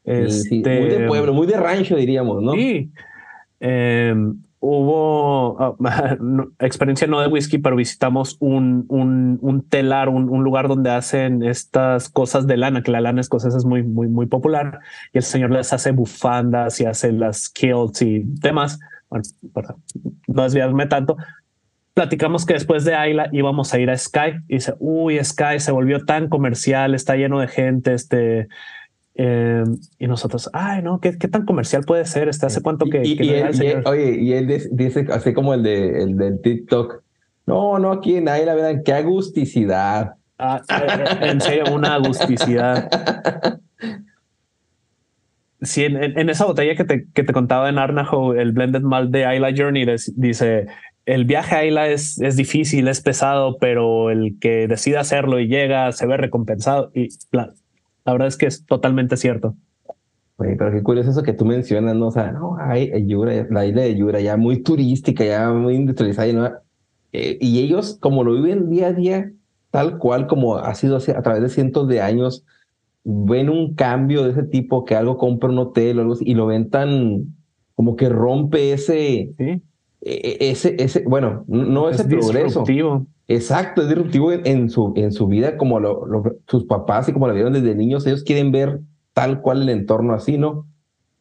Este, 0.03 0.55
muy 0.55 0.63
de 0.63 0.87
este, 0.87 1.07
pueblo, 1.07 1.33
muy 1.33 1.45
de 1.45 1.57
rancho, 1.57 1.95
diríamos, 1.95 2.41
¿no? 2.41 2.53
Sí. 2.53 2.91
Em, 3.59 4.39
hubo 4.59 5.77
ah, 5.85 6.17
experiencia 6.59 7.05
no 7.05 7.21
de 7.21 7.27
whisky, 7.27 7.59
pero 7.59 7.75
visitamos 7.75 8.35
un, 8.39 8.85
un, 8.87 9.37
un 9.39 9.61
telar, 9.61 10.09
un, 10.09 10.29
un, 10.29 10.43
lugar 10.43 10.67
donde 10.67 10.89
hacen 10.89 11.43
estas 11.43 12.09
cosas 12.09 12.47
de 12.47 12.57
lana, 12.57 12.81
que 12.81 12.89
la 12.89 13.01
lana 13.01 13.21
escocesa 13.21 13.55
es 13.55 13.65
muy, 13.65 13.83
muy, 13.83 14.07
muy 14.07 14.25
popular 14.25 14.79
y 15.13 15.19
el 15.19 15.23
señor 15.23 15.51
les 15.51 15.71
hace 15.73 15.91
bufandas 15.91 16.81
y 16.81 16.85
hace 16.85 17.11
las 17.11 17.49
kilts 17.49 18.01
y 18.01 18.23
demás 18.25 18.79
bueno, 19.13 19.23
para 19.53 19.75
no 20.27 20.43
desviarme 20.43 20.87
tanto, 20.87 21.17
platicamos 21.93 22.45
que 22.45 22.53
después 22.53 22.83
de 22.83 22.95
Ayla 22.95 23.29
íbamos 23.31 23.73
a 23.73 23.79
ir 23.79 23.89
a 23.89 23.97
Sky 23.97 24.39
y 24.47 24.55
dice, 24.55 24.73
uy, 24.79 25.23
Sky 25.23 25.59
se 25.59 25.71
volvió 25.71 26.05
tan 26.05 26.29
comercial, 26.29 26.95
está 26.95 27.15
lleno 27.15 27.39
de 27.39 27.47
gente, 27.47 27.93
este, 27.93 28.47
eh, 29.15 29.63
y 29.99 30.07
nosotros, 30.07 30.49
ay, 30.53 30.81
no, 30.81 30.99
¿qué, 30.99 31.17
¿qué, 31.17 31.27
tan 31.27 31.45
comercial 31.45 31.83
puede 31.83 32.05
ser? 32.05 32.27
Este, 32.27 32.47
¿Hace 32.47 32.61
cuánto 32.61 32.85
que, 32.87 33.03
y, 33.05 33.29
él, 33.29 33.83
oye, 33.85 34.19
y 34.19 34.33
él 34.33 34.47
dice, 34.71 35.05
así 35.11 35.33
como 35.33 35.53
el, 35.53 35.61
de, 35.61 36.03
el 36.03 36.17
del 36.17 36.41
TikTok, 36.41 37.03
no, 37.45 37.77
no, 37.77 37.91
aquí 37.91 38.15
en 38.15 38.29
Ayla, 38.29 38.55
verán, 38.55 38.83
qué 38.83 38.93
agusticidad. 38.93 40.15
Ah, 40.39 40.61
eh, 40.67 41.03
eh, 41.21 41.29
en 41.29 41.41
serio, 41.41 41.65
una 41.71 41.95
agusticidad. 41.95 42.89
sí, 45.63 45.83
en, 45.83 46.29
esa 46.29 46.45
botella 46.45 46.75
que 46.75 46.83
te, 46.83 47.07
que 47.13 47.23
te 47.23 47.33
contaba 47.33 47.69
en 47.69 47.77
Arnajo, 47.77 48.33
el 48.33 48.51
blended 48.51 48.81
malt 48.81 49.11
de 49.11 49.25
Ayla 49.25 49.53
Journey 49.55 49.85
dice, 50.15 50.67
el 51.05 51.25
viaje 51.25 51.55
a 51.55 51.59
Ayla 51.59 51.89
es, 51.89 52.19
es 52.19 52.35
difícil, 52.35 52.87
es 52.87 53.01
pesado, 53.01 53.57
pero 53.57 54.09
el 54.09 54.37
que 54.39 54.67
decide 54.67 54.97
hacerlo 54.97 55.39
y 55.39 55.47
llega 55.47 55.91
se 55.91 56.05
ve 56.07 56.17
recompensado. 56.17 56.91
Y 56.93 57.09
la, 57.31 57.53
verdad 58.05 58.27
es 58.27 58.37
que 58.37 58.45
es 58.45 58.65
totalmente 58.65 59.17
cierto. 59.17 59.55
Oye, 60.37 60.55
pero 60.57 60.71
qué 60.71 60.81
curioso 60.81 61.11
eso 61.11 61.23
que 61.23 61.33
tú 61.33 61.45
mencionas, 61.45 61.95
¿no? 61.95 62.07
O 62.07 62.11
sea, 62.11 62.31
no, 62.31 62.57
hay 62.59 62.91
Yura, 63.07 63.45
la 63.49 63.65
isla 63.65 63.83
de 63.83 63.95
Yura 63.95 64.19
ya 64.19 64.37
muy 64.37 64.63
turística, 64.63 65.23
ya 65.23 65.51
muy 65.51 65.75
industrializada, 65.75 66.33
¿no? 66.33 66.51
Eh, 67.11 67.37
y 67.39 67.59
ellos, 67.59 67.97
como 67.99 68.23
lo 68.23 68.33
viven 68.33 68.69
día 68.69 68.87
a 68.87 68.93
día, 68.93 69.31
tal 69.69 69.99
cual 69.99 70.25
como 70.27 70.57
ha 70.57 70.73
sido 70.73 70.97
a 70.97 71.21
través 71.21 71.43
de 71.43 71.49
cientos 71.49 71.87
de 71.87 72.01
años, 72.01 72.43
ven 73.03 73.49
un 73.49 73.75
cambio 73.75 74.23
de 74.23 74.31
ese 74.31 74.43
tipo, 74.43 74.85
que 74.85 74.95
algo 74.95 75.17
compra 75.17 75.49
un 75.49 75.57
hotel 75.59 75.97
o 75.97 76.01
algo 76.01 76.13
así, 76.13 76.23
y 76.27 76.33
lo 76.35 76.45
ven 76.45 76.69
tan 76.69 77.35
como 77.75 77.95
que 77.95 78.07
rompe 78.09 78.73
ese, 78.73 79.33
e, 79.39 79.61
e, 80.01 80.37
ese, 80.51 80.75
ese, 80.79 81.03
bueno, 81.07 81.43
no 81.47 81.89
ese 81.89 82.03
es 82.03 82.07
progreso. 82.07 82.43
disruptivo. 82.45 83.05
Exacto, 83.27 83.81
es 83.81 83.87
disruptivo 83.87 84.31
en, 84.31 84.45
en 84.45 84.69
su, 84.69 84.93
en 84.95 85.11
su 85.11 85.27
vida, 85.27 85.57
como 85.57 85.79
lo, 85.79 86.05
lo- 86.05 86.35
sus 86.47 86.65
papás 86.65 87.07
y 87.09 87.13
como 87.13 87.27
lo 87.27 87.33
vieron 87.33 87.53
desde 87.53 87.73
niños, 87.73 88.05
ellos 88.05 88.23
quieren 88.23 88.51
ver 88.51 88.79
tal 89.13 89.41
cual 89.41 89.61
el 89.63 89.69
entorno 89.69 90.13
así, 90.13 90.37
¿no? 90.37 90.67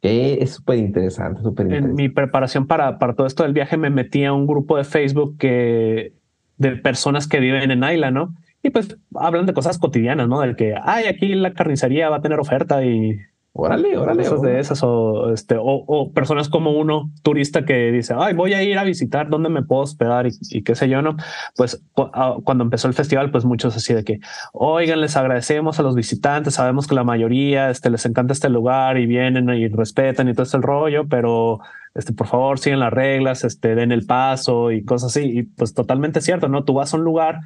Que 0.00 0.38
es 0.42 0.50
súper 0.54 0.78
interesante, 0.78 1.42
súper 1.42 1.66
En 1.66 1.72
interesante. 1.74 2.02
mi 2.02 2.08
preparación 2.08 2.66
para, 2.66 2.98
para 2.98 3.14
todo 3.14 3.26
esto 3.26 3.44
del 3.44 3.52
viaje 3.52 3.76
me 3.76 3.88
metí 3.90 4.24
a 4.24 4.32
un 4.32 4.46
grupo 4.46 4.76
de 4.76 4.84
Facebook 4.84 5.36
que 5.38 6.12
de 6.58 6.72
personas 6.76 7.28
que 7.28 7.38
viven 7.40 7.70
en 7.70 7.84
Ayla, 7.84 8.10
¿no? 8.10 8.34
Y 8.62 8.70
pues 8.70 8.96
hablan 9.14 9.46
de 9.46 9.54
cosas 9.54 9.78
cotidianas, 9.78 10.28
¿no? 10.28 10.40
Del 10.40 10.56
que, 10.56 10.74
ay, 10.80 11.06
aquí 11.06 11.34
la 11.34 11.52
carnicería 11.52 12.08
va 12.10 12.16
a 12.16 12.22
tener 12.22 12.38
oferta 12.38 12.84
y 12.84 13.18
Órale, 13.54 13.98
órale. 13.98 14.22
cosas 14.22 14.40
de 14.40 14.60
esas 14.60 14.82
o 14.82 15.30
este 15.34 15.56
o, 15.58 15.64
o 15.64 16.10
personas 16.12 16.48
como 16.48 16.70
uno 16.70 17.10
turista 17.22 17.66
que 17.66 17.92
dice 17.92 18.14
ay 18.16 18.32
voy 18.32 18.54
a 18.54 18.62
ir 18.62 18.78
a 18.78 18.82
visitar 18.82 19.28
dónde 19.28 19.50
me 19.50 19.62
puedo 19.62 19.82
hospedar 19.82 20.26
y, 20.26 20.30
y 20.48 20.62
qué 20.62 20.74
sé 20.74 20.88
yo 20.88 21.02
no 21.02 21.16
pues 21.54 21.84
ah, 21.98 22.36
cuando 22.44 22.64
empezó 22.64 22.88
el 22.88 22.94
festival 22.94 23.30
pues 23.30 23.44
muchos 23.44 23.76
así 23.76 23.92
de 23.92 24.04
que 24.04 24.20
oigan 24.54 25.02
les 25.02 25.18
agradecemos 25.18 25.78
a 25.78 25.82
los 25.82 25.94
visitantes 25.94 26.54
sabemos 26.54 26.86
que 26.86 26.94
la 26.94 27.04
mayoría 27.04 27.68
este 27.68 27.90
les 27.90 28.06
encanta 28.06 28.32
este 28.32 28.48
lugar 28.48 28.96
y 28.96 29.04
vienen 29.04 29.50
y 29.50 29.68
respetan 29.68 30.30
y 30.30 30.32
todo 30.32 30.44
este 30.44 30.56
el 30.56 30.62
rollo 30.62 31.06
pero 31.06 31.60
este 31.94 32.14
por 32.14 32.28
favor 32.28 32.58
siguen 32.58 32.80
las 32.80 32.90
reglas 32.94 33.44
este 33.44 33.74
den 33.74 33.92
el 33.92 34.06
paso 34.06 34.72
y 34.72 34.82
cosas 34.82 35.10
así 35.10 35.24
y 35.30 35.42
pues 35.42 35.74
totalmente 35.74 36.22
cierto 36.22 36.48
no 36.48 36.64
tú 36.64 36.72
vas 36.72 36.94
a 36.94 36.96
un 36.96 37.04
lugar 37.04 37.40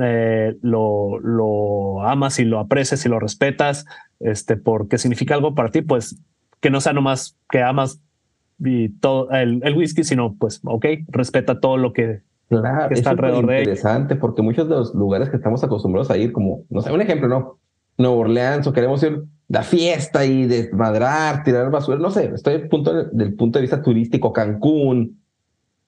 eh, 0.00 0.56
lo, 0.62 1.18
lo 1.20 2.02
amas 2.02 2.38
y 2.38 2.44
lo 2.44 2.58
aprecias 2.58 3.04
y 3.04 3.08
lo 3.08 3.18
respetas, 3.18 3.86
este, 4.20 4.56
porque 4.56 4.98
significa 4.98 5.34
algo 5.34 5.54
para 5.54 5.70
ti, 5.70 5.82
pues 5.82 6.20
que 6.60 6.70
no 6.70 6.80
sea 6.80 6.92
nomás 6.92 7.36
que 7.50 7.62
amas 7.62 8.00
y 8.58 8.88
todo 8.88 9.30
el, 9.30 9.60
el 9.62 9.76
whisky, 9.76 10.04
sino 10.04 10.34
pues, 10.34 10.60
ok, 10.64 10.86
respeta 11.08 11.60
todo 11.60 11.76
lo 11.76 11.92
que 11.92 12.22
Claro, 12.48 12.88
que 12.88 12.94
es 12.94 13.00
está 13.00 13.10
súper 13.10 13.26
alrededor 13.26 13.46
de 13.46 13.54
ella. 13.54 13.62
interesante 13.62 14.16
porque 14.16 14.40
muchos 14.40 14.68
de 14.68 14.74
los 14.74 14.94
lugares 14.94 15.28
que 15.28 15.36
estamos 15.36 15.62
acostumbrados 15.62 16.10
a 16.10 16.16
ir, 16.16 16.32
como, 16.32 16.64
no 16.70 16.80
sé, 16.80 16.90
un 16.90 17.02
ejemplo, 17.02 17.28
¿no? 17.28 17.58
Nueva 17.98 18.16
Orleans 18.16 18.66
o 18.66 18.72
queremos 18.72 19.02
ir 19.02 19.22
a 19.52 19.62
fiesta 19.62 20.24
y 20.24 20.46
desmadrar, 20.46 21.42
tirar 21.42 21.70
basura, 21.70 21.98
no 21.98 22.10
sé, 22.10 22.30
estoy 22.34 22.54
del 22.54 22.68
punto, 22.68 23.04
del 23.04 23.34
punto 23.34 23.58
de 23.58 23.62
vista 23.62 23.82
turístico, 23.82 24.32
Cancún, 24.32 25.20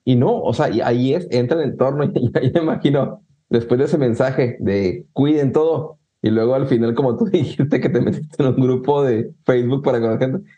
y 0.03 0.15
no, 0.15 0.39
o 0.41 0.53
sea, 0.53 0.69
y 0.69 0.81
ahí 0.81 1.13
es, 1.13 1.27
entra 1.31 1.61
el 1.61 1.69
entorno 1.69 2.03
y 2.13 2.31
ahí 2.37 2.51
me 2.53 2.61
imagino, 2.61 3.21
después 3.51 3.77
de 3.77 3.85
ese 3.85 3.99
mensaje 3.99 4.57
de 4.59 5.05
cuiden 5.13 5.51
todo, 5.51 5.99
y 6.23 6.31
luego 6.31 6.55
al 6.55 6.65
final, 6.67 6.95
como 6.95 7.15
tú 7.17 7.25
dijiste, 7.31 7.79
que 7.79 7.89
te 7.89 8.01
metiste 8.01 8.41
en 8.43 8.49
un 8.49 8.55
grupo 8.61 9.03
de 9.03 9.31
Facebook 9.45 9.83
para 9.83 9.99
conocer 10.01 10.31
gente. 10.31 10.49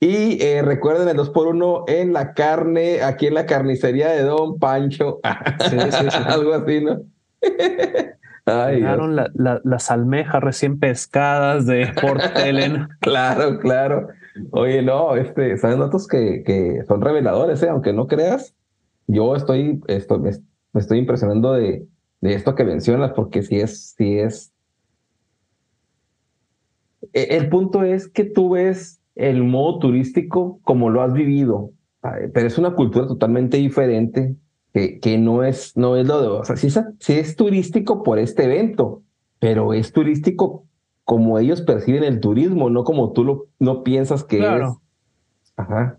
Y 0.00 0.42
eh, 0.42 0.60
recuerden 0.62 1.08
el 1.08 1.16
2x1 1.16 1.84
en 1.88 2.12
la 2.12 2.34
carne, 2.34 3.00
aquí 3.02 3.28
en 3.28 3.34
la 3.34 3.46
carnicería 3.46 4.10
de 4.10 4.22
Don 4.22 4.58
Pancho. 4.58 5.20
Sí, 5.70 5.78
sí, 5.90 6.06
sí. 6.10 6.18
Algo 6.26 6.52
así, 6.52 6.80
¿no? 6.84 7.00
Ay, 8.46 8.80
la- 8.80 9.30
la- 9.34 9.60
las 9.64 9.90
almejas 9.90 10.42
recién 10.42 10.78
pescadas 10.78 11.64
de 11.66 11.86
Port 11.98 12.20
Ellen. 12.36 12.88
Claro, 13.00 13.58
claro. 13.58 14.08
Oye, 14.50 14.82
no, 14.82 15.16
este, 15.16 15.56
son 15.56 15.78
datos 15.80 16.06
que, 16.06 16.42
que 16.44 16.82
son 16.86 17.00
reveladores, 17.00 17.62
¿eh? 17.62 17.68
aunque 17.70 17.94
no 17.94 18.06
creas. 18.06 18.54
Yo 19.06 19.34
estoy, 19.36 19.80
esto, 19.86 20.18
me, 20.18 20.32
me 20.74 20.80
estoy 20.80 20.98
impresionando 20.98 21.52
de, 21.54 21.86
de 22.24 22.34
esto 22.34 22.54
que 22.54 22.64
mencionas, 22.64 23.12
porque 23.12 23.42
sí 23.42 23.56
es, 23.60 23.94
sí 23.98 24.18
es. 24.18 24.50
E- 27.12 27.36
El 27.36 27.48
punto 27.50 27.82
es 27.84 28.08
que 28.08 28.24
tú 28.24 28.50
ves 28.50 29.00
el 29.14 29.44
modo 29.44 29.78
turístico 29.78 30.58
como 30.62 30.88
lo 30.90 31.02
has 31.02 31.12
vivido, 31.12 31.70
¿sabe? 32.02 32.28
pero 32.30 32.46
es 32.46 32.56
una 32.58 32.74
cultura 32.74 33.06
totalmente 33.06 33.58
diferente 33.58 34.34
que, 34.72 34.98
que 34.98 35.18
no 35.18 35.44
es, 35.44 35.76
no 35.76 35.96
es 35.96 36.06
lo 36.06 36.20
de, 36.20 36.28
o 36.28 36.44
sea, 36.44 36.56
sí, 36.56 36.68
es- 36.68 36.80
sí 36.98 37.12
es 37.12 37.36
turístico 37.36 38.02
por 38.02 38.18
este 38.18 38.44
evento, 38.44 39.02
pero 39.38 39.74
es 39.74 39.92
turístico 39.92 40.66
como 41.04 41.38
ellos 41.38 41.60
perciben 41.60 42.02
el 42.04 42.20
turismo, 42.20 42.70
no 42.70 42.82
como 42.84 43.12
tú 43.12 43.24
lo 43.24 43.46
no 43.58 43.82
piensas 43.84 44.24
que 44.24 44.38
Claro. 44.38 44.80
es. 45.42 45.52
Ajá. 45.56 45.98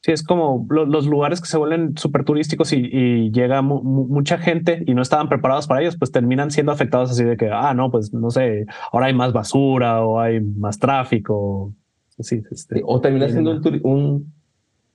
Sí, 0.00 0.12
es 0.12 0.22
como 0.22 0.64
lo- 0.70 0.86
los 0.86 1.06
lugares 1.06 1.40
que 1.40 1.48
se 1.48 1.58
vuelven 1.58 1.96
súper 1.96 2.24
turísticos 2.24 2.72
y, 2.72 2.76
y 2.90 3.30
llega 3.32 3.62
mu- 3.62 3.82
mu- 3.82 4.06
mucha 4.06 4.38
gente 4.38 4.84
y 4.86 4.94
no 4.94 5.02
estaban 5.02 5.28
preparados 5.28 5.66
para 5.66 5.80
ellos, 5.80 5.96
pues 5.96 6.12
terminan 6.12 6.50
siendo 6.52 6.70
afectados 6.70 7.10
así 7.10 7.24
de 7.24 7.36
que, 7.36 7.50
ah, 7.52 7.74
no, 7.74 7.90
pues 7.90 8.12
no 8.14 8.30
sé, 8.30 8.66
ahora 8.92 9.06
hay 9.06 9.14
más 9.14 9.32
basura 9.32 10.04
o 10.04 10.20
hay 10.20 10.40
más 10.40 10.78
tráfico. 10.78 11.72
Sí, 12.20 12.42
este, 12.50 12.80
O 12.84 13.00
termina 13.00 13.28
siendo 13.28 13.50
un, 13.52 13.62
turi- 13.62 13.80
un, 13.82 14.32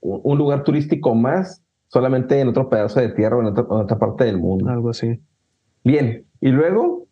un 0.00 0.38
lugar 0.38 0.62
turístico 0.64 1.14
más, 1.14 1.62
solamente 1.88 2.40
en 2.40 2.48
otro 2.48 2.68
pedazo 2.68 3.00
de 3.00 3.10
tierra 3.10 3.36
o 3.36 3.40
en 3.40 3.46
otra 3.48 3.98
parte 3.98 4.24
del 4.24 4.38
mundo. 4.38 4.68
algo 4.70 4.90
así. 4.90 5.20
Bien, 5.84 6.24
y 6.40 6.48
luego 6.48 7.03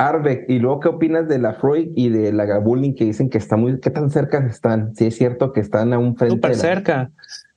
Arbeck, 0.00 0.48
y 0.48 0.58
luego 0.58 0.80
qué 0.80 0.88
opinas 0.88 1.28
de 1.28 1.38
la 1.38 1.54
Freud 1.54 1.88
y 1.94 2.08
de 2.08 2.32
la 2.32 2.44
Gabulin 2.46 2.94
que 2.94 3.04
dicen 3.04 3.28
que 3.28 3.38
están 3.38 3.60
muy, 3.60 3.78
qué 3.80 3.90
tan 3.90 4.10
cerca 4.10 4.38
están, 4.46 4.94
si 4.96 5.06
es 5.06 5.16
cierto 5.16 5.52
que 5.52 5.60
están 5.60 5.92
a 5.92 5.98
un 5.98 6.16
frente. 6.16 6.34
Súper 6.36 6.50
la- 6.52 6.56
cerca. 6.56 7.10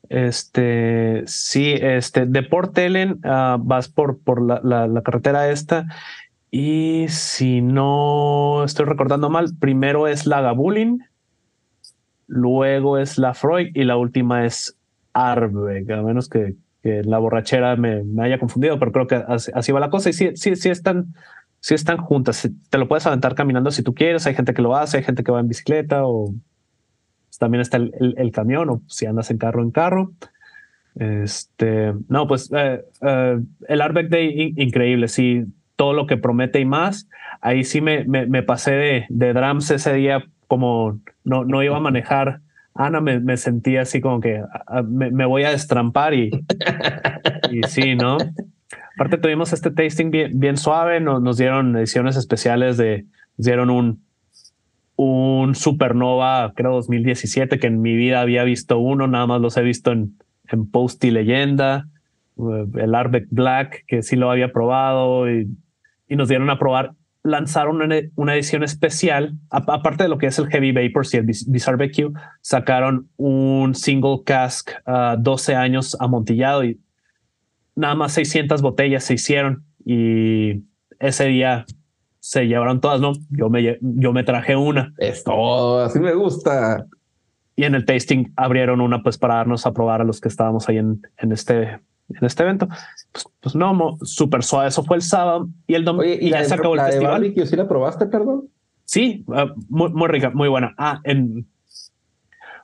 Este, 0.09 1.23
sí, 1.25 1.73
este, 1.79 2.25
de 2.25 2.43
Port 2.43 2.77
Ellen 2.77 3.19
ah, 3.23 3.57
vas 3.59 3.87
por, 3.87 4.19
por 4.19 4.41
la, 4.41 4.59
la- 4.63 4.87
la 4.87 5.01
carretera 5.01 5.49
esta. 5.49 5.87
Y 6.51 7.05
si 7.09 7.61
no 7.61 8.63
estoy 8.63 8.85
recordando 8.85 9.29
mal, 9.29 9.47
primero 9.59 10.07
es 10.07 10.27
la 10.27 10.41
Gabulin, 10.41 11.03
luego 12.27 12.97
es 12.97 13.17
la 13.17 13.33
Freud 13.33 13.69
y 13.73 13.83
la 13.85 13.97
última 13.97 14.45
es 14.45 14.77
Arbeck, 15.13 15.89
a 15.91 16.01
menos 16.01 16.29
que, 16.29 16.55
que 16.81 17.03
la 17.03 17.17
borrachera 17.19 17.75
me, 17.75 18.03
me 18.03 18.23
haya 18.25 18.39
confundido, 18.39 18.79
pero 18.79 18.91
creo 18.91 19.07
que 19.07 19.15
así, 19.15 19.51
así 19.53 19.71
va 19.71 19.79
la 19.79 19.89
cosa. 19.89 20.09
Y 20.09 20.13
sí, 20.13 20.31
sí, 20.35 20.55
sí 20.55 20.69
están, 20.69 21.13
sí 21.63 21.73
están 21.75 21.95
juntas. 21.97 22.49
Te 22.69 22.77
lo 22.77 22.89
puedes 22.89 23.07
aventar 23.07 23.35
caminando 23.35 23.71
si 23.71 23.83
tú 23.83 23.93
quieres. 23.95 24.27
Hay 24.27 24.35
gente 24.35 24.53
que 24.53 24.61
lo 24.61 24.75
hace, 24.75 24.97
hay 24.97 25.03
gente 25.03 25.23
que 25.23 25.31
va 25.31 25.39
en 25.39 25.47
bicicleta 25.47 26.05
o 26.05 26.33
pues, 27.29 27.37
también 27.39 27.61
está 27.61 27.77
el, 27.77 27.93
el- 28.01 28.15
el 28.17 28.31
camión 28.33 28.69
o 28.69 28.81
si 28.87 29.05
andas 29.05 29.31
en 29.31 29.37
carro 29.37 29.63
en 29.63 29.71
carro. 29.71 30.11
Este, 30.95 31.93
no, 32.09 32.27
pues 32.27 32.51
eh, 32.53 32.83
eh, 33.01 33.39
el 33.69 33.81
Arbeck 33.81 34.09
Day 34.09 34.27
in- 34.41 34.61
increíble, 34.61 35.07
sí, 35.07 35.45
todo 35.77 35.93
lo 35.93 36.05
que 36.05 36.17
promete 36.17 36.59
y 36.59 36.65
más. 36.65 37.07
Ahí 37.39 37.63
sí 37.63 37.79
me, 37.79 38.03
me, 38.03 38.25
me 38.25 38.43
pasé 38.43 38.71
de, 38.71 39.05
de 39.09 39.33
drums 39.33 39.71
ese 39.71 39.93
día, 39.93 40.23
como 40.47 40.99
no, 41.23 41.45
no 41.45 41.63
iba 41.63 41.77
a 41.77 41.79
manejar. 41.79 42.41
Ana 42.75 42.99
me, 42.99 43.19
me 43.21 43.37
sentía 43.37 43.83
así 43.83 44.01
como 44.01 44.19
que 44.19 44.37
ah, 44.39 44.63
ah, 44.67 44.81
me, 44.83 45.11
me 45.11 45.25
voy 45.25 45.43
a 45.45 45.51
destrampar 45.51 46.13
y, 46.13 46.29
y 47.51 47.63
sí, 47.67 47.95
¿no? 47.95 48.17
Aparte 48.95 49.17
tuvimos 49.17 49.53
este 49.53 49.71
tasting 49.71 50.11
bien, 50.11 50.39
bien 50.39 50.57
suave, 50.57 50.99
nos, 50.99 51.21
nos 51.21 51.37
dieron 51.37 51.75
ediciones 51.75 52.15
especiales 52.15 52.77
de, 52.77 53.05
nos 53.37 53.45
dieron 53.45 53.69
un, 53.69 54.03
un 54.95 55.55
Supernova, 55.55 56.53
creo 56.55 56.73
2017, 56.73 57.59
que 57.59 57.67
en 57.67 57.81
mi 57.81 57.95
vida 57.95 58.21
había 58.21 58.43
visto 58.43 58.77
uno, 58.79 59.07
nada 59.07 59.25
más 59.25 59.41
los 59.41 59.57
he 59.57 59.61
visto 59.63 59.91
en, 59.91 60.17
en 60.47 60.69
Post 60.69 61.03
y 61.05 61.11
Leyenda, 61.11 61.87
eh, 62.37 62.65
el 62.75 62.95
Arbeck 62.95 63.27
Black, 63.31 63.83
que 63.87 64.03
sí 64.03 64.15
lo 64.15 64.29
había 64.29 64.51
probado 64.51 65.29
y, 65.31 65.47
y 66.07 66.15
nos 66.15 66.29
dieron 66.29 66.49
a 66.49 66.59
probar. 66.59 66.93
Lanzaron 67.25 67.81
una, 68.17 68.33
edición 68.35 68.63
especial, 68.63 69.35
aparte 69.49 70.03
de 70.03 70.09
lo 70.09 70.17
que 70.17 70.25
es 70.27 70.37
el 70.39 70.47
Heavy 70.49 70.73
Vapors 70.73 71.13
y 71.13 71.17
el 71.17 71.25
Biz- 71.25 71.45
Bizarre 71.49 71.87
BQ, 71.87 72.13
sacaron 72.41 73.07
un 73.15 73.75
single 73.75 74.23
cask 74.25 74.71
ah, 74.85 75.15
12 75.17 75.55
años 75.55 75.95
amontillado 76.01 76.65
y 76.65 76.81
nada 77.75 77.95
más 77.95 78.13
600 78.13 78.61
botellas 78.61 79.03
se 79.03 79.15
hicieron 79.15 79.65
y 79.85 80.63
ese 80.99 81.25
día 81.25 81.65
se 82.19 82.47
llevaron 82.47 82.79
todas, 82.79 83.01
¿no? 83.01 83.13
Yo 83.29 83.49
me, 83.49 83.77
yo 83.81 84.13
me 84.13 84.23
traje 84.23 84.55
una 84.55 84.93
Es 84.97 85.23
todo, 85.23 85.83
así 85.83 85.99
me 85.99 86.13
gusta. 86.13 86.85
y 87.55 87.65
en 87.65 87.75
el 87.75 87.85
tasting 87.85 88.31
abrieron 88.35 88.79
una 88.81 89.03
pues 89.03 89.17
para 89.17 89.35
darnos 89.35 89.65
a 89.65 89.73
probar 89.73 90.01
a 90.01 90.03
los 90.05 90.21
que 90.21 90.29
estábamos 90.29 90.69
ahí 90.69 90.77
en, 90.77 91.01
en 91.17 91.31
este 91.31 91.79
en 92.09 92.25
este 92.25 92.43
evento. 92.43 92.67
Pues, 93.11 93.25
pues 93.39 93.55
no, 93.55 93.97
súper 94.03 94.43
suave. 94.43 94.67
Eso 94.67 94.83
fue 94.83 94.97
el 94.97 95.01
sábado 95.01 95.49
y 95.67 95.73
el 95.73 95.83
domingo 95.85 96.05
y 96.05 96.27
¿y 96.27 96.29
la, 96.29 96.39
ya 96.39 96.43
se 96.43 96.49
de, 96.49 96.55
acabó 96.55 96.75
el 96.75 96.79
de 96.81 96.85
festival. 96.87 97.11
barbecue 97.11 97.45
sí 97.45 97.55
la 97.55 97.67
probaste, 97.67 98.05
perdón? 98.05 98.49
Sí, 98.85 99.23
ah, 99.33 99.53
muy, 99.69 99.91
muy 99.91 100.07
rica, 100.09 100.29
muy 100.29 100.49
buena. 100.49 100.73
Ah, 100.77 100.99
en, 101.05 101.47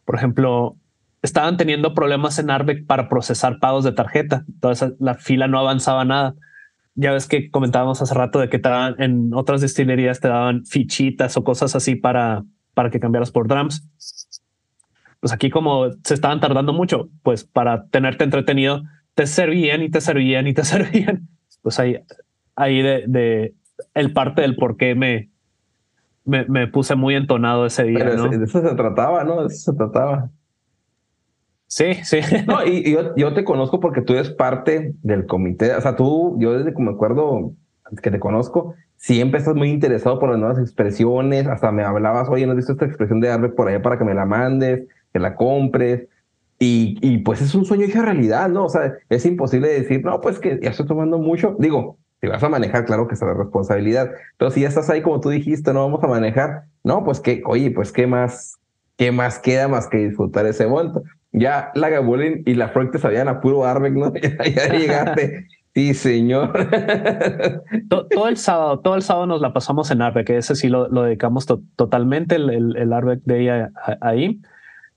por 0.06 0.16
ejemplo, 0.16 0.76
estaban 1.22 1.58
teniendo 1.58 1.94
problemas 1.94 2.40
en 2.40 2.50
Arbeck 2.50 2.86
para 2.86 3.10
procesar 3.10 3.60
pagos 3.60 3.84
de 3.84 3.92
tarjeta. 3.92 4.46
Entonces 4.48 4.94
la 5.00 5.16
fila 5.16 5.48
no 5.48 5.60
avanzaba 5.60 6.06
nada. 6.06 6.36
Ya 6.96 7.12
ves 7.12 7.28
que 7.28 7.50
comentábamos 7.50 8.02
hace 8.02 8.14
rato 8.14 8.40
de 8.40 8.50
que 8.50 8.60
te 8.60 8.70
daban, 8.70 8.96
en 9.00 9.34
otras 9.34 9.62
destilerías 9.62 10.20
te 10.20 10.28
daban 10.28 10.66
fichitas 10.66 11.38
o 11.38 11.44
cosas 11.44 11.76
así 11.76 11.96
para, 11.96 12.44
para 12.74 12.90
que 12.90 13.00
cambiaras 13.00 13.32
por 13.32 13.48
drums. 13.48 13.88
Pues 15.20 15.34
aquí 15.34 15.50
como 15.50 15.92
se 16.04 16.14
estaban 16.14 16.40
tardando 16.40 16.74
mucho, 16.74 17.10
pues 17.24 17.44
para 17.44 17.86
tenerte 17.88 18.24
entretenido, 18.24 18.84
te 19.16 19.28
servían 19.28 19.82
y 19.82 19.90
te 19.90 20.02
servían 20.02 20.48
y 20.48 20.54
te 20.54 20.64
servían. 20.66 21.28
Pues 21.62 21.80
ahí, 21.80 21.98
ahí 22.56 22.82
de, 22.82 23.04
de 23.08 23.54
el 23.94 24.14
parte 24.14 24.42
del 24.42 24.56
por 24.56 24.78
qué 24.78 24.96
me, 24.96 25.30
me, 26.26 26.46
me 26.46 26.68
puse 26.68 26.96
muy 26.96 27.16
entonado 27.16 27.66
ese 27.66 27.84
día, 27.84 28.00
Pero 28.00 28.16
¿no? 28.16 28.30
de 28.30 28.44
eso 28.46 28.62
se 28.62 28.76
trataba, 28.76 29.24
¿no? 29.24 29.42
De 29.42 29.48
eso 29.48 29.72
se 29.72 29.78
trataba. 29.78 30.30
Sí, 31.70 31.94
sí. 32.04 32.20
No, 32.48 32.66
y, 32.66 32.98
yo, 33.16 33.34
te 33.34 33.44
conozco 33.44 33.80
porque 33.80 34.02
tú 34.02 34.14
eres 34.14 34.32
parte 34.32 34.96
del 35.04 35.28
comité. 35.28 35.76
O 35.76 35.82
sea, 35.82 35.96
tú, 35.96 36.36
yo 36.40 36.58
desde 36.58 36.74
que 36.74 36.82
me 36.82 36.92
acuerdo 36.92 37.54
que 38.02 38.12
te 38.12 38.20
conozco, 38.20 38.74
siempre 38.98 39.40
estás 39.40 39.56
muy 39.56 39.70
interesado 39.70 40.20
por 40.20 40.32
las 40.32 40.40
nuevas 40.40 40.58
expresiones. 40.58 41.48
Hasta 41.48 41.72
me 41.72 41.84
hablabas, 41.84 42.28
oye, 42.28 42.46
¿no 42.46 42.54
has 42.54 42.58
visto 42.58 42.72
esta 42.72 42.86
expresión 42.86 43.22
de 43.22 43.30
Arbe 43.30 43.50
por 43.50 43.68
allá 43.68 43.84
para 43.84 44.00
que 44.00 44.04
me 44.04 44.16
la 44.16 44.26
mandes, 44.26 44.88
que 45.14 45.20
la 45.20 45.36
compres? 45.36 46.08
Y, 46.58 46.98
y 47.02 47.20
pues 47.20 47.40
es 47.42 47.54
un 47.54 47.66
sueño 47.66 47.86
hecho 47.86 48.02
realidad, 48.02 48.50
¿no? 48.50 48.66
O 48.66 48.70
sea, 48.70 48.96
es 49.08 49.26
imposible 49.28 49.68
decir, 49.70 50.04
no, 50.04 50.20
pues 50.22 50.40
que 50.40 50.60
ya 50.62 50.72
estoy 50.72 50.88
tomando 50.88 51.20
mucho. 51.20 51.56
Digo, 51.60 52.00
si 52.20 52.28
vas 52.28 52.44
a 52.44 52.50
manejar, 52.50 52.86
claro 52.86 53.08
que 53.08 53.14
es 53.14 53.22
la 53.22 53.36
responsabilidad. 53.36 54.12
Pero 54.38 54.50
si 54.50 54.62
ya 54.62 54.70
estás 54.70 54.90
ahí, 54.90 55.04
como 55.04 55.20
tú 55.20 55.30
dijiste, 55.30 55.72
no 55.72 55.82
vamos 55.82 56.04
a 56.04 56.08
manejar, 56.08 56.64
no, 56.84 57.04
pues 57.04 57.20
que, 57.20 57.44
oye, 57.46 57.70
pues 57.70 57.92
qué 57.92 58.08
más, 58.08 58.58
qué 58.98 59.12
más 59.12 59.38
queda 59.38 59.68
más 59.68 59.88
que 59.88 59.98
disfrutar 59.98 60.48
ese 60.48 60.66
momento. 60.66 61.04
Ya 61.32 61.72
la 61.76 61.90
Gabulín 61.90 62.44
y 62.46 62.56
la 62.56 62.70
Freud 62.70 62.90
te 62.90 63.00
sabían 63.00 63.28
a 63.28 63.42
puro 63.42 63.66
Arbeck, 63.66 63.94
¿no? 63.94 64.14
Ya, 64.56 64.74
llegaste. 64.74 65.48
Sí, 65.76 65.94
señor. 65.94 66.52
todo, 67.90 68.28
el 68.28 68.38
sábado, 68.38 68.80
todo 68.80 68.96
el 68.96 69.04
sábado 69.04 69.28
nos 69.28 69.40
la 69.40 69.54
pasamos 69.54 69.92
en 69.92 70.02
Arbeck, 70.02 70.32
ese 70.32 70.56
sí 70.56 70.68
lo, 70.68 70.90
lo 70.90 71.04
dedicamos 71.04 71.46
totalmente, 71.46 72.36
el, 72.36 72.50
el, 72.50 72.76
el 72.76 72.92
Arbeck 72.92 73.22
de 73.24 73.70
ahí. 74.02 74.42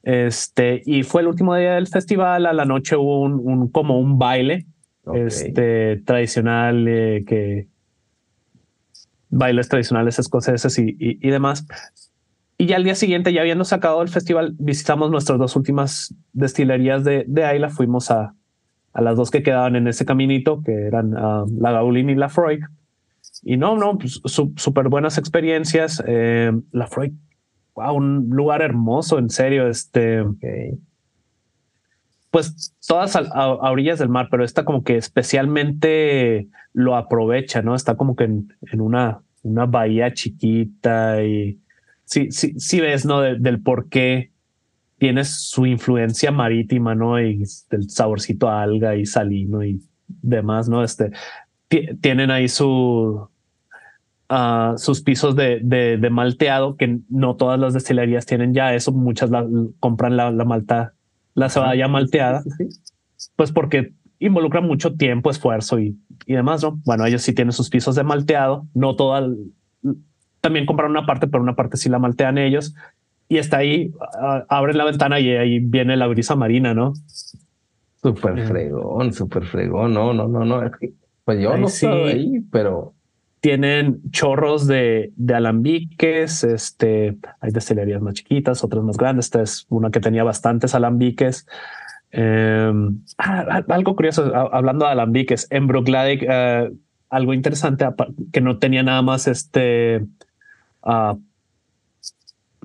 Este, 0.02 0.82
y 0.84 1.04
fue 1.04 1.20
el 1.20 1.28
último 1.28 1.54
día 1.54 1.74
del 1.74 1.86
festival, 1.86 2.46
a 2.46 2.52
la 2.52 2.64
noche 2.64 2.96
hubo 2.96 3.20
un, 3.20 3.34
un 3.34 3.68
como 3.68 4.00
un 4.00 4.18
baile 4.18 4.66
este, 5.14 6.02
tradicional 6.04 6.86
eh, 6.88 7.24
que 7.26 7.68
bailes 9.30 9.68
tradicionales 9.68 10.18
escoceses 10.18 10.78
y, 10.78 10.96
y, 10.98 11.30
demás. 11.30 11.66
Y 12.62 12.66
ya 12.66 12.76
al 12.76 12.84
día 12.84 12.94
siguiente, 12.94 13.32
ya 13.32 13.40
habiendo 13.40 13.64
sacado 13.64 14.02
el 14.02 14.08
festival, 14.08 14.54
visitamos 14.56 15.10
nuestras 15.10 15.36
dos 15.36 15.56
últimas 15.56 16.14
destilerías 16.32 17.02
de, 17.02 17.24
de 17.26 17.44
Ayla. 17.44 17.70
Fuimos 17.70 18.12
a, 18.12 18.36
a 18.92 19.00
las 19.00 19.16
dos 19.16 19.32
que 19.32 19.42
quedaban 19.42 19.74
en 19.74 19.88
ese 19.88 20.04
caminito, 20.04 20.62
que 20.62 20.72
eran 20.72 21.12
uh, 21.12 21.44
la 21.60 21.72
Gaulin 21.72 22.10
y 22.10 22.14
la 22.14 22.28
Freud. 22.28 22.60
Y 23.42 23.56
no, 23.56 23.76
no, 23.76 23.98
pues, 23.98 24.22
súper 24.22 24.88
buenas 24.88 25.18
experiencias. 25.18 26.04
Eh, 26.06 26.52
la 26.70 26.86
Freud, 26.86 27.10
wow, 27.74 27.96
un 27.96 28.28
lugar 28.30 28.62
hermoso, 28.62 29.18
en 29.18 29.30
serio. 29.30 29.66
Este, 29.66 30.22
pues 32.30 32.76
todas 32.86 33.16
a, 33.16 33.48
orillas 33.72 33.98
del 33.98 34.08
mar, 34.08 34.28
pero 34.30 34.44
esta 34.44 34.64
como 34.64 34.84
que 34.84 34.96
especialmente 34.98 36.46
lo 36.72 36.94
aprovecha, 36.94 37.60
¿no? 37.60 37.74
Está 37.74 37.96
como 37.96 38.14
que 38.14 38.22
en, 38.22 38.54
en 38.70 38.80
una, 38.80 39.20
una 39.42 39.66
bahía 39.66 40.14
chiquita 40.14 41.24
y 41.24 41.58
sí, 42.12 42.30
sí, 42.30 42.54
sí 42.58 42.80
ves, 42.80 43.06
¿no? 43.06 43.22
del 43.22 43.62
por 43.62 43.88
qué 43.88 44.32
tiene 44.98 45.24
su 45.24 45.64
influencia 45.64 46.30
marítima, 46.30 46.94
¿no? 46.94 47.20
Y 47.20 47.42
el 47.70 47.90
saborcito 47.90 48.48
a 48.48 48.62
alga 48.62 48.94
y 48.96 49.06
salino 49.06 49.64
y 49.64 49.80
demás, 50.06 50.68
¿no? 50.68 50.84
Este, 50.84 51.10
tienen 52.00 52.30
ahí 52.30 52.48
su, 52.48 53.28
uh, 54.30 54.76
sus 54.76 55.00
pisos 55.00 55.34
de, 55.34 55.60
de, 55.62 55.96
de, 55.96 56.10
malteado, 56.10 56.76
que 56.76 56.98
no 57.08 57.36
todas 57.36 57.58
las 57.58 57.72
destilerías 57.72 58.26
tienen 58.26 58.52
ya 58.52 58.74
eso, 58.74 58.92
muchas 58.92 59.30
la, 59.30 59.46
compran 59.80 60.16
la, 60.16 60.30
la 60.30 60.44
malta 60.44 60.92
la 61.34 61.48
cebada 61.48 61.88
malteada, 61.88 62.42
pues 63.36 63.52
porque 63.52 63.94
involucra 64.18 64.60
mucho 64.60 64.94
tiempo, 64.94 65.30
esfuerzo 65.30 65.78
y, 65.80 65.96
y 66.26 66.34
demás, 66.34 66.62
¿no? 66.62 66.78
Bueno, 66.84 67.06
ellos 67.06 67.22
sí 67.22 67.32
tienen 67.32 67.52
sus 67.52 67.70
pisos 67.70 67.94
de 67.94 68.04
malteado, 68.04 68.66
no 68.74 68.96
toda, 68.96 69.26
también 70.42 70.66
compran 70.66 70.90
una 70.90 71.06
parte, 71.06 71.26
pero 71.26 71.42
una 71.42 71.54
parte 71.54 71.78
sí 71.78 71.88
la 71.88 71.98
maltean 71.98 72.36
ellos 72.36 72.74
y 73.28 73.38
está 73.38 73.58
ahí, 73.58 73.90
abren 74.48 74.76
la 74.76 74.84
ventana 74.84 75.18
y 75.18 75.30
ahí 75.30 75.60
viene 75.60 75.96
la 75.96 76.06
brisa 76.06 76.36
marina, 76.36 76.74
¿no? 76.74 76.92
Súper 78.02 78.46
fregón, 78.46 79.14
súper 79.14 79.44
fregón, 79.44 79.94
no, 79.94 80.12
no, 80.12 80.28
no, 80.28 80.44
no, 80.44 80.70
pues 81.24 81.40
yo 81.40 81.56
no 81.56 81.68
sí. 81.68 81.86
ahí, 81.86 82.40
pero 82.50 82.92
tienen 83.40 84.02
chorros 84.10 84.66
de, 84.66 85.12
de, 85.16 85.34
alambiques, 85.34 86.44
este, 86.44 87.16
hay 87.40 87.50
destilerías 87.52 88.02
más 88.02 88.14
chiquitas, 88.14 88.64
otras 88.64 88.82
más 88.82 88.98
grandes, 88.98 89.26
esta 89.26 89.42
es 89.42 89.66
una 89.70 89.90
que 89.90 90.00
tenía 90.00 90.24
bastantes 90.24 90.74
alambiques. 90.74 91.46
Ah, 92.12 92.72
algo 93.68 93.96
curioso, 93.96 94.30
hablando 94.34 94.84
de 94.84 94.90
alambiques, 94.90 95.46
en 95.50 95.68
Brookladic, 95.68 96.26
eh, 96.28 96.70
algo 97.08 97.34
interesante 97.34 97.86
que 98.32 98.40
no 98.40 98.58
tenía 98.58 98.82
nada 98.82 99.02
más 99.02 99.26
este 99.28 100.04
uh, 100.84 101.18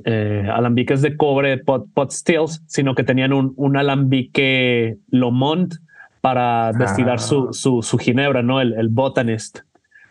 eh, 0.06 0.48
alambiques 0.52 1.02
de 1.02 1.18
cobre 1.18 1.58
pot, 1.58 1.88
pot 1.94 2.12
stills, 2.12 2.64
sino 2.68 2.96
que 2.96 3.04
tenían 3.04 3.34
un, 3.34 3.54
un 3.56 3.78
alambique 3.78 4.98
Lomond 5.10 5.74
para 6.22 6.74
destilar 6.74 7.20
su, 7.20 7.48
ah. 7.50 7.54
su, 7.54 7.82
su, 7.82 7.98
ginebra, 7.98 8.42
¿no? 8.42 8.62
El, 8.62 8.74
el 8.74 8.90
botanist. 8.90 9.60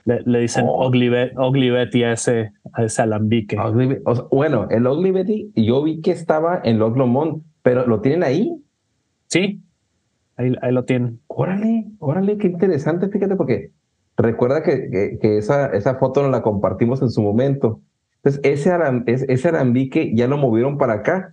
Le, 0.06 0.38
dicen 0.38 0.66
oh. 0.68 0.86
Ugly, 0.86 1.70
Betty 1.70 2.04
a 2.04 2.12
ese, 2.12 2.52
a 2.72 2.84
ese 2.84 3.02
alambique. 3.02 3.56
bueno, 4.30 4.68
el 4.70 4.86
Ugly 4.86 5.10
Betty, 5.10 5.52
yo 5.56 5.82
vi 5.82 6.00
que 6.00 6.12
estaba 6.12 6.60
en 6.62 6.78
Log 6.78 6.96
Lomond, 6.96 7.42
pero 7.62 7.86
¿lo 7.88 8.00
tienen 8.00 8.22
ahí? 8.22 8.56
Sí, 9.26 9.60
ahí, 10.36 10.54
ahí 10.62 10.72
lo 10.72 10.84
tienen. 10.84 11.18
Órale, 11.26 11.86
órale, 11.98 12.38
qué 12.38 12.46
interesante, 12.46 13.08
fíjate, 13.08 13.34
porque 13.34 13.72
recuerda 14.16 14.62
que, 14.62 15.18
que, 15.20 15.38
esa, 15.38 15.66
esa 15.72 15.96
foto 15.96 16.22
nos 16.22 16.30
la 16.30 16.42
compartimos 16.42 17.02
en 17.02 17.10
su 17.10 17.20
momento. 17.20 17.80
Entonces, 18.26 18.40
ese, 18.42 19.24
ese 19.32 19.48
alambique 19.48 20.12
ya 20.12 20.26
lo 20.26 20.36
movieron 20.36 20.78
para 20.78 20.94
acá. 20.94 21.32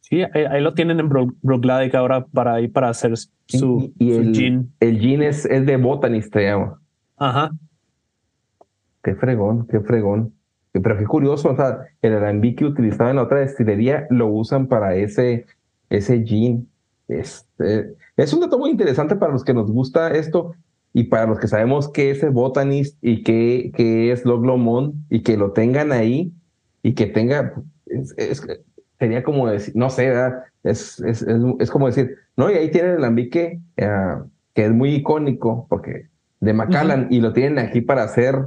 Sí, 0.00 0.22
ahí, 0.22 0.60
lo 0.60 0.74
tienen 0.74 0.98
en 0.98 1.08
Brookladic 1.08 1.94
ahora 1.94 2.26
para 2.26 2.60
ir 2.60 2.72
para 2.72 2.88
hacer 2.88 3.16
su, 3.16 3.92
y, 3.96 4.12
el, 4.12 4.34
gin. 4.34 4.72
El 4.80 4.98
gin 4.98 5.22
es, 5.22 5.44
es 5.44 5.64
de 5.64 5.76
Botanist, 5.76 6.34
llama. 6.34 6.80
Ajá. 7.16 7.52
Qué 9.04 9.14
fregón, 9.14 9.68
qué 9.68 9.78
fregón. 9.80 10.34
Pero 10.72 10.98
qué 10.98 11.04
curioso, 11.04 11.50
o 11.50 11.56
sea, 11.56 11.78
el 12.02 12.14
alambique 12.14 12.64
utilizado 12.64 13.10
en 13.10 13.18
otra 13.18 13.38
destilería 13.38 14.08
lo 14.10 14.26
usan 14.26 14.66
para 14.66 14.96
ese, 14.96 15.46
ese 15.90 16.24
gin. 16.24 16.68
Este, 17.06 17.94
es 18.16 18.32
un 18.32 18.40
dato 18.40 18.58
muy 18.58 18.70
interesante 18.70 19.14
para 19.14 19.32
los 19.32 19.44
que 19.44 19.54
nos 19.54 19.70
gusta 19.70 20.10
esto 20.10 20.56
y 20.96 21.04
para 21.04 21.26
los 21.26 21.38
que 21.38 21.46
sabemos 21.46 21.90
qué 21.92 22.10
es 22.10 22.22
el 22.22 22.30
botanist 22.30 22.96
y 23.02 23.22
qué, 23.22 23.70
qué 23.76 24.10
es 24.12 24.24
Lomond 24.24 24.94
y 25.10 25.22
que 25.22 25.36
lo 25.36 25.52
tengan 25.52 25.92
ahí 25.92 26.32
y 26.82 26.94
que 26.94 27.04
tenga, 27.04 27.52
es, 27.84 28.42
sería 28.98 29.22
como 29.22 29.46
decir, 29.46 29.76
no 29.76 29.90
sé, 29.90 30.14
es, 30.62 30.98
es, 31.00 31.20
es, 31.58 31.70
como 31.70 31.88
decir, 31.88 32.16
no, 32.38 32.50
y 32.50 32.54
ahí 32.54 32.70
tiene 32.70 32.92
el 32.92 32.96
alambique 32.96 33.60
uh, 33.76 34.26
que 34.54 34.64
es 34.64 34.72
muy 34.72 34.94
icónico 34.94 35.66
porque 35.68 36.06
de 36.40 36.54
Macallan 36.54 37.08
y 37.10 37.20
lo 37.20 37.34
tienen 37.34 37.58
aquí 37.58 37.82
para 37.82 38.02
hacer 38.02 38.46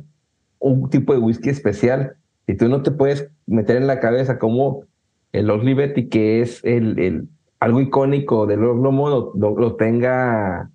un 0.57 0.89
tipo 0.89 1.13
de 1.13 1.19
whisky 1.19 1.49
especial 1.49 2.15
y 2.47 2.55
tú 2.55 2.67
no 2.67 2.81
te 2.81 2.89
puedes 2.89 3.29
meter 3.45 3.77
en 3.77 3.85
la 3.85 3.99
cabeza 3.99 4.39
como 4.39 4.85
el 5.33 5.51
Betty 5.75 6.09
que 6.09 6.41
es 6.41 6.61
el, 6.63 6.97
el 6.97 7.27
algo 7.59 7.79
icónico 7.79 8.47
del 8.47 8.63
Oglomo, 8.63 9.35
lo, 9.35 9.55
lo, 9.55 9.75
tenga 9.75 10.71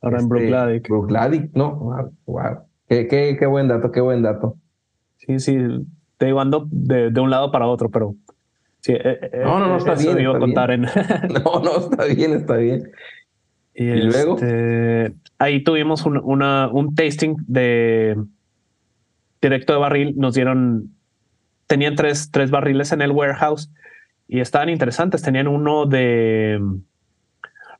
ahora 0.00 0.20
en 0.20 0.28
Brookladic. 0.28 0.88
Brookladic, 0.88 1.50
¿no? 1.54 2.12
Wow, 2.26 2.62
Qué, 2.88 3.06
qué, 3.06 3.36
qué, 3.38 3.46
buen 3.46 3.68
dato, 3.68 3.92
qué 3.92 4.00
buen 4.00 4.22
dato. 4.22 4.56
Sí, 5.18 5.38
sí, 5.40 5.58
te 6.16 6.26
llevando 6.26 6.66
de, 6.70 7.10
de 7.10 7.20
un 7.20 7.30
lado 7.30 7.50
para 7.50 7.66
otro, 7.66 7.90
pero 7.90 8.14
sí, 8.80 8.92
eh, 8.92 9.18
eh, 9.20 9.40
no, 9.44 9.58
no, 9.58 9.68
no 9.68 9.76
está 9.76 9.94
bien. 9.94 10.18
Iba 10.20 10.36
a 10.36 10.38
contar 10.38 10.70
En... 10.70 10.82
no, 11.44 11.60
no, 11.62 11.78
está 11.78 12.04
bien, 12.06 12.32
está 12.32 12.56
bien. 12.56 12.90
Y, 13.74 13.92
luego 13.92 14.34
este, 14.34 15.14
ahí 15.38 15.62
tuvimos 15.62 16.04
un, 16.04 16.18
una, 16.18 16.68
un 16.68 16.94
tasting 16.94 17.36
de 17.46 18.16
directo 19.40 19.72
de 19.72 19.78
barril. 19.78 20.14
Nos 20.16 20.34
dieron, 20.34 20.94
tenían 21.66 21.94
tres, 21.94 22.30
tres 22.32 22.50
barriles 22.50 22.90
en 22.92 23.02
el 23.02 23.12
warehouse 23.12 23.70
y 24.26 24.40
estaban 24.40 24.68
interesantes. 24.68 25.22
Tenían 25.22 25.46
uno 25.46 25.86
de 25.86 26.60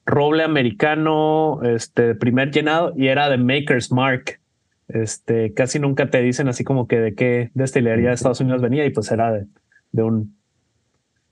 roble 0.08 0.42
americano, 0.42 1.60
este 1.62 2.14
primer 2.14 2.50
llenado 2.50 2.94
y 2.96 3.08
era 3.08 3.28
de 3.28 3.36
Maker's 3.36 3.92
Mark. 3.92 4.40
Este 4.88 5.52
casi 5.52 5.78
nunca 5.78 6.08
te 6.08 6.22
dicen 6.22 6.48
así 6.48 6.64
como 6.64 6.88
que 6.88 6.98
de 6.98 7.14
qué 7.14 7.50
destilería 7.52 8.08
de 8.08 8.14
Estados 8.14 8.40
Unidos 8.40 8.62
venía 8.62 8.86
y 8.86 8.90
pues 8.90 9.12
era 9.12 9.30
de, 9.30 9.46
de 9.92 10.02
un 10.02 10.38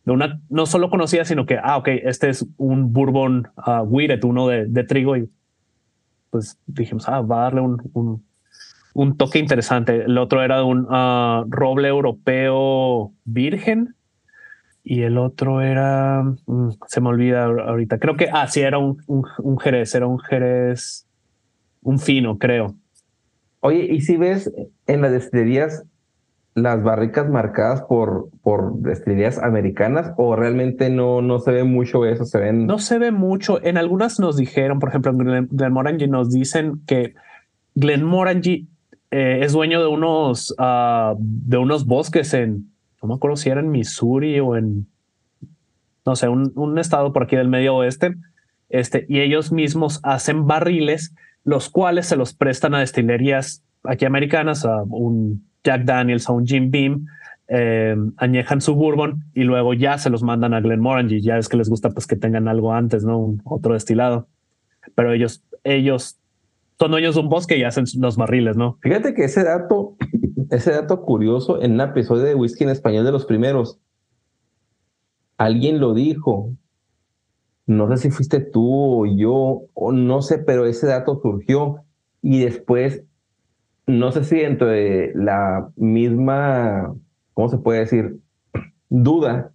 de 0.04 0.12
una, 0.12 0.40
no 0.50 0.66
solo 0.66 0.88
conocida, 0.88 1.24
sino 1.24 1.46
que, 1.46 1.58
ah, 1.60 1.78
ok, 1.78 1.88
este 2.04 2.28
es 2.28 2.46
un 2.58 2.92
bourbon 2.92 3.48
uh, 3.66 3.82
uno 4.22 4.46
de, 4.46 4.66
de, 4.66 4.84
trigo 4.84 5.16
y 5.16 5.28
pues 6.30 6.58
dijimos, 6.66 7.08
ah, 7.08 7.22
va 7.22 7.40
a 7.40 7.42
darle 7.44 7.62
un, 7.62 7.90
un, 7.92 8.24
un 8.94 9.16
toque 9.16 9.40
interesante. 9.40 10.04
El 10.04 10.16
otro 10.18 10.44
era 10.44 10.62
un 10.62 10.84
uh, 10.84 11.44
roble 11.48 11.88
europeo 11.88 13.12
virgen 13.24 13.96
y 14.88 15.02
el 15.02 15.18
otro 15.18 15.62
era, 15.62 16.22
mm, 16.22 16.68
se 16.86 17.00
me 17.00 17.08
olvida 17.08 17.44
ahorita, 17.44 17.98
creo 17.98 18.16
que, 18.16 18.28
ah, 18.32 18.46
sí, 18.46 18.60
era 18.60 18.78
un, 18.78 19.02
un, 19.08 19.24
un 19.42 19.58
jerez, 19.58 19.92
era 19.96 20.06
un 20.06 20.20
jerez, 20.20 21.08
un 21.82 21.98
fino, 21.98 22.38
creo. 22.38 22.76
Oye, 23.58 23.88
y 23.92 24.00
si 24.00 24.16
ves 24.16 24.52
en 24.86 25.00
las 25.00 25.10
destilerías 25.10 25.84
las 26.54 26.82
barricas 26.84 27.28
marcadas 27.28 27.82
por, 27.82 28.30
por 28.42 28.76
destilerías 28.78 29.38
americanas 29.38 30.12
o 30.16 30.36
realmente 30.36 30.88
no, 30.88 31.20
no 31.20 31.40
se 31.40 31.50
ve 31.50 31.64
mucho 31.64 32.06
eso? 32.06 32.24
Se 32.24 32.38
ven. 32.38 32.66
No 32.66 32.78
se 32.78 32.98
ve 32.98 33.10
mucho. 33.10 33.62
En 33.62 33.76
algunas 33.76 34.20
nos 34.20 34.36
dijeron, 34.36 34.78
por 34.78 34.88
ejemplo, 34.88 35.10
en 35.12 35.48
Glenmorangie 35.50 36.06
nos 36.06 36.30
dicen 36.30 36.80
que 36.86 37.14
Glenmorangie 37.74 38.66
eh, 39.10 39.40
es 39.42 39.52
dueño 39.52 39.80
de 39.80 39.88
unos, 39.88 40.54
ah, 40.58 41.14
de 41.18 41.58
unos 41.58 41.86
bosques 41.86 42.32
en, 42.32 42.70
no 43.06 43.14
me 43.14 43.18
acuerdo 43.18 43.36
si 43.36 43.50
era 43.50 43.60
en 43.60 43.70
Missouri 43.70 44.40
o 44.40 44.56
en, 44.56 44.88
no 46.04 46.16
sé, 46.16 46.28
un, 46.28 46.78
estado 46.78 47.12
por 47.12 47.22
aquí 47.22 47.36
del 47.36 47.48
medio 47.48 47.76
oeste. 47.76 48.16
Este, 48.68 49.06
y 49.08 49.20
ellos 49.20 49.52
mismos 49.52 50.00
hacen 50.02 50.46
barriles, 50.46 51.14
los 51.44 51.70
cuales 51.70 52.06
se 52.06 52.16
los 52.16 52.34
prestan 52.34 52.74
a 52.74 52.80
destilerías 52.80 53.62
aquí 53.84 54.04
americanas, 54.04 54.64
a 54.64 54.82
un 54.82 55.46
Jack 55.62 55.84
Daniels, 55.84 56.28
a 56.28 56.32
un 56.32 56.46
Jim 56.46 56.70
Beam, 56.72 57.06
eh, 57.46 57.94
añejan 58.16 58.60
su 58.60 58.74
bourbon 58.74 59.22
y 59.32 59.44
luego 59.44 59.72
ya 59.72 59.98
se 59.98 60.10
los 60.10 60.24
mandan 60.24 60.52
a 60.52 60.60
Glenmorangie. 60.60 61.20
Ya 61.20 61.38
es 61.38 61.48
que 61.48 61.56
les 61.56 61.68
gusta 61.68 61.90
pues 61.90 62.08
que 62.08 62.16
tengan 62.16 62.48
algo 62.48 62.72
antes, 62.72 63.04
¿no? 63.04 63.18
Un, 63.18 63.42
otro 63.44 63.74
destilado. 63.74 64.26
Pero 64.96 65.12
ellos, 65.12 65.44
ellos 65.62 66.18
son 66.78 66.90
dueños 66.90 67.14
de 67.14 67.20
un 67.20 67.28
bosque 67.28 67.56
y 67.56 67.62
hacen 67.62 67.84
los 67.98 68.16
barriles, 68.16 68.56
¿no? 68.56 68.78
Fíjate 68.82 69.14
que 69.14 69.24
ese 69.24 69.44
dato, 69.44 69.96
ese 70.50 70.72
dato 70.72 71.02
curioso 71.02 71.62
en 71.62 71.72
un 71.72 71.80
episodio 71.80 72.24
de 72.24 72.34
Whisky 72.34 72.64
en 72.64 72.70
Español 72.70 73.04
de 73.04 73.12
los 73.12 73.26
primeros, 73.26 73.78
alguien 75.38 75.80
lo 75.80 75.94
dijo. 75.94 76.52
No 77.66 77.88
sé 77.88 77.96
si 77.96 78.10
fuiste 78.10 78.40
tú 78.40 79.02
o 79.02 79.06
yo, 79.06 79.62
o 79.74 79.92
no 79.92 80.22
sé, 80.22 80.38
pero 80.38 80.66
ese 80.66 80.86
dato 80.86 81.20
surgió 81.20 81.82
y 82.22 82.40
después 82.40 83.02
no 83.86 84.10
sé 84.10 84.24
si 84.24 84.36
dentro 84.36 84.66
de 84.66 85.12
la 85.14 85.70
misma, 85.76 86.94
¿cómo 87.34 87.48
se 87.48 87.58
puede 87.58 87.80
decir? 87.80 88.18
Duda, 88.88 89.52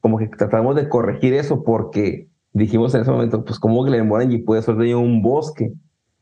como 0.00 0.18
que 0.18 0.26
tratamos 0.26 0.74
de 0.74 0.88
corregir 0.88 1.34
eso 1.34 1.62
porque 1.62 2.28
dijimos 2.52 2.94
en 2.94 3.02
ese 3.02 3.10
momento, 3.10 3.44
pues 3.44 3.58
cómo 3.58 3.82
Glenmorangie 3.84 4.44
puede 4.44 4.62
ser 4.62 4.76
de 4.76 4.94
un 4.94 5.22
bosque, 5.22 5.72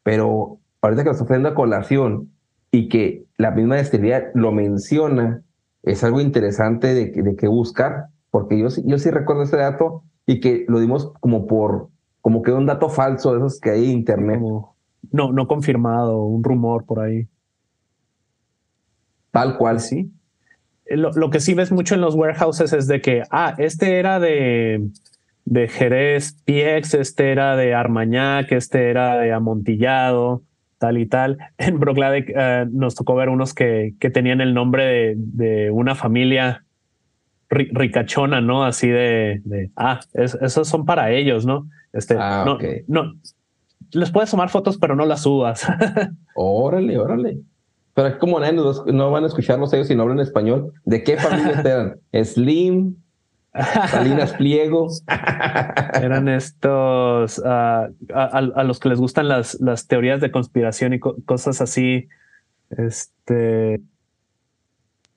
pero 0.03 0.59
ahorita 0.83 1.03
que 1.03 1.09
lo 1.09 1.13
está 1.13 1.25
haciendo 1.25 1.49
a 1.49 1.55
colación 1.55 2.31
y 2.73 2.89
que 2.89 3.25
la 3.37 3.51
misma 3.51 3.77
destilería 3.77 4.31
lo 4.35 4.53
menciona, 4.53 5.43
es 5.83 6.05
algo 6.05 6.21
interesante 6.21 6.95
de, 6.95 7.11
de 7.11 7.37
que 7.37 7.49
buscar, 7.49 8.07
porque 8.31 8.59
yo, 8.59 8.69
yo 8.85 8.99
sí 8.99 9.11
recuerdo 9.11 9.43
ese 9.43 9.57
dato 9.57 10.05
y 10.27 10.41
que 10.41 10.65
lo 10.69 10.79
dimos 10.79 11.13
como 11.21 11.47
por, 11.47 11.89
como 12.21 12.43
que 12.43 12.53
un 12.53 12.67
dato 12.67 12.89
falso 12.89 13.33
de 13.33 13.39
esos 13.39 13.61
que 13.61 13.71
hay 13.71 13.85
en 13.87 13.91
internet 13.91 14.41
no, 15.11 15.33
no 15.33 15.47
confirmado, 15.47 16.23
un 16.23 16.45
rumor 16.45 16.85
por 16.85 17.01
ahí. 17.01 17.27
Tal 19.31 19.57
cual, 19.57 19.81
sí. 19.81 20.13
Lo, 20.87 21.13
lo, 21.13 21.31
que 21.31 21.41
sí 21.41 21.55
ves 21.55 21.71
mucho 21.71 21.95
en 21.95 22.01
los 22.01 22.15
warehouses 22.15 22.73
es 22.73 22.87
de 22.87 23.01
que, 23.01 23.23
ah, 23.31 23.55
este 23.59 23.99
era 23.99 24.19
de, 24.19 24.91
de 25.45 25.69
Jerez 25.69 26.33
PX, 26.45 26.95
este 26.95 27.31
era 27.31 27.57
de 27.57 27.75
Armañac, 27.75 28.51
este 28.53 28.91
era 28.91 29.17
de 29.19 29.33
Amontillado, 29.33 30.43
tal 30.81 30.99
y 30.99 31.07
tal. 31.07 31.39
En 31.59 31.79
Broclade 31.79 32.27
uh, 32.35 32.69
nos 32.77 32.97
tocó 32.97 33.15
ver 33.15 33.29
unos 33.29 33.55
que, 33.55 33.95
que 34.01 34.11
tenían 34.11 34.41
el 34.41 34.55
nombre 34.55 34.85
de, 34.85 35.15
de 35.17 35.71
una 35.71 35.95
familia 35.95 36.65
ricachona, 37.51 38.41
¿no? 38.41 38.65
Así 38.65 38.89
de, 38.89 39.43
de 39.45 39.71
ah, 39.77 40.01
es, 40.15 40.35
esos 40.41 40.69
son 40.69 40.85
para 40.87 41.11
ellos, 41.11 41.47
¿no? 41.47 41.69
Este, 41.93 42.17
ah, 42.19 42.45
no, 42.47 42.53
okay. 42.55 42.83
no, 42.87 43.13
les 43.93 44.11
puedes 44.11 44.31
tomar 44.31 44.49
fotos, 44.49 44.79
pero 44.79 44.95
no 44.97 45.05
las 45.05 45.23
subas. 45.23 45.67
órale, 46.35 46.99
órale. 46.99 47.41
Pero 47.93 48.09
es 48.09 48.15
como 48.17 48.39
no 48.39 49.11
van 49.11 49.25
a 49.25 49.27
escucharlos 49.27 49.73
ellos 49.73 49.89
si 49.89 49.97
no 49.97 50.03
hablan 50.03 50.21
español. 50.21 50.73
¿De 50.85 51.03
qué 51.03 51.17
familia 51.17 51.61
eran? 52.13 52.25
Slim, 52.25 52.97
Salinas 53.89 54.35
Pliego. 54.35 54.89
Eran 55.95 56.29
estos 56.29 57.39
uh, 57.39 57.43
a, 57.45 57.91
a, 58.15 58.65
los 58.65 58.79
que 58.79 58.89
les 58.89 58.99
gustan 58.99 59.29
las, 59.29 59.61
las 59.61 59.87
teorías 59.87 60.21
de 60.21 60.31
conspiración 60.31 60.93
y 60.93 61.01
co 61.01 61.17
cosas 61.25 61.61
así. 61.61 62.09
Este. 62.71 63.81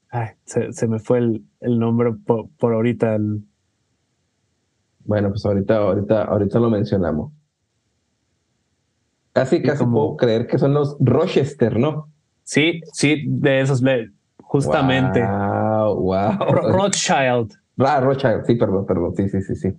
Ay, 0.10 0.30
se, 0.46 0.74
se, 0.74 0.88
me 0.88 1.00
fue 1.00 1.20
el, 1.20 1.44
el 1.62 1.80
nombre 1.80 2.14
por, 2.14 2.50
por 2.58 2.74
ahorita. 2.74 3.16
El... 3.16 3.44
Bueno, 5.06 5.30
pues 5.30 5.46
ahorita, 5.46 5.78
ahorita, 5.78 6.24
ahorita 6.24 6.60
lo 6.60 6.70
mencionamos. 6.70 7.32
Casi, 9.34 9.62
casi 9.62 9.80
como... 9.80 9.94
puedo 9.94 10.18
creer 10.18 10.48
que 10.48 10.60
son 10.60 10.74
los 10.74 10.96
Rochester, 11.00 11.80
¿no? 11.80 12.10
Sí, 12.44 12.82
sí, 12.92 13.24
de 13.28 13.62
esos, 13.62 13.82
justamente. 14.42 15.26
Wow, 15.26 15.96
wow. 15.96 16.38
Rothschild. 16.72 17.63
Ah, 17.78 18.00
Rothschild, 18.00 18.46
sí, 18.46 18.56
perdón, 18.56 18.86
perdón, 18.86 19.16
sí, 19.16 19.30
sí, 19.30 19.42
sí, 19.42 19.56
sí. 19.56 19.72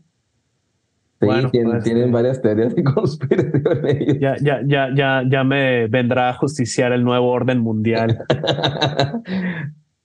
Sí, 1.20 1.26
bueno, 1.26 1.50
tienen, 1.50 1.70
pues, 1.70 1.84
tienen, 1.84 2.12
varias 2.12 2.42
teorías 2.42 2.74
de 2.74 2.84
conspiración. 2.94 4.18
Ya, 4.20 4.36
ya, 4.40 4.60
ya, 4.66 4.88
ya, 4.94 5.22
ya 5.28 5.44
me 5.44 5.86
vendrá 5.86 6.30
a 6.30 6.34
justiciar 6.34 6.92
el 6.92 7.04
nuevo 7.04 7.30
orden 7.30 7.60
mundial. 7.60 8.18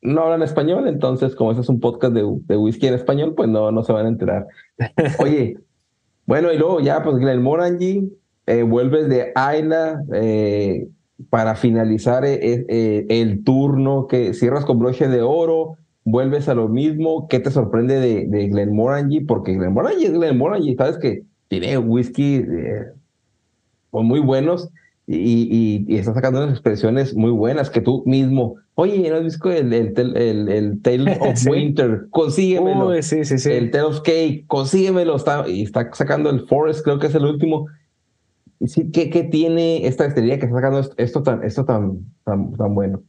no 0.01 0.21
hablan 0.21 0.43
español, 0.43 0.87
entonces, 0.87 1.35
como 1.35 1.51
ese 1.51 1.61
es 1.61 1.69
un 1.69 1.79
podcast 1.79 2.13
de, 2.13 2.23
de 2.45 2.57
whisky 2.57 2.87
en 2.87 2.93
español, 2.93 3.33
pues 3.35 3.49
no, 3.49 3.71
no 3.71 3.83
se 3.83 3.91
van 3.91 4.05
a 4.05 4.09
enterar. 4.09 4.47
Oye, 5.17 5.57
bueno, 6.25 6.53
y 6.53 6.57
luego 6.57 6.79
ya, 6.79 7.03
pues 7.03 7.17
Glenmorangie, 7.17 8.07
eh, 8.45 8.63
vuelves 8.63 9.09
de 9.09 9.31
Ayla, 9.35 10.01
eh, 10.13 10.87
para 11.29 11.55
finalizar 11.55 12.23
eh, 12.25 13.05
el 13.09 13.43
turno, 13.43 14.07
que 14.07 14.33
cierras 14.33 14.63
con 14.63 14.79
broche 14.79 15.09
de 15.09 15.21
oro, 15.21 15.75
vuelves 16.11 16.49
a 16.49 16.55
lo 16.55 16.67
mismo. 16.67 17.27
¿Qué 17.27 17.39
te 17.39 17.51
sorprende 17.51 17.99
de, 17.99 18.27
de 18.27 18.47
Glenmorangie? 18.47 19.25
Porque 19.25 19.55
Glenmorangie 19.55 20.07
es 20.07 20.13
Glenmorangie, 20.13 20.75
sabes 20.75 20.97
que 20.97 21.23
tiene 21.47 21.77
whisky 21.77 22.35
eh, 22.35 22.85
muy 23.91 24.19
buenos 24.19 24.69
y, 25.07 25.15
y, 25.17 25.85
y, 25.87 25.97
está 25.97 26.13
sacando 26.13 26.39
unas 26.39 26.51
expresiones 26.51 27.15
muy 27.15 27.31
buenas 27.31 27.71
que 27.71 27.81
tú 27.81 28.03
mismo. 28.05 28.57
Oye, 28.75 29.09
¿no 29.09 29.15
has 29.15 29.23
visto 29.23 29.51
el, 29.51 29.73
el, 29.73 29.93
el, 29.97 30.49
el 30.49 30.81
Tale 30.83 31.17
of 31.21 31.35
sí. 31.35 31.49
Winter? 31.49 32.05
Consíguemelo. 32.11 32.89
Uy, 32.89 33.01
sí, 33.01 33.25
sí, 33.25 33.39
sí. 33.39 33.51
El 33.51 33.71
Tale 33.71 33.85
of 33.85 34.01
Cake, 34.01 34.45
consíguemelo. 34.45 35.15
Está, 35.15 35.49
y 35.49 35.63
está 35.63 35.89
sacando 35.93 36.29
el 36.29 36.41
Forest, 36.47 36.83
creo 36.83 36.99
que 36.99 37.07
es 37.07 37.15
el 37.15 37.25
último. 37.25 37.65
¿qué, 38.93 39.09
¿Qué, 39.09 39.23
tiene 39.23 39.87
esta 39.87 40.03
destilería 40.03 40.37
que 40.37 40.45
está 40.45 40.57
sacando 40.57 40.87
esto 40.97 41.23
tan, 41.23 41.43
esto 41.43 41.65
tan, 41.65 42.05
tan, 42.23 42.53
tan 42.53 42.75
bueno? 42.75 43.01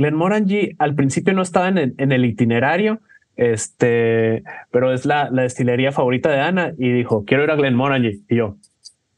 Glenmorangie 0.00 0.76
al 0.78 0.94
principio 0.94 1.34
no 1.34 1.42
estaba 1.42 1.68
en 1.68 1.76
el, 1.76 1.94
en 1.98 2.10
el, 2.10 2.24
itinerario, 2.24 3.00
este, 3.36 4.42
pero 4.70 4.94
es 4.94 5.04
la, 5.04 5.28
la 5.30 5.42
destilería 5.42 5.92
favorita 5.92 6.30
de 6.30 6.40
Ana 6.40 6.72
y 6.78 6.90
dijo, 6.90 7.26
quiero 7.26 7.44
ir 7.44 7.50
a 7.50 7.56
Glenmorangie. 7.56 8.20
Y 8.26 8.36
yo, 8.36 8.56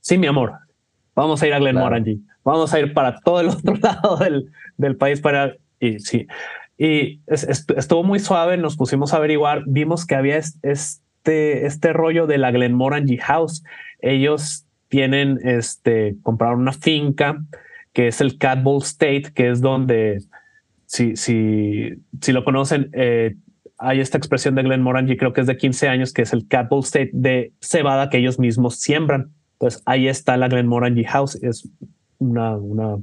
sí, 0.01 0.19
mi 0.19 0.27
amor, 0.27 0.55
vamos 1.15 1.41
a 1.41 1.47
ir 1.47 1.55
a 1.55 1.61
Glenmorangie. 1.61 2.17
Claro. 2.17 2.39
Vamos 2.45 2.75
a 2.75 2.81
ir 2.81 2.93
para 2.93 3.21
todo 3.21 3.41
el 3.41 3.49
otro 3.51 3.77
lado 3.77 4.17
del, 4.17 4.51
del 4.77 4.97
país 4.97 5.21
para... 5.21 5.55
Y 5.79 6.01
sí, 6.01 6.27
y 6.79 7.21
es, 7.29 7.45
es, 7.45 7.65
estuvo 7.77 8.03
muy 8.03 8.19
suave, 8.19 8.57
nos 8.57 8.77
pusimos 8.77 9.15
a 9.15 9.19
averiguar, 9.19 9.63
vimos 9.67 10.05
que 10.05 10.17
había 10.17 10.37
este, 10.37 11.67
este 11.67 11.93
rollo 11.93 12.27
de 12.27 12.39
la 12.39 12.51
Glenmorangie 12.51 13.19
House. 13.19 13.63
Ellos 14.01 14.67
tienen, 14.89 15.39
este, 15.45 16.17
compraron 16.23 16.61
una 16.61 16.73
finca 16.73 17.39
que 17.93 18.09
es 18.09 18.21
el 18.21 18.39
Catbull 18.39 18.83
State, 18.83 19.33
que 19.35 19.51
es 19.51 19.61
donde, 19.61 20.23
si, 20.93 21.17
si, 21.17 21.89
si 22.21 22.33
lo 22.33 22.45
conocen, 22.45 22.91
eh, 22.93 23.37
hay 23.79 24.01
esta 24.01 24.19
expresión 24.19 24.55
de 24.55 24.63
Glenmorangie, 24.63 25.17
creo 25.17 25.33
que 25.33 25.41
es 25.41 25.47
de 25.47 25.57
15 25.57 25.89
años, 25.89 26.13
que 26.13 26.21
es 26.21 26.35
el 26.35 26.47
Catbull 26.47 26.81
State 26.81 27.13
de 27.15 27.55
cebada 27.63 28.11
que 28.11 28.19
ellos 28.19 28.39
mismos 28.39 28.77
siembran. 28.77 29.33
Pues 29.57 29.83
ahí 29.87 30.07
está 30.07 30.37
la 30.37 30.49
Glenmorangie 30.49 31.07
House, 31.07 31.37
es 31.43 31.67
una, 32.19 32.59
una 32.59 32.99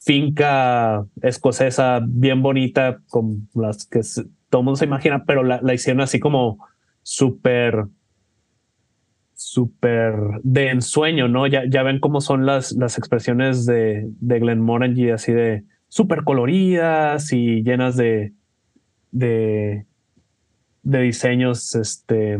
finca 0.00 1.06
escocesa 1.22 2.00
bien 2.06 2.42
bonita, 2.42 3.00
con 3.08 3.48
las 3.54 3.86
que 3.86 4.02
todo 4.50 4.62
mundo 4.62 4.76
se 4.76 4.84
imagina, 4.84 5.24
pero 5.24 5.42
la, 5.42 5.62
la 5.62 5.72
hicieron 5.72 6.02
así 6.02 6.20
como 6.20 6.58
súper 7.02 7.86
súper 9.32 10.14
de 10.42 10.68
ensueño, 10.68 11.26
¿no? 11.26 11.46
Ya, 11.46 11.62
ya 11.66 11.82
ven 11.82 12.00
cómo 12.00 12.20
son 12.20 12.44
las, 12.44 12.72
las 12.72 12.98
expresiones 12.98 13.64
de, 13.64 14.10
de 14.20 14.40
Glenmorangie, 14.40 15.12
así 15.12 15.32
de 15.32 15.64
súper 15.88 16.24
coloridas 16.24 17.32
y 17.32 17.62
llenas 17.62 17.96
de, 17.96 18.32
de, 19.10 19.86
de 20.82 21.00
diseños 21.00 21.74
este, 21.74 22.38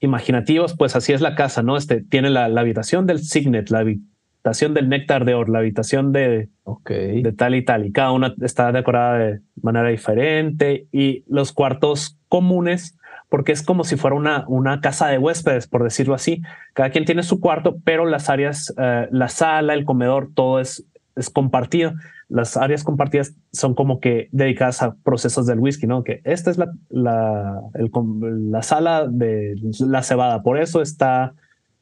imaginativos, 0.00 0.76
pues 0.76 0.96
así 0.96 1.12
es 1.12 1.20
la 1.20 1.34
casa, 1.34 1.62
¿no? 1.62 1.76
Este, 1.76 2.02
tiene 2.02 2.30
la, 2.30 2.48
la 2.48 2.60
habitación 2.60 3.06
del 3.06 3.20
Signet, 3.20 3.70
la 3.70 3.80
habitación 3.80 4.74
del 4.74 4.88
Néctar 4.88 5.24
de 5.24 5.34
Or, 5.34 5.48
la 5.48 5.60
habitación 5.60 6.12
de, 6.12 6.48
okay. 6.64 7.22
de 7.22 7.32
tal 7.32 7.54
y 7.54 7.64
tal, 7.64 7.86
y 7.86 7.92
cada 7.92 8.12
una 8.12 8.34
está 8.40 8.72
decorada 8.72 9.18
de 9.18 9.40
manera 9.60 9.88
diferente, 9.88 10.86
y 10.92 11.24
los 11.28 11.52
cuartos 11.52 12.18
comunes 12.28 12.96
porque 13.32 13.52
es 13.52 13.62
como 13.62 13.82
si 13.84 13.96
fuera 13.96 14.14
una, 14.14 14.44
una 14.46 14.82
casa 14.82 15.08
de 15.08 15.16
huéspedes, 15.16 15.66
por 15.66 15.82
decirlo 15.82 16.12
así. 16.12 16.42
Cada 16.74 16.90
quien 16.90 17.06
tiene 17.06 17.22
su 17.22 17.40
cuarto, 17.40 17.78
pero 17.82 18.04
las 18.04 18.28
áreas, 18.28 18.74
uh, 18.76 19.06
la 19.10 19.28
sala, 19.28 19.72
el 19.72 19.86
comedor, 19.86 20.28
todo 20.34 20.60
es, 20.60 20.84
es 21.16 21.30
compartido. 21.30 21.92
las 22.32 22.56
áreas 22.56 22.82
compartidas 22.82 23.34
son 23.52 23.74
como 23.74 24.00
que 24.00 24.30
dedicadas 24.32 24.82
a 24.82 24.94
procesos 24.94 25.46
del 25.46 25.58
whisky, 25.58 25.86
¿no? 25.86 26.02
Que 26.02 26.22
esta 26.24 26.50
es 26.50 26.56
la, 26.56 26.72
la, 26.88 27.60
la 27.74 28.62
sala 28.62 29.06
de 29.06 29.54
la 29.80 30.02
cebada, 30.02 30.42
por 30.42 30.58
eso 30.58 30.80
está 30.80 31.34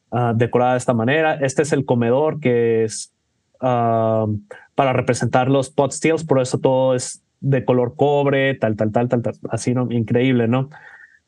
uh, 0.09 0.33
decorada 0.35 0.73
de 0.73 0.79
esta 0.79 0.93
manera. 0.93 1.35
Este 1.35 1.61
es 1.61 1.71
el 1.71 1.85
comedor 1.85 2.41
que 2.41 2.83
es 2.83 3.13
uh, 3.61 4.27
para 4.75 4.91
representar 4.91 5.49
los 5.49 5.69
pot 5.69 5.93
stills, 5.93 6.25
por 6.25 6.41
eso 6.41 6.59
todo 6.59 6.95
es 6.95 7.23
de 7.39 7.63
color 7.63 7.95
cobre, 7.95 8.53
tal, 8.55 8.75
tal, 8.75 8.91
tal, 8.91 9.07
tal, 9.07 9.21
tal 9.21 9.33
así, 9.49 9.73
¿no? 9.73 9.89
Increíble, 9.89 10.49
¿no? 10.49 10.69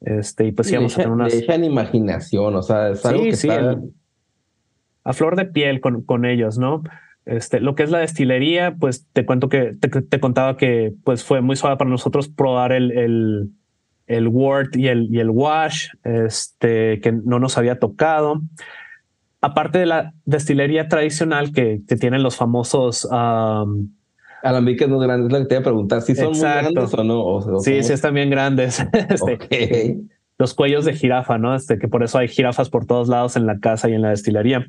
Este, 0.02 0.48
y 0.48 0.52
pues 0.52 0.70
íbamos 0.70 0.96
a 0.96 0.98
tener 0.98 1.12
unas... 1.12 1.32
dejan 1.32 1.64
imaginación, 1.64 2.56
o 2.58 2.62
sea, 2.62 2.90
es 2.90 3.06
algo 3.06 3.24
Sí, 3.24 3.30
que 3.30 3.36
sí, 3.38 3.48
está... 3.48 3.62
el- 3.62 3.94
a 5.06 5.14
flor 5.14 5.38
de 5.38 5.46
piel 5.46 5.80
con, 5.80 6.02
con 6.02 6.26
ellos, 6.26 6.58
¿no? 6.58 6.84
Este, 7.26 7.60
lo 7.62 7.76
que 7.76 7.84
es 7.84 7.90
la 7.92 8.00
destilería, 8.00 8.76
pues 8.78 9.08
te 9.14 9.26
cuento 9.26 9.48
que 9.50 9.76
te, 9.80 9.88
te 9.90 10.20
contaba 10.20 10.58
que 10.58 10.94
pues 11.04 11.24
fue 11.24 11.42
muy 11.42 11.56
suave 11.56 11.78
para 11.78 11.90
nosotros 11.90 12.28
probar 12.28 12.72
el, 12.74 12.92
el, 12.92 13.50
el 14.08 14.28
wort 14.28 14.76
y 14.76 14.88
el, 14.90 15.08
y 15.10 15.20
el 15.20 15.30
wash, 15.30 15.88
este, 16.04 17.00
que 17.00 17.12
no 17.14 17.40
nos 17.40 17.58
había 17.58 17.80
tocado. 17.80 18.42
Aparte 19.42 19.80
de 19.80 19.86
la 19.86 20.14
destilería 20.26 20.88
tradicional 20.88 21.52
que, 21.52 21.82
que 21.88 21.96
tienen 21.98 22.24
los 22.24 22.36
famosos, 22.38 23.06
um, 23.06 23.90
Alambiques 24.42 24.90
no 24.90 25.00
grandes, 25.00 25.28
es 25.28 25.32
lo 25.34 25.40
que 25.40 25.46
te 25.46 25.56
iba 25.56 25.62
a 25.62 25.64
preguntar, 25.64 26.02
si 26.02 26.16
son 26.16 26.28
Exacto. 26.34 26.64
muy 26.66 26.74
grandes 26.74 26.94
o 26.94 27.04
no. 27.06 27.20
O, 27.22 27.36
o 27.58 27.60
sí, 27.62 27.76
son- 27.76 27.84
sí 27.84 27.94
están 27.94 28.14
bien 28.14 28.30
grandes, 28.30 28.80
este, 29.10 29.34
Ok. 29.36 30.08
los 30.38 30.54
cuellos 30.54 30.84
de 30.84 30.94
jirafa, 30.94 31.38
¿no? 31.38 31.56
Este, 31.56 31.78
que 31.80 31.88
por 31.88 32.04
eso 32.04 32.18
hay 32.18 32.28
jirafas 32.28 32.70
por 32.70 32.86
todos 32.86 33.08
lados 33.08 33.38
en 33.38 33.46
la 33.46 33.60
casa 33.60 33.90
y 33.90 33.94
en 33.94 34.02
la 34.02 34.10
destilería. 34.10 34.66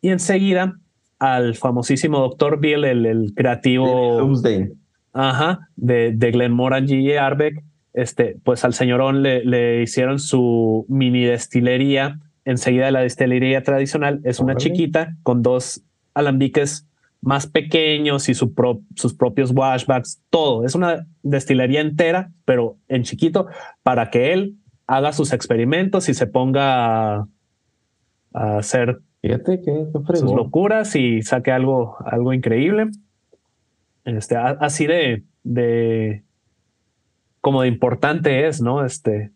Y 0.00 0.08
enseguida 0.10 0.78
al 1.18 1.54
famosísimo 1.54 2.18
Dr. 2.20 2.58
Bill, 2.60 2.84
el, 2.84 3.06
el 3.06 3.32
creativo 3.34 4.18
Doomsday. 4.18 4.72
ajá, 5.12 5.68
de, 5.76 6.12
de 6.12 6.30
Glenmorangie 6.32 7.00
y 7.00 7.12
Arbeck, 7.12 7.62
este, 7.92 8.36
pues 8.44 8.64
al 8.64 8.74
señorón 8.74 9.22
le, 9.22 9.44
le 9.44 9.82
hicieron 9.82 10.18
su 10.18 10.84
mini 10.88 11.24
destilería. 11.24 12.18
Enseguida 12.44 12.86
de 12.86 12.92
la 12.92 13.00
destilería 13.00 13.62
tradicional 13.62 14.20
es 14.24 14.38
una 14.40 14.52
Órale. 14.54 14.64
chiquita 14.70 15.16
con 15.22 15.42
dos 15.42 15.82
alambiques 16.12 16.86
más 17.22 17.46
pequeños 17.46 18.28
y 18.28 18.34
su 18.34 18.52
pro- 18.52 18.80
sus 18.96 19.14
propios 19.14 19.50
washbacks, 19.52 20.20
todo. 20.28 20.64
Es 20.66 20.74
una 20.74 21.06
destilería 21.22 21.80
entera, 21.80 22.30
pero 22.44 22.76
en 22.88 23.02
chiquito, 23.04 23.46
para 23.82 24.10
que 24.10 24.34
él 24.34 24.56
haga 24.86 25.14
sus 25.14 25.32
experimentos 25.32 26.10
y 26.10 26.14
se 26.14 26.26
ponga 26.26 27.14
a, 27.20 27.26
a 28.34 28.58
hacer 28.58 28.98
Fíjate 29.26 29.60
que 29.62 29.86
sus 30.18 30.32
locuras 30.34 30.94
y 30.96 31.22
saque 31.22 31.50
algo, 31.50 31.96
algo 32.04 32.32
increíble. 32.32 32.88
Este, 34.04 34.36
así 34.36 34.86
de, 34.86 35.22
de 35.42 36.22
como 37.40 37.62
de 37.62 37.68
importante 37.68 38.46
es, 38.46 38.60
¿no? 38.60 38.84
Este, 38.84 39.30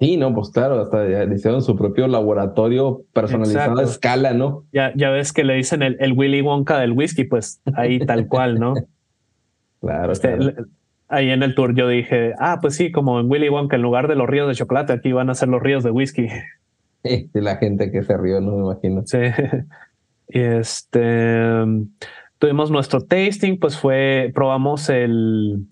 Sí, 0.00 0.16
no, 0.16 0.32
pues 0.34 0.50
claro, 0.50 0.80
hasta 0.80 1.24
hicieron 1.32 1.60
su 1.60 1.76
propio 1.76 2.08
laboratorio 2.08 3.02
personalizado 3.12 3.78
a 3.80 3.82
escala, 3.84 4.32
¿no? 4.32 4.64
ya, 4.72 4.92
ya 4.96 5.10
ves 5.10 5.32
que 5.34 5.44
le 5.44 5.54
dicen 5.54 5.82
el, 5.82 5.96
el 6.00 6.14
Willy 6.14 6.40
Wonka 6.40 6.78
del 6.80 6.92
whisky, 6.92 7.24
pues 7.24 7.60
ahí 7.74 7.98
tal 7.98 8.26
cual, 8.26 8.58
¿no? 8.58 8.74
Claro, 9.80 10.12
Este, 10.12 10.28
claro. 10.36 10.42
le- 10.44 10.64
ahí 11.08 11.30
en 11.30 11.42
el 11.42 11.54
tour 11.54 11.74
yo 11.74 11.86
dije, 11.88 12.32
ah, 12.38 12.58
pues 12.62 12.76
sí, 12.76 12.90
como 12.92 13.18
en 13.20 13.30
Willy 13.30 13.48
Wonka, 13.48 13.76
en 13.76 13.82
lugar 13.82 14.08
de 14.08 14.14
los 14.14 14.28
ríos 14.28 14.48
de 14.48 14.54
chocolate, 14.54 14.92
aquí 14.92 15.12
van 15.12 15.28
a 15.30 15.34
ser 15.34 15.48
los 15.48 15.62
ríos 15.62 15.84
de 15.84 15.90
whisky. 15.90 16.26
De 17.02 17.28
la 17.34 17.56
gente 17.56 17.90
que 17.90 18.02
se 18.02 18.16
rió, 18.16 18.40
no 18.40 18.52
me 18.56 18.64
imagino. 18.72 19.02
Sí. 19.06 19.18
Este 20.32 21.64
tuvimos 22.38 22.70
nuestro 22.70 23.00
tasting, 23.00 23.58
pues 23.58 23.76
fue, 23.76 24.30
probamos 24.32 24.88
el, 24.88 25.66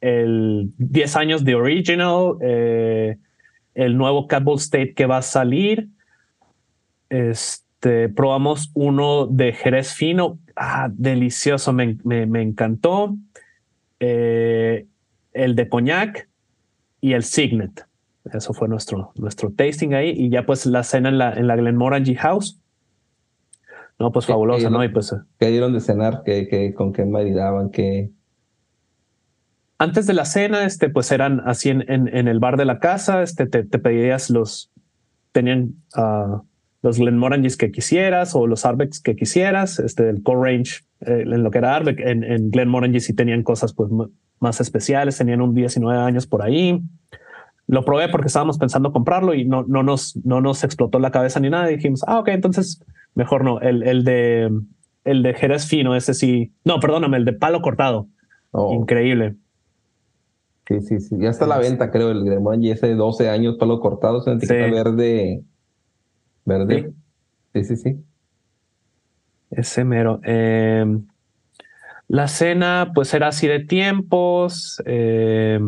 el 0.00 0.70
10 0.78 1.16
años 1.16 1.44
de 1.44 1.56
original, 1.56 2.36
eh, 2.40 3.16
el 3.74 3.96
nuevo 3.98 4.28
Catbull 4.28 4.58
State 4.58 4.94
que 4.94 5.06
va 5.06 5.16
a 5.18 5.22
salir. 5.22 5.88
Este 7.10 8.08
probamos 8.08 8.70
uno 8.74 9.26
de 9.26 9.52
Jerez 9.52 9.92
fino, 9.94 10.38
ah, 10.56 10.88
delicioso, 10.92 11.72
me, 11.72 11.98
me- 12.04 12.26
me 12.26 12.42
encantó. 12.42 13.16
Eh, 14.00 14.86
el 15.32 15.54
de 15.56 15.68
coñac 15.68 16.28
y 17.00 17.12
el 17.14 17.24
Signet. 17.24 17.84
Eso 18.32 18.54
fue 18.54 18.68
nuestro, 18.68 19.12
nuestro 19.16 19.50
tasting 19.50 19.94
ahí. 19.94 20.10
Y 20.10 20.30
ya 20.30 20.46
pues 20.46 20.64
la 20.66 20.82
cena 20.82 21.08
en 21.10 21.18
la, 21.18 21.32
en 21.34 21.46
la 21.46 21.56
Glenmorangie 21.56 22.16
House. 22.16 22.58
No, 23.98 24.10
pues 24.12 24.26
¿Qué- 24.26 24.32
fabulosa, 24.32 24.70
¿no? 24.70 24.82
Y 24.82 24.88
pues 24.88 25.12
eh, 25.12 25.16
¿Qué 25.38 25.48
dieron 25.50 25.72
de 25.72 25.80
cenar? 25.80 26.22
¿Qué, 26.24 26.48
qué, 26.48 26.72
¿Con 26.74 26.92
qué 26.92 27.04
maridaban? 27.04 27.70
¿Qué? 27.70 28.10
antes 29.78 30.06
de 30.06 30.14
la 30.14 30.24
cena, 30.24 30.64
este, 30.64 30.88
pues 30.88 31.10
eran 31.12 31.42
así 31.44 31.68
en, 31.68 31.84
en, 31.90 32.08
en 32.16 32.28
el 32.28 32.38
bar 32.38 32.56
de 32.56 32.64
la 32.64 32.78
casa, 32.78 33.22
este, 33.22 33.46
te, 33.46 33.64
te 33.64 33.78
pedías 33.78 34.30
los, 34.30 34.70
tenían 35.32 35.74
ah, 35.94 36.42
los 36.80 36.98
Glenmorangies 36.98 37.56
que 37.56 37.70
quisieras 37.70 38.34
o 38.34 38.46
los 38.46 38.64
Arbecks 38.64 39.00
que 39.00 39.14
quisieras, 39.16 39.80
este, 39.80 40.08
el 40.08 40.22
core 40.22 40.52
range, 40.52 40.84
eh, 41.00 41.24
en 41.26 41.42
lo 41.42 41.50
que 41.50 41.58
era 41.58 41.74
Arbeck, 41.76 42.00
en, 42.00 42.24
en 42.24 42.50
Glenmorangie 42.50 43.00
sí 43.00 43.12
tenían 43.14 43.42
cosas 43.42 43.74
pues 43.74 43.90
más 44.40 44.60
especiales, 44.60 45.18
tenían 45.18 45.42
un 45.42 45.54
19 45.54 46.00
años 46.00 46.26
por 46.26 46.42
ahí. 46.42 46.80
Lo 47.66 47.84
probé 47.84 48.08
porque 48.08 48.26
estábamos 48.26 48.58
pensando 48.58 48.92
comprarlo 48.92 49.32
y 49.34 49.44
no, 49.44 49.64
no 49.66 49.82
nos, 49.82 50.16
no 50.24 50.40
nos 50.40 50.64
explotó 50.64 50.98
la 50.98 51.10
cabeza 51.10 51.40
ni 51.40 51.48
nada. 51.50 51.70
Y 51.70 51.76
dijimos, 51.76 52.02
ah, 52.06 52.18
ok, 52.18 52.28
entonces 52.28 52.82
mejor 53.14 53.42
no. 53.44 53.60
El, 53.60 53.82
el 53.82 54.04
de, 54.04 54.50
el 55.04 55.22
de 55.22 55.34
Jerez 55.34 55.66
fino, 55.66 55.94
ese 55.96 56.12
sí. 56.14 56.52
No, 56.64 56.78
perdóname, 56.80 57.16
el 57.16 57.24
de 57.24 57.32
palo 57.32 57.62
cortado. 57.62 58.06
Oh, 58.50 58.74
Increíble. 58.74 59.36
sí, 60.68 60.80
sí, 60.82 61.00
sí. 61.00 61.16
Ya 61.18 61.30
está 61.30 61.46
a 61.46 61.48
la 61.48 61.58
venta, 61.58 61.90
creo, 61.90 62.10
el 62.10 62.24
Gremorangi 62.24 62.70
ese 62.70 62.88
de 62.88 62.94
12 62.96 63.28
años, 63.30 63.56
palo 63.58 63.80
cortado, 63.80 64.18
es 64.20 64.26
una 64.26 64.36
etiqueta 64.36 64.66
Sí. 64.66 64.70
verde. 64.70 65.42
Verde. 66.44 66.92
Sí, 67.54 67.64
sí, 67.64 67.76
sí. 67.76 67.96
Ese 69.50 69.84
mero. 69.84 70.20
Eh, 70.24 70.84
la 72.08 72.28
cena, 72.28 72.92
pues 72.94 73.14
era 73.14 73.28
así 73.28 73.46
de 73.46 73.60
tiempos. 73.60 74.82
eh, 74.84 75.60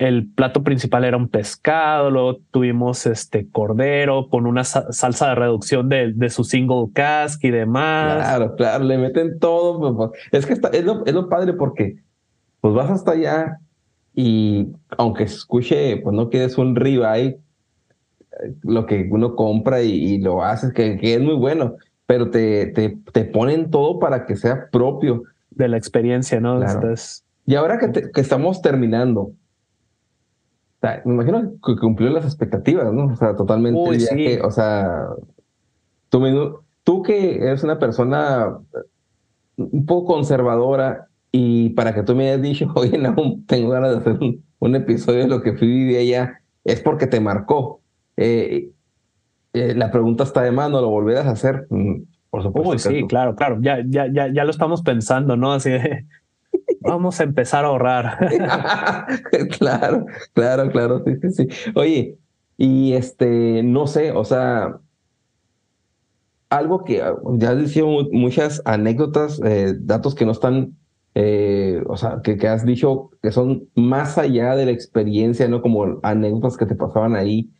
el 0.00 0.26
plato 0.28 0.64
principal 0.64 1.04
era 1.04 1.16
un 1.16 1.28
pescado, 1.28 2.10
luego 2.10 2.38
tuvimos 2.50 3.04
este 3.06 3.46
cordero 3.50 4.28
con 4.30 4.46
una 4.46 4.64
sa- 4.64 4.90
salsa 4.92 5.28
de 5.28 5.34
reducción 5.34 5.88
de, 5.90 6.12
de 6.14 6.30
su 6.30 6.42
single 6.42 6.86
cask 6.94 7.44
y 7.44 7.50
demás. 7.50 8.16
Claro, 8.16 8.56
claro, 8.56 8.84
le 8.84 8.96
meten 8.98 9.38
todo. 9.38 9.78
pues, 9.78 10.10
pues, 10.10 10.22
Es 10.32 10.46
que 10.46 10.54
está, 10.54 10.68
es, 10.68 10.84
lo, 10.84 11.04
es 11.04 11.12
lo 11.12 11.28
padre 11.28 11.52
porque 11.52 11.96
pues 12.62 12.72
vas 12.74 12.90
hasta 12.90 13.12
allá 13.12 13.58
y 14.14 14.68
aunque 14.96 15.28
se 15.28 15.36
escuche, 15.36 15.98
pues 15.98 16.16
no 16.16 16.30
quieres 16.30 16.56
un 16.58 16.74
ribeye, 16.76 17.38
eh, 18.42 18.54
lo 18.62 18.86
que 18.86 19.06
uno 19.10 19.36
compra 19.36 19.82
y, 19.82 19.90
y 19.92 20.18
lo 20.18 20.42
haces, 20.42 20.72
que, 20.72 20.96
que 20.96 21.14
es 21.14 21.20
muy 21.20 21.34
bueno, 21.34 21.76
pero 22.06 22.30
te, 22.30 22.66
te, 22.68 22.98
te 23.12 23.24
ponen 23.26 23.70
todo 23.70 23.98
para 23.98 24.24
que 24.26 24.34
sea 24.36 24.68
propio. 24.70 25.24
De 25.50 25.68
la 25.68 25.76
experiencia, 25.76 26.40
¿no? 26.40 26.58
Claro. 26.58 26.94
Y 27.46 27.54
ahora 27.54 27.78
que, 27.78 27.88
te- 27.88 28.10
que 28.10 28.20
estamos 28.20 28.62
terminando, 28.62 29.32
sea, 30.80 31.02
me 31.04 31.14
imagino 31.14 31.52
que 31.64 31.76
cumplió 31.76 32.10
las 32.10 32.24
expectativas, 32.24 32.92
¿no? 32.92 33.06
O 33.12 33.16
sea, 33.16 33.36
totalmente 33.36 33.80
Uy, 33.80 34.38
o 34.42 34.50
sea, 34.50 35.08
tú, 36.84 37.02
que 37.02 37.36
eres 37.36 37.62
una 37.62 37.78
persona 37.78 38.58
un 39.56 39.86
poco 39.86 40.14
conservadora 40.14 41.08
y 41.32 41.70
para 41.70 41.94
que 41.94 42.02
tú 42.02 42.14
me 42.14 42.28
hayas 42.30 42.42
dicho, 42.42 42.66
oye, 42.74 42.98
no, 42.98 43.14
tengo 43.46 43.70
ganas 43.70 43.90
de 43.92 43.96
hacer 43.98 44.12
un, 44.20 44.44
un 44.58 44.76
episodio 44.76 45.20
de 45.20 45.28
lo 45.28 45.42
que 45.42 45.52
fui 45.56 45.68
viví 45.68 45.96
allá, 45.96 46.40
es 46.64 46.80
porque 46.80 47.06
te 47.06 47.20
marcó. 47.20 47.80
Eh, 48.16 48.70
eh, 49.52 49.74
la 49.74 49.90
pregunta 49.90 50.24
está 50.24 50.42
de 50.42 50.52
mano, 50.52 50.80
¿lo 50.80 50.88
volverás 50.88 51.26
a 51.26 51.30
hacer? 51.32 51.66
Mm, 51.70 52.02
Por 52.30 52.42
supuesto. 52.42 52.70
uy, 52.70 52.78
sí, 52.78 53.00
tú- 53.00 53.08
claro, 53.08 53.34
claro. 53.34 53.58
Ya, 53.60 53.82
ya, 53.86 54.06
ya, 54.12 54.32
ya 54.32 54.44
lo 54.44 54.50
estamos 54.50 54.82
pensando, 54.82 55.36
¿no? 55.36 55.52
Así 55.52 55.70
de 55.70 56.06
vamos 56.80 57.20
a 57.20 57.24
empezar 57.24 57.64
a 57.64 57.68
ahorrar. 57.68 58.18
claro, 59.58 60.06
claro, 60.32 60.70
claro, 60.70 61.02
sí, 61.04 61.12
sí, 61.22 61.30
sí. 61.48 61.72
Oye, 61.74 62.18
y 62.56 62.92
este, 62.94 63.62
no 63.62 63.86
sé, 63.86 64.12
o 64.12 64.24
sea, 64.24 64.80
algo 66.48 66.84
que 66.84 67.02
ah, 67.02 67.14
ya 67.38 67.50
has 67.50 67.58
dicho 67.58 67.86
mu- 67.86 68.08
muchas 68.12 68.62
anécdotas, 68.64 69.40
eh, 69.44 69.74
datos 69.80 70.14
que 70.14 70.24
no 70.26 70.32
están, 70.32 70.76
eh, 71.14 71.82
o 71.88 71.96
sea, 71.96 72.20
que, 72.22 72.36
has 72.48 72.64
dicho 72.64 73.10
que 73.22 73.30
son 73.32 73.68
más 73.74 74.18
allá 74.18 74.56
de 74.56 74.66
la 74.66 74.72
experiencia, 74.72 75.48
¿no? 75.48 75.62
Como 75.62 76.00
anécdotas 76.02 76.56
que 76.56 76.66
te 76.66 76.74
pasaban 76.74 77.14
ahí. 77.16 77.50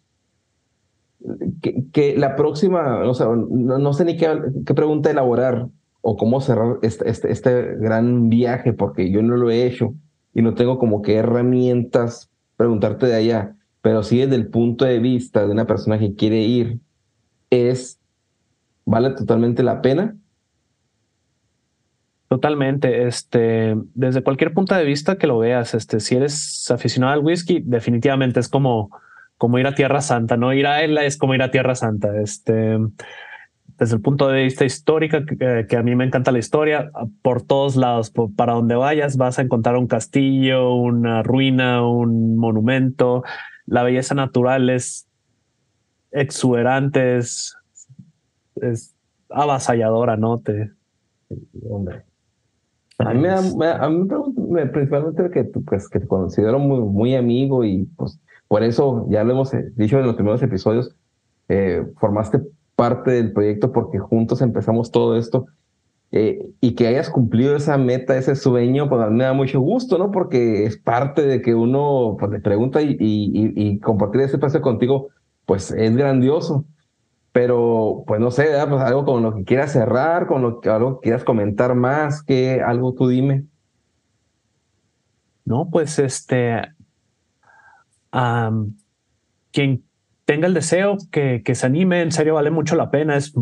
Que, 1.62 1.84
que 1.92 2.16
la 2.16 2.34
próxima, 2.34 3.06
o 3.08 3.12
sea, 3.14 3.26
no, 3.26 3.78
no 3.78 3.92
sé 3.92 4.04
ni 4.06 4.16
qué, 4.16 4.26
qué 4.64 4.74
pregunta 4.74 5.10
elaborar 5.10 5.68
o 6.02 6.16
cómo 6.16 6.40
cerrar 6.40 6.78
este, 6.82 7.08
este, 7.08 7.30
este 7.30 7.76
gran 7.76 8.28
viaje, 8.28 8.72
porque 8.72 9.10
yo 9.10 9.22
no 9.22 9.36
lo 9.36 9.50
he 9.50 9.66
hecho 9.66 9.94
y 10.34 10.42
no 10.42 10.54
tengo 10.54 10.78
como 10.78 11.02
que 11.02 11.16
herramientas 11.16 12.30
preguntarte 12.56 13.06
de 13.06 13.14
allá, 13.14 13.56
pero 13.82 14.02
sí 14.02 14.18
desde 14.18 14.36
el 14.36 14.48
punto 14.48 14.84
de 14.84 14.98
vista 14.98 15.46
de 15.46 15.52
una 15.52 15.66
persona 15.66 15.98
que 15.98 16.14
quiere 16.14 16.42
ir, 16.42 16.78
es, 17.50 17.98
¿vale 18.84 19.10
totalmente 19.10 19.62
la 19.62 19.82
pena? 19.82 20.16
Totalmente. 22.28 23.08
Este, 23.08 23.74
desde 23.94 24.22
cualquier 24.22 24.54
punto 24.54 24.74
de 24.74 24.84
vista 24.84 25.18
que 25.18 25.26
lo 25.26 25.38
veas, 25.38 25.74
este, 25.74 25.98
si 25.98 26.14
eres 26.14 26.70
aficionado 26.70 27.12
al 27.12 27.24
whisky, 27.24 27.60
definitivamente 27.64 28.38
es 28.38 28.48
como, 28.48 28.90
como 29.36 29.58
ir 29.58 29.66
a 29.66 29.74
Tierra 29.74 30.00
Santa, 30.00 30.36
¿no? 30.36 30.52
Ir 30.52 30.68
a 30.68 30.82
él 30.82 30.96
es 30.98 31.16
como 31.16 31.34
ir 31.34 31.42
a 31.42 31.50
Tierra 31.50 31.74
Santa. 31.74 32.20
Este, 32.20 32.78
desde 33.80 33.96
el 33.96 34.02
punto 34.02 34.28
de 34.28 34.42
vista 34.42 34.66
histórico, 34.66 35.16
que, 35.66 35.76
a 35.76 35.82
mí 35.82 35.96
me 35.96 36.04
encanta 36.04 36.32
la 36.32 36.38
historia, 36.38 36.90
por 37.22 37.40
todos 37.40 37.76
lados, 37.76 38.12
para 38.36 38.52
donde 38.52 38.74
vayas, 38.74 39.16
vas 39.16 39.38
a 39.38 39.42
encontrar 39.42 39.76
un 39.78 39.86
castillo, 39.86 40.74
una 40.74 41.22
ruina, 41.22 41.82
un 41.88 42.36
monumento. 42.36 43.24
La 43.64 43.82
belleza 43.82 44.14
natural 44.14 44.68
es 44.68 45.08
exuberante, 46.10 47.16
es, 47.16 47.56
avasalladora, 49.30 50.18
¿no? 50.18 50.40
Te, 50.40 50.72
hombre. 51.66 52.02
A 52.98 53.14
mí, 53.14 53.22
me, 53.22 53.30
a 53.30 53.88
mí 53.88 54.08
me, 54.50 54.66
principalmente 54.66 55.30
que, 55.30 55.44
pues, 55.44 55.88
que 55.88 56.00
te 56.00 56.06
considero 56.06 56.58
muy, 56.58 56.80
muy 56.80 57.14
amigo 57.14 57.64
y 57.64 57.84
pues 57.96 58.20
por 58.46 58.62
eso 58.62 59.06
ya 59.08 59.24
lo 59.24 59.32
hemos 59.32 59.52
dicho 59.74 59.98
en 59.98 60.06
los 60.06 60.16
primeros 60.16 60.42
episodios, 60.42 60.94
eh, 61.48 61.82
formaste 61.98 62.42
parte 62.80 63.10
del 63.10 63.34
proyecto 63.34 63.72
porque 63.72 63.98
juntos 63.98 64.40
empezamos 64.40 64.90
todo 64.90 65.18
esto. 65.18 65.48
Eh, 66.12 66.48
y 66.62 66.74
que 66.74 66.86
hayas 66.86 67.10
cumplido 67.10 67.54
esa 67.54 67.76
meta, 67.76 68.16
ese 68.16 68.34
sueño, 68.34 68.88
pues 68.88 69.02
a 69.02 69.08
mí 69.08 69.18
me 69.18 69.24
da 69.24 69.34
mucho 69.34 69.60
gusto, 69.60 69.98
¿no? 69.98 70.10
Porque 70.10 70.64
es 70.64 70.78
parte 70.78 71.26
de 71.26 71.42
que 71.42 71.54
uno 71.54 72.16
pues, 72.18 72.30
le 72.30 72.40
pregunta 72.40 72.80
y, 72.80 73.78
compartir 73.80 74.22
ese 74.22 74.36
espacio 74.36 74.62
contigo, 74.62 75.08
pues 75.44 75.72
es 75.72 75.94
grandioso. 75.94 76.64
Pero, 77.32 78.02
pues 78.06 78.18
no 78.18 78.30
sé, 78.30 78.48
pues, 78.66 78.80
algo 78.82 79.04
con 79.04 79.22
lo 79.22 79.34
que 79.34 79.44
quieras 79.44 79.72
cerrar, 79.72 80.26
con 80.26 80.40
lo 80.40 80.60
que 80.60 80.70
algo 80.70 81.00
quieras 81.00 81.22
comentar 81.22 81.74
más, 81.74 82.22
que 82.22 82.62
algo 82.62 82.94
tú 82.94 83.08
dime. 83.08 83.44
No, 85.44 85.68
pues 85.70 85.98
este, 85.98 86.62
quien 89.52 89.84
tenga 90.30 90.46
el 90.46 90.54
deseo, 90.54 90.96
que, 91.10 91.42
que 91.44 91.56
se 91.56 91.66
anime, 91.66 92.02
en 92.02 92.12
serio 92.12 92.34
vale 92.34 92.52
mucho 92.52 92.76
la 92.76 92.92
pena, 92.92 93.16
es 93.16 93.34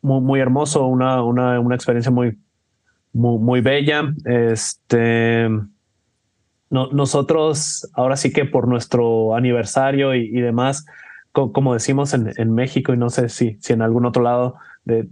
muy, 0.00 0.20
muy 0.22 0.40
hermoso, 0.40 0.86
una, 0.86 1.22
una, 1.22 1.60
una 1.60 1.74
experiencia 1.74 2.10
muy, 2.10 2.38
muy, 3.12 3.60
bella. 3.60 4.14
Este, 4.24 5.46
no, 6.70 6.86
nosotros, 6.90 7.86
ahora 7.92 8.16
sí 8.16 8.32
que 8.32 8.46
por 8.46 8.66
nuestro 8.66 9.36
aniversario 9.36 10.14
y, 10.14 10.40
demás, 10.40 10.86
como 11.32 11.74
decimos 11.74 12.14
en, 12.14 12.32
en, 12.34 12.54
México 12.54 12.94
y 12.94 12.96
no 12.96 13.10
sé 13.10 13.28
si, 13.28 13.58
si 13.60 13.74
en 13.74 13.82
algún 13.82 14.06
otro 14.06 14.22
lado, 14.22 14.54
de, 14.86 15.06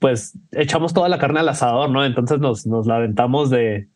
pues 0.00 0.38
echamos 0.52 0.92
toda 0.92 1.08
la 1.08 1.18
carne 1.18 1.40
al 1.40 1.48
asador, 1.48 1.88
¿no? 1.88 2.04
Entonces 2.04 2.40
nos, 2.40 2.66
nos 2.66 2.86
la 2.86 2.96
aventamos 2.96 3.48
de, 3.48 3.88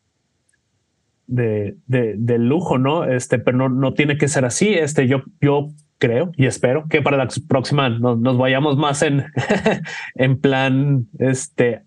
de, 1.26 1.76
de, 1.86 2.14
de, 2.16 2.38
lujo, 2.38 2.78
¿no? 2.78 3.04
Este, 3.04 3.38
pero 3.38 3.59
no, 3.59 3.68
no 3.68 3.92
tiene 3.92 4.16
que 4.16 4.28
ser 4.28 4.46
así. 4.46 4.72
Este, 4.72 5.06
yo, 5.06 5.20
yo 5.42 5.68
creo 5.99 6.32
y 6.36 6.46
espero 6.46 6.86
que 6.88 7.03
para 7.03 7.16
la 7.16 7.28
próxima 7.49 7.88
nos, 7.88 8.38
vayamos 8.38 8.76
más 8.76 9.03
en, 9.03 9.24
en 10.14 10.40
plan, 10.40 11.07
este, 11.18 11.82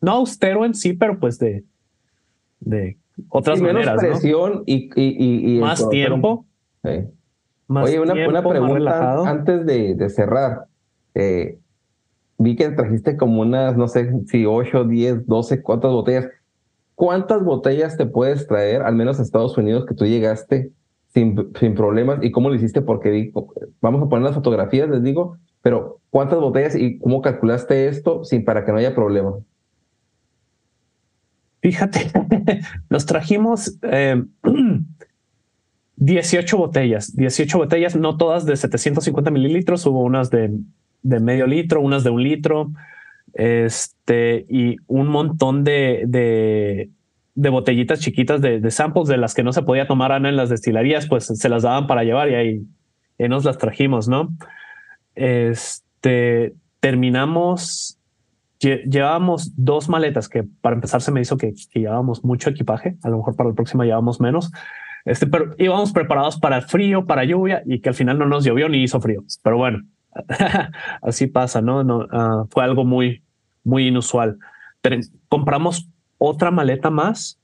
no 0.00 0.12
austero 0.12 0.64
en 0.64 0.74
sí, 0.74 0.92
pero 0.92 1.18
pues 1.18 1.38
de, 1.38 1.64
de 2.60 2.98
otras 3.28 3.60
maneras. 3.60 4.00
Menos 4.02 4.20
presión 4.20 4.62
y, 4.66 4.90
y, 4.96 5.58
más 5.58 5.88
tiempo. 5.88 6.46
Oye, 6.82 8.00
una, 8.00 8.28
una 8.28 8.46
pregunta 8.46 9.28
antes 9.28 9.64
de, 9.66 9.94
de 9.94 10.10
cerrar. 10.10 10.66
Eh, 11.14 11.58
vi 12.38 12.56
que 12.56 12.68
trajiste 12.70 13.16
como 13.16 13.40
unas, 13.40 13.76
no 13.76 13.88
sé 13.88 14.12
si 14.26 14.44
8, 14.44 14.84
10, 14.84 15.26
12, 15.26 15.62
cuántas 15.62 15.90
botellas. 15.90 16.28
¿Cuántas 16.94 17.42
botellas 17.42 17.96
te 17.96 18.06
puedes 18.06 18.46
traer, 18.46 18.82
al 18.82 18.94
menos 18.94 19.18
a 19.18 19.22
Estados 19.22 19.58
Unidos, 19.58 19.84
que 19.84 19.94
tú 19.94 20.04
llegaste 20.04 20.70
sin, 21.14 21.52
sin 21.58 21.74
problemas. 21.74 22.18
¿Y 22.22 22.30
cómo 22.30 22.48
lo 22.48 22.56
hiciste? 22.56 22.82
Porque 22.82 23.32
vamos 23.80 24.02
a 24.02 24.08
poner 24.08 24.24
las 24.24 24.34
fotografías, 24.34 24.90
les 24.90 25.02
digo, 25.02 25.38
pero 25.62 26.00
¿cuántas 26.10 26.40
botellas 26.40 26.76
y 26.76 26.98
cómo 26.98 27.22
calculaste 27.22 27.88
esto 27.88 28.24
sin 28.24 28.44
para 28.44 28.64
que 28.64 28.72
no 28.72 28.78
haya 28.78 28.94
problema? 28.94 29.32
Fíjate, 31.62 32.10
nos 32.90 33.06
trajimos 33.06 33.78
18 35.96 36.56
eh, 36.56 36.58
botellas, 36.58 37.16
18 37.16 37.56
botellas, 37.56 37.96
no 37.96 38.18
todas 38.18 38.44
de 38.44 38.56
750 38.56 39.30
mililitros, 39.30 39.86
hubo 39.86 40.02
unas 40.02 40.30
de, 40.30 40.50
de 41.02 41.20
medio 41.20 41.46
litro, 41.46 41.80
unas 41.80 42.04
de 42.04 42.10
un 42.10 42.22
litro, 42.22 42.70
este, 43.32 44.44
y 44.48 44.76
un 44.86 45.08
montón 45.08 45.64
de, 45.64 46.90
de 47.34 47.48
botellitas 47.48 48.00
chiquitas 48.00 48.40
de, 48.40 48.60
de, 48.60 48.70
samples 48.70 49.08
de 49.08 49.16
las 49.16 49.34
que 49.34 49.42
no 49.42 49.52
se 49.52 49.62
podía 49.62 49.86
tomar 49.86 50.12
Ana 50.12 50.28
en 50.28 50.36
las 50.36 50.48
destilerías, 50.48 51.06
pues 51.08 51.26
se 51.26 51.48
las 51.48 51.64
daban 51.64 51.86
para 51.86 52.04
llevar 52.04 52.30
y 52.30 52.34
ahí, 52.34 52.62
nos 53.28 53.44
las 53.44 53.58
trajimos, 53.58 54.08
¿no? 54.08 54.28
Este, 55.14 56.54
terminamos, 56.80 57.98
llevábamos 58.60 59.52
dos 59.56 59.88
maletas 59.88 60.28
que 60.28 60.44
para 60.60 60.76
empezar 60.76 61.00
se 61.00 61.10
me 61.10 61.20
hizo 61.20 61.36
que, 61.36 61.54
llevábamos 61.74 62.24
mucho 62.24 62.50
equipaje, 62.50 62.96
a 63.02 63.08
lo 63.08 63.18
mejor 63.18 63.36
para 63.36 63.48
el 63.48 63.54
próximo 63.54 63.82
llevábamos 63.82 64.20
menos, 64.20 64.52
este, 65.04 65.26
pero 65.26 65.54
íbamos 65.58 65.92
preparados 65.92 66.38
para 66.38 66.62
frío, 66.62 67.04
para 67.04 67.24
lluvia 67.24 67.62
y 67.66 67.80
que 67.80 67.88
al 67.88 67.94
final 67.94 68.18
no 68.18 68.26
nos 68.26 68.44
llovió 68.44 68.68
ni 68.68 68.82
hizo 68.82 69.00
frío, 69.00 69.24
pero 69.42 69.56
bueno, 69.56 69.82
así 71.02 71.26
pasa, 71.26 71.60
¿no? 71.60 71.82
no 71.82 72.06
ah, 72.10 72.44
fue 72.50 72.62
algo 72.62 72.84
muy, 72.84 73.22
muy 73.64 73.88
inusual. 73.88 74.38
compramos 75.28 75.88
otra 76.24 76.50
maleta 76.50 76.90
más. 76.90 77.40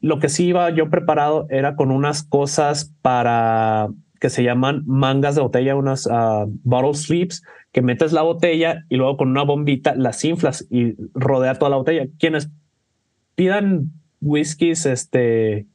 Lo 0.00 0.18
que 0.18 0.28
sí 0.28 0.46
iba 0.46 0.70
yo 0.70 0.88
preparado 0.88 1.46
era 1.50 1.76
con 1.76 1.90
unas 1.90 2.22
cosas 2.22 2.94
para 3.02 3.88
que 4.20 4.30
se 4.30 4.42
llaman 4.42 4.82
mangas 4.86 5.34
de 5.34 5.42
botella, 5.42 5.76
unas 5.76 6.06
uh, 6.06 6.46
bottle 6.62 6.94
sleeves, 6.94 7.42
que 7.72 7.82
metes 7.82 8.12
la 8.12 8.22
botella 8.22 8.84
y 8.88 8.96
luego 8.96 9.16
con 9.16 9.28
una 9.28 9.42
bombita 9.42 9.94
las 9.94 10.24
inflas 10.24 10.66
y 10.70 10.94
rodea 11.14 11.54
toda 11.54 11.70
la 11.70 11.76
botella. 11.76 12.06
Quienes 12.18 12.50
pidan 13.34 13.92
whiskies 14.20 14.86
este, 14.86 15.66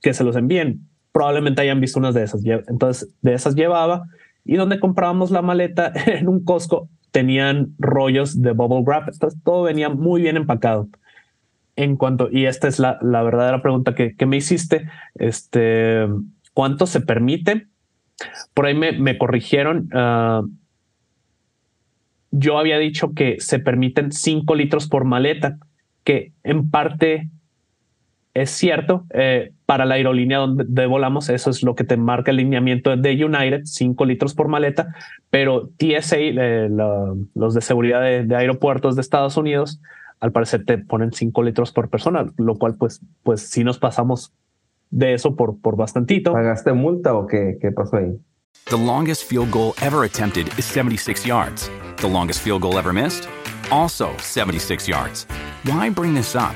que 0.00 0.14
se 0.14 0.24
los 0.24 0.36
envíen, 0.36 0.88
probablemente 1.12 1.62
hayan 1.62 1.80
visto 1.80 1.98
unas 1.98 2.14
de 2.14 2.22
esas. 2.22 2.42
Entonces, 2.44 3.14
de 3.22 3.34
esas 3.34 3.54
llevaba 3.54 4.04
y 4.44 4.56
donde 4.56 4.80
comprábamos 4.80 5.30
la 5.30 5.42
maleta 5.42 5.92
en 6.06 6.28
un 6.28 6.44
Costco 6.44 6.88
tenían 7.10 7.74
rollos 7.78 8.40
de 8.40 8.52
bubble 8.52 8.82
wrap. 8.82 9.08
Todo 9.44 9.64
venía 9.64 9.88
muy 9.88 10.22
bien 10.22 10.36
empacado 10.36 10.88
en 11.76 11.96
cuanto, 11.96 12.28
y 12.30 12.46
esta 12.46 12.68
es 12.68 12.78
la, 12.78 12.98
la 13.02 13.22
verdadera 13.22 13.62
pregunta 13.62 13.94
que, 13.94 14.14
que, 14.16 14.26
me 14.26 14.36
hiciste, 14.36 14.88
este, 15.14 16.06
¿cuánto 16.52 16.86
se 16.86 17.00
permite? 17.00 17.66
Por 18.54 18.66
ahí 18.66 18.74
me, 18.74 18.92
me 18.92 19.18
corrigieron. 19.18 19.88
Uh, 19.94 20.48
yo 22.30 22.58
había 22.58 22.78
dicho 22.78 23.12
que 23.14 23.40
se 23.40 23.58
permiten 23.58 24.12
5 24.12 24.54
litros 24.54 24.88
por 24.88 25.04
maleta, 25.04 25.58
que 26.04 26.32
en 26.44 26.70
parte 26.70 27.28
es 28.34 28.50
cierto. 28.50 29.06
Eh, 29.10 29.52
para 29.66 29.84
la 29.84 29.94
aerolínea 29.94 30.38
donde 30.38 30.86
volamos, 30.86 31.28
eso 31.28 31.50
es 31.50 31.62
lo 31.62 31.74
que 31.74 31.84
te 31.84 31.96
marca 31.96 32.30
el 32.30 32.38
lineamiento 32.38 32.96
de 32.96 33.24
United, 33.24 33.62
5 33.64 34.04
litros 34.04 34.34
por 34.34 34.48
maleta, 34.48 34.94
pero 35.30 35.70
TSA, 35.76 36.16
eh, 36.18 36.68
los 37.34 37.54
de 37.54 37.60
seguridad 37.60 38.02
de 38.02 38.36
aeropuertos 38.36 38.96
de 38.96 39.00
Estados 39.00 39.36
Unidos, 39.36 39.80
al 40.20 40.32
parecer 40.32 40.64
te 40.64 40.78
ponen 40.78 41.12
5 41.12 41.42
litros 41.42 41.72
por 41.72 41.88
persona, 41.88 42.26
lo 42.36 42.56
cual 42.56 42.76
pues, 42.76 43.00
pues 43.22 43.42
sí 43.42 43.64
nos 43.64 43.78
pasamos 43.78 44.32
de 44.90 45.14
eso 45.14 45.34
por, 45.34 45.58
por 45.60 45.76
bastantito. 45.76 46.32
¿Pagaste 46.32 46.72
multa 46.72 47.14
o 47.14 47.26
qué, 47.26 47.58
qué 47.60 47.72
pasó 47.72 47.96
ahí? 47.96 48.18
The 48.66 48.76
longest 48.76 49.24
field 49.24 49.50
goal 49.50 49.74
ever 49.80 50.04
attempted 50.04 50.48
is 50.58 50.64
76 50.64 51.26
yards. 51.26 51.70
The 51.96 52.08
longest 52.08 52.40
field 52.40 52.62
goal 52.62 52.78
ever 52.78 52.92
missed? 52.92 53.28
Also 53.70 54.16
76 54.18 54.88
yards. 54.88 55.26
Why 55.64 55.90
bring 55.90 56.14
this 56.14 56.36
up? 56.36 56.54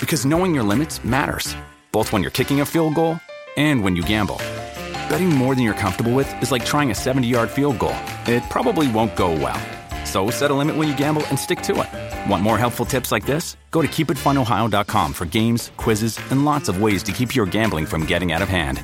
Because 0.00 0.24
knowing 0.24 0.54
your 0.54 0.64
limits 0.64 1.04
matters, 1.04 1.56
both 1.92 2.12
when 2.12 2.22
you're 2.22 2.30
kicking 2.30 2.60
a 2.60 2.66
field 2.66 2.94
goal 2.94 3.18
and 3.56 3.82
when 3.82 3.96
you 3.96 4.02
gamble. 4.02 4.38
Betting 5.08 5.28
more 5.28 5.54
than 5.54 5.64
you're 5.64 5.74
comfortable 5.74 6.12
with 6.12 6.28
is 6.42 6.50
like 6.50 6.64
trying 6.64 6.90
a 6.90 6.94
70 6.94 7.26
yard 7.26 7.50
field 7.50 7.78
goal. 7.78 7.96
It 8.26 8.42
probably 8.50 8.90
won't 8.90 9.14
go 9.14 9.30
well. 9.30 9.60
So 10.14 10.30
set 10.30 10.52
a 10.52 10.54
limit 10.54 10.76
when 10.76 10.86
you 10.86 10.96
gamble 10.96 11.26
and 11.26 11.36
stick 11.36 11.60
to 11.62 11.72
it. 11.82 12.30
Want 12.30 12.40
more 12.40 12.56
helpful 12.56 12.86
tips 12.86 13.10
like 13.10 13.26
this? 13.26 13.56
Go 13.72 13.82
to 13.82 13.88
keepitfunohio.com 13.88 15.12
for 15.12 15.24
games, 15.24 15.72
quizzes, 15.76 16.20
and 16.30 16.44
lots 16.44 16.68
of 16.68 16.80
ways 16.80 17.02
to 17.02 17.10
keep 17.10 17.34
your 17.34 17.46
gambling 17.46 17.84
from 17.84 18.06
getting 18.06 18.30
out 18.30 18.40
of 18.40 18.48
hand. 18.48 18.80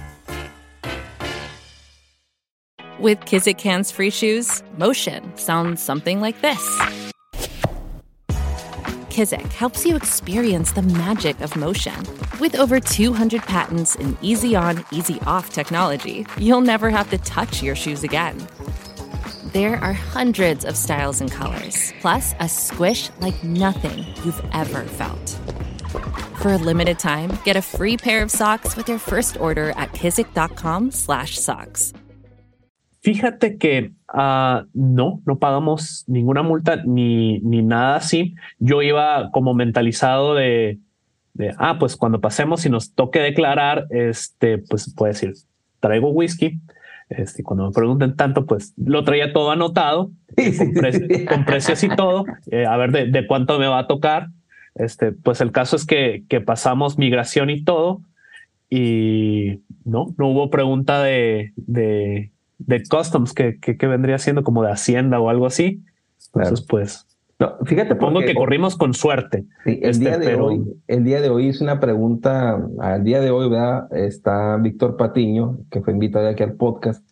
With 2.98 3.20
Kizik 3.20 3.60
hands 3.60 3.92
free 3.92 4.10
shoes, 4.10 4.64
motion 4.76 5.22
sounds 5.36 5.80
something 5.80 6.20
like 6.20 6.40
this. 6.40 6.80
Kizik 9.08 9.52
helps 9.52 9.86
you 9.86 9.94
experience 9.94 10.72
the 10.72 10.82
magic 10.82 11.40
of 11.42 11.54
motion. 11.54 11.94
With 12.40 12.58
over 12.58 12.80
200 12.80 13.42
patents 13.42 13.94
and 13.94 14.18
easy 14.20 14.56
on, 14.56 14.84
easy 14.90 15.20
off 15.28 15.52
technology, 15.52 16.26
you'll 16.38 16.60
never 16.60 16.90
have 16.90 17.08
to 17.10 17.18
touch 17.18 17.62
your 17.62 17.76
shoes 17.76 18.02
again. 18.02 18.48
There 19.52 19.82
are 19.82 19.92
hundreds 19.92 20.64
of 20.64 20.76
styles 20.76 21.20
and 21.20 21.28
colors, 21.28 21.92
plus 22.00 22.36
a 22.38 22.48
squish 22.48 23.10
like 23.18 23.42
nothing 23.42 24.06
you've 24.22 24.40
ever 24.52 24.82
felt. 24.82 25.36
For 26.38 26.52
a 26.52 26.56
limited 26.56 27.00
time, 27.00 27.36
get 27.44 27.56
a 27.56 27.62
free 27.62 27.96
pair 27.96 28.22
of 28.22 28.30
socks 28.30 28.76
with 28.76 28.88
your 28.88 29.00
first 29.00 29.40
order 29.40 29.70
at 29.70 29.90
kizik.com/socks. 29.90 31.92
Fíjate 33.02 33.58
que 33.58 33.90
uh, 34.14 34.62
no, 34.72 35.20
no 35.26 35.38
pagamos 35.40 36.04
ninguna 36.06 36.44
multa 36.44 36.84
ni, 36.86 37.40
ni 37.40 37.62
nada 37.62 37.96
así. 37.96 38.36
Yo 38.60 38.82
iba 38.82 39.32
como 39.32 39.52
mentalizado 39.52 40.36
de, 40.36 40.78
de, 41.34 41.56
ah, 41.58 41.76
pues 41.76 41.96
cuando 41.96 42.20
pasemos 42.20 42.64
y 42.66 42.70
nos 42.70 42.94
toque 42.94 43.18
declarar, 43.18 43.88
este, 43.90 44.58
pues 44.58 44.94
puede 44.94 45.14
decir, 45.14 45.34
traigo 45.80 46.10
whisky. 46.10 46.60
Este, 47.10 47.42
cuando 47.42 47.66
me 47.66 47.72
pregunten 47.72 48.14
tanto, 48.14 48.46
pues 48.46 48.72
lo 48.76 49.02
traía 49.02 49.32
todo 49.32 49.50
anotado, 49.50 50.12
con, 50.58 50.72
pre 50.72 51.26
con, 51.26 51.44
precios 51.44 51.82
y 51.82 51.88
todo, 51.88 52.24
eh, 52.50 52.66
a 52.66 52.76
ver 52.76 52.92
de, 52.92 53.06
de, 53.06 53.26
cuánto 53.26 53.58
me 53.58 53.66
va 53.66 53.80
a 53.80 53.86
tocar. 53.88 54.28
Este, 54.76 55.10
pues 55.10 55.40
el 55.40 55.50
caso 55.50 55.74
es 55.74 55.84
que, 55.84 56.24
que 56.28 56.40
pasamos 56.40 56.98
migración 56.98 57.50
y 57.50 57.64
todo, 57.64 58.00
y 58.70 59.58
no, 59.84 60.14
no 60.16 60.28
hubo 60.28 60.50
pregunta 60.50 61.02
de, 61.02 61.52
de, 61.56 62.30
de 62.58 62.82
customs 62.88 63.34
que, 63.34 63.58
que, 63.58 63.76
que, 63.76 63.86
vendría 63.88 64.18
siendo 64.18 64.44
como 64.44 64.62
de 64.62 64.70
Hacienda 64.70 65.18
o 65.18 65.28
algo 65.28 65.46
así. 65.46 65.82
Entonces, 66.32 66.64
pues. 66.64 67.06
No, 67.40 67.56
fíjate, 67.64 67.94
pongo 67.94 68.20
que 68.20 68.34
corrimos 68.34 68.76
con 68.76 68.92
suerte. 68.92 69.46
Sí, 69.64 69.80
el, 69.82 69.90
este, 69.90 70.04
día 70.04 70.18
de 70.18 70.26
pero... 70.26 70.46
hoy, 70.46 70.62
el 70.86 71.04
día 71.04 71.22
de 71.22 71.30
hoy 71.30 71.46
hice 71.46 71.64
una 71.64 71.80
pregunta. 71.80 72.62
Al 72.80 73.02
día 73.02 73.22
de 73.22 73.30
hoy, 73.30 73.48
¿verdad? 73.48 73.88
Está 73.96 74.58
Víctor 74.58 74.98
Patiño, 74.98 75.56
que 75.70 75.80
fue 75.80 75.94
invitado 75.94 76.28
aquí 76.28 76.42
al 76.42 76.52
podcast. 76.52 77.02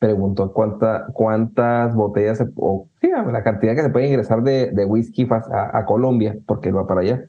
Preguntó 0.00 0.52
cuánta, 0.52 1.06
cuántas 1.12 1.94
botellas, 1.94 2.44
o 2.56 2.88
sí, 3.00 3.08
la 3.08 3.44
cantidad 3.44 3.76
que 3.76 3.82
se 3.82 3.90
puede 3.90 4.08
ingresar 4.08 4.42
de, 4.42 4.72
de 4.72 4.84
whisky 4.84 5.28
a, 5.30 5.78
a, 5.78 5.84
Colombia, 5.86 6.36
porque 6.44 6.70
él 6.70 6.76
va 6.76 6.86
para 6.86 7.02
allá. 7.02 7.24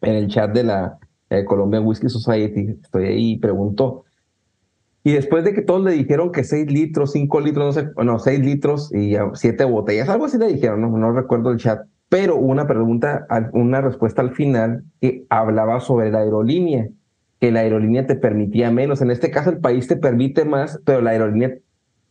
En 0.00 0.14
el 0.14 0.26
chat 0.26 0.52
de 0.52 0.64
la 0.64 0.98
eh, 1.30 1.44
Colombia 1.44 1.80
Whisky 1.80 2.08
Society, 2.08 2.78
estoy 2.82 3.06
ahí 3.06 3.30
y 3.32 3.38
preguntó. 3.38 4.04
Y 5.02 5.12
después 5.12 5.44
de 5.44 5.54
que 5.54 5.62
todos 5.62 5.82
le 5.82 5.92
dijeron 5.92 6.30
que 6.30 6.44
6 6.44 6.70
litros, 6.70 7.12
5 7.12 7.40
litros, 7.40 7.64
no 7.64 7.72
sé, 7.72 7.88
no, 8.04 8.18
6 8.18 8.40
litros 8.40 8.92
y 8.94 9.14
7 9.34 9.64
botellas, 9.64 10.08
algo 10.08 10.26
así 10.26 10.36
le 10.36 10.48
dijeron, 10.48 10.82
no, 10.82 10.96
no 10.96 11.12
recuerdo 11.12 11.50
el 11.52 11.58
chat, 11.58 11.86
pero 12.10 12.36
una 12.36 12.66
pregunta, 12.66 13.26
una 13.52 13.80
respuesta 13.80 14.20
al 14.20 14.34
final 14.34 14.84
que 15.00 15.24
hablaba 15.30 15.80
sobre 15.80 16.10
la 16.10 16.18
aerolínea, 16.18 16.88
que 17.40 17.50
la 17.50 17.60
aerolínea 17.60 18.06
te 18.06 18.16
permitía 18.16 18.70
menos. 18.70 19.00
En 19.00 19.10
este 19.10 19.30
caso 19.30 19.48
el 19.48 19.58
país 19.58 19.86
te 19.86 19.96
permite 19.96 20.44
más, 20.44 20.80
pero 20.84 21.00
la 21.00 21.10
aerolínea, 21.10 21.56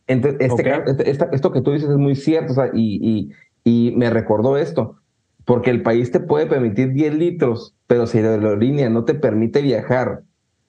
entonces, 0.08 0.40
este, 0.40 0.62
okay. 0.62 0.72
este, 0.86 1.10
esta, 1.10 1.28
esto 1.32 1.52
que 1.52 1.60
tú 1.60 1.70
dices 1.70 1.90
es 1.90 1.96
muy 1.96 2.16
cierto, 2.16 2.52
o 2.52 2.54
sea, 2.56 2.70
y, 2.74 3.30
y, 3.64 3.90
y 3.90 3.94
me 3.96 4.10
recordó 4.10 4.56
esto, 4.56 4.96
porque 5.44 5.70
el 5.70 5.82
país 5.82 6.10
te 6.10 6.18
puede 6.18 6.46
permitir 6.46 6.92
10 6.92 7.14
litros, 7.14 7.76
pero 7.86 8.08
si 8.08 8.20
la 8.20 8.30
aerolínea 8.30 8.90
no 8.90 9.04
te 9.04 9.14
permite 9.14 9.62
viajar 9.62 10.22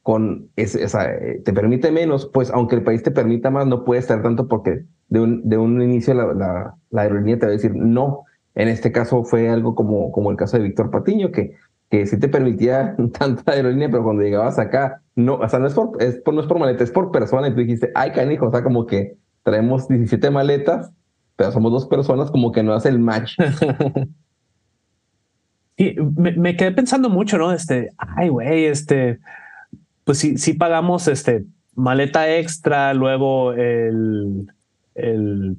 con 0.04 0.50
ese, 0.56 0.84
esa, 0.84 1.08
te 1.44 1.54
permite 1.54 1.92
menos, 1.92 2.30
pues 2.34 2.50
aunque 2.52 2.76
el 2.76 2.84
país 2.84 3.04
te 3.04 3.12
permita 3.12 3.52
más, 3.52 3.68
no 3.68 3.84
puede 3.84 4.00
estar 4.00 4.22
tanto 4.24 4.48
porque 4.48 4.86
de 5.10 5.20
un, 5.20 5.48
de 5.48 5.58
un 5.58 5.82
inicio 5.82 6.14
la, 6.14 6.34
la, 6.34 6.76
la, 6.90 7.02
aerolínea 7.02 7.38
te 7.38 7.46
va 7.46 7.52
a 7.52 7.56
decir 7.56 7.76
no. 7.76 8.24
En 8.56 8.68
este 8.68 8.92
caso 8.92 9.24
fue 9.24 9.50
algo 9.50 9.76
como, 9.76 10.12
como 10.12 10.32
el 10.32 10.38
caso 10.38 10.58
de 10.58 10.64
Víctor 10.64 10.90
Patiño, 10.90 11.32
que, 11.32 11.56
que 11.90 12.08
sí 12.08 12.20
te 12.20 12.30
permitía 12.30 12.96
tanta 13.20 13.52
aerolínea, 13.52 13.90
pero 13.90 14.04
cuando 14.04 14.24
llegabas 14.24 14.58
acá, 14.58 15.02
no, 15.16 15.36
o 15.36 15.50
sea, 15.50 15.60
no 15.60 15.68
es 15.68 15.74
por, 15.74 16.02
es 16.02 16.16
por, 16.16 16.34
no 16.34 16.42
es 16.42 16.48
por 16.48 16.60
maleta, 16.60 16.84
es 16.84 16.92
por 16.92 17.12
persona. 17.12 17.48
Y 17.48 17.52
tú 17.52 17.58
dijiste, 17.58 17.92
ay, 17.94 18.12
canijo, 18.12 18.48
o 18.48 18.52
sea, 18.52 18.64
como 18.64 18.88
que 18.88 19.18
traemos 19.44 19.88
17 19.88 20.32
maletas, 20.32 20.92
pero 21.36 21.52
somos 21.52 21.72
dos 21.72 21.86
personas, 21.88 22.32
como 22.32 22.52
que 22.52 22.64
no 22.64 22.74
hace 22.74 22.90
el 22.90 23.00
match. 23.00 23.34
y 25.78 25.96
me, 26.18 26.32
me 26.34 26.56
quedé 26.56 26.72
pensando 26.72 27.10
mucho, 27.10 27.38
¿no? 27.38 27.52
Este, 27.52 27.90
ay, 27.98 28.30
güey, 28.30 28.66
este, 28.66 29.20
pues 30.12 30.20
sí, 30.20 30.38
sí 30.38 30.56
pagamos 30.56 31.08
este 31.08 31.46
maleta 31.74 32.36
extra, 32.36 32.94
luego 32.94 33.54
el, 33.54 34.52
el, 34.94 35.56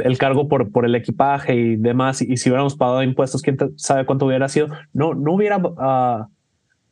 el 0.00 0.18
cargo 0.18 0.48
por, 0.48 0.70
por 0.70 0.84
el 0.84 0.94
equipaje 0.94 1.54
y 1.54 1.76
demás. 1.76 2.20
Y, 2.20 2.36
si 2.36 2.50
hubiéramos 2.50 2.76
pagado 2.76 3.02
impuestos, 3.02 3.40
quién 3.40 3.56
sabe 3.76 4.04
cuánto 4.04 4.26
hubiera 4.26 4.50
sido. 4.50 4.68
No, 4.92 5.14
no 5.14 5.32
hubiera 5.32 5.56
uh, 5.56 6.26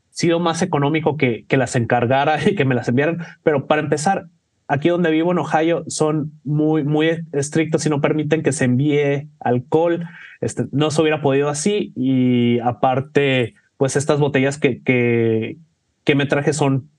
sido 0.09 0.41
más 0.41 0.63
económico 0.63 1.19
que, 1.19 1.45
que 1.47 1.59
las 1.59 1.77
encargara 1.77 2.39
y 2.49 2.55
que 2.55 2.65
me 2.65 2.75
las 2.75 2.89
enviaran. 2.89 3.19
Pero 3.43 3.67
para 3.67 3.83
empezar, 3.83 4.29
aquí 4.67 4.89
donde 4.89 5.11
vivo 5.11 5.33
en 5.33 5.41
Ohio 5.41 5.85
son 5.89 6.41
muy, 6.43 6.85
muy 6.85 7.23
estrictos 7.33 7.85
y 7.85 7.91
no 7.91 8.01
permiten 8.01 8.43
que 8.43 8.53
se 8.53 8.65
envíe 8.65 9.29
alcohol. 9.41 10.07
Este, 10.41 10.65
no 10.73 10.91
se 10.91 11.03
hubiera 11.03 11.21
podido 11.21 11.51
así. 11.51 11.93
Y 11.97 12.61
aparte, 12.61 13.53
pues 13.77 13.95
estas 13.95 14.21
botellas 14.21 14.57
que, 14.57 14.81
que, 14.81 15.59
que 16.03 16.15
me 16.15 16.25
traje 16.25 16.55
son 16.55 16.94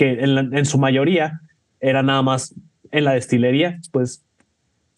que 0.00 0.24
en, 0.24 0.34
la, 0.34 0.40
en, 0.40 0.64
su 0.64 0.78
mayoría 0.78 1.42
era 1.78 2.02
nada 2.02 2.22
más 2.22 2.54
en 2.90 3.04
la 3.04 3.12
destilería, 3.12 3.78
pues 3.92 4.24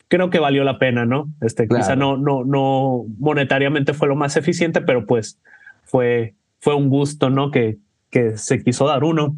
creo 0.06 0.30
que 0.30 0.38
valió 0.38 0.62
la 0.62 0.78
pena, 0.78 1.04
¿no? 1.04 1.28
Este, 1.40 1.66
claro. 1.66 1.82
quizá 1.82 1.96
no, 1.96 2.16
no, 2.16 2.44
no 2.44 3.06
monetariamente 3.18 3.94
fue 3.94 4.06
lo 4.06 4.14
más 4.14 4.36
eficiente, 4.36 4.80
pero 4.80 5.04
pues 5.04 5.40
fue, 5.82 6.34
fue 6.60 6.76
un 6.76 6.88
gusto, 6.88 7.30
¿no? 7.30 7.50
Que, 7.50 7.78
que 8.10 8.38
se 8.38 8.62
quiso 8.62 8.86
dar 8.86 9.02
uno. 9.02 9.34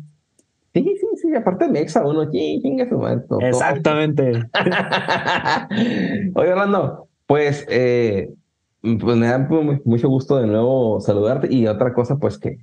Sí, 0.74 0.82
sí, 0.82 1.06
sí, 1.22 1.34
aparte 1.34 1.66
Mexa, 1.66 2.06
uno 2.06 2.30
chinga 2.30 2.86
su 2.86 2.98
madre. 2.98 3.22
Exactamente. 3.40 4.32
Oye, 6.34 6.52
Orlando, 6.52 7.08
pues, 7.24 7.64
eh, 7.70 8.28
pues 8.82 9.16
me 9.16 9.28
da 9.28 9.38
mucho 9.38 10.10
gusto 10.10 10.36
de 10.36 10.46
nuevo 10.46 11.00
saludarte 11.00 11.50
y 11.50 11.66
otra 11.68 11.94
cosa, 11.94 12.18
pues 12.18 12.36
que 12.36 12.58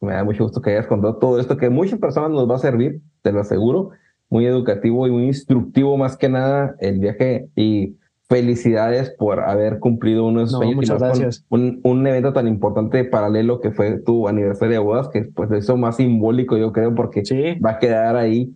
me 0.00 0.12
da 0.12 0.24
mucho 0.24 0.44
gusto 0.44 0.60
que 0.60 0.70
hayas 0.70 0.86
contado 0.86 1.16
todo 1.16 1.40
esto, 1.40 1.56
que 1.56 1.70
muchas 1.70 1.98
personas 1.98 2.30
nos 2.30 2.48
va 2.48 2.56
a 2.56 2.58
servir, 2.58 3.00
te 3.22 3.32
lo 3.32 3.40
aseguro. 3.40 3.90
Muy 4.30 4.46
educativo 4.46 5.06
y 5.06 5.10
muy 5.10 5.24
instructivo 5.24 5.96
más 5.96 6.16
que 6.16 6.28
nada 6.28 6.74
el 6.80 6.98
viaje 6.98 7.48
y 7.54 7.96
felicidades 8.28 9.10
por 9.10 9.40
haber 9.40 9.78
cumplido 9.78 10.26
uno 10.26 10.40
de 10.40 10.46
esos 10.46 10.54
no, 10.54 10.58
sueños. 10.58 10.76
Muchas 10.76 10.98
gracias. 10.98 11.46
Un, 11.50 11.80
un, 11.84 12.06
evento 12.06 12.32
tan 12.32 12.48
importante 12.48 13.04
paralelo 13.04 13.60
que 13.60 13.70
fue 13.70 14.00
tu 14.00 14.28
aniversario 14.28 14.72
de 14.72 14.78
bodas, 14.78 15.08
que 15.08 15.22
pues 15.22 15.50
eso 15.52 15.76
más 15.76 15.96
simbólico 15.96 16.56
yo 16.56 16.72
creo 16.72 16.94
porque 16.94 17.24
sí. 17.24 17.58
va 17.60 17.72
a 17.72 17.78
quedar 17.78 18.16
ahí. 18.16 18.54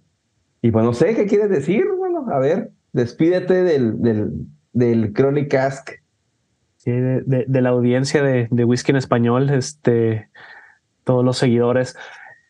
Y 0.63 0.71
pues 0.71 0.85
no 0.85 0.93
sé, 0.95 1.15
¿qué 1.15 1.27
quieres 1.27 1.51
decir? 1.51 1.85
Bueno, 1.97 2.27
a 2.31 2.39
ver, 2.39 2.71
despídete 2.93 3.63
del, 3.63 4.01
del, 4.01 4.33
del 4.73 5.13
Chronic 5.13 5.55
Ask. 5.55 5.91
Sí, 6.79 6.91
de, 6.91 7.23
de, 7.23 7.45
de 7.47 7.63
la 7.63 7.69
audiencia 7.69 8.23
de, 8.23 8.49
de 8.51 8.65
Whisky 8.65 8.93
en 8.93 8.97
Español, 8.97 9.51
este 9.51 10.29
todos 11.09 11.25
los 11.25 11.39
seguidores. 11.39 11.97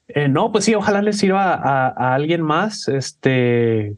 Eh, 0.08 0.26
no, 0.26 0.50
pues 0.50 0.64
sí, 0.64 0.74
ojalá 0.74 1.00
les 1.00 1.16
sirva 1.16 1.54
a, 1.54 2.14
alguien 2.14 2.42
más. 2.42 2.88
Este, 2.88 3.94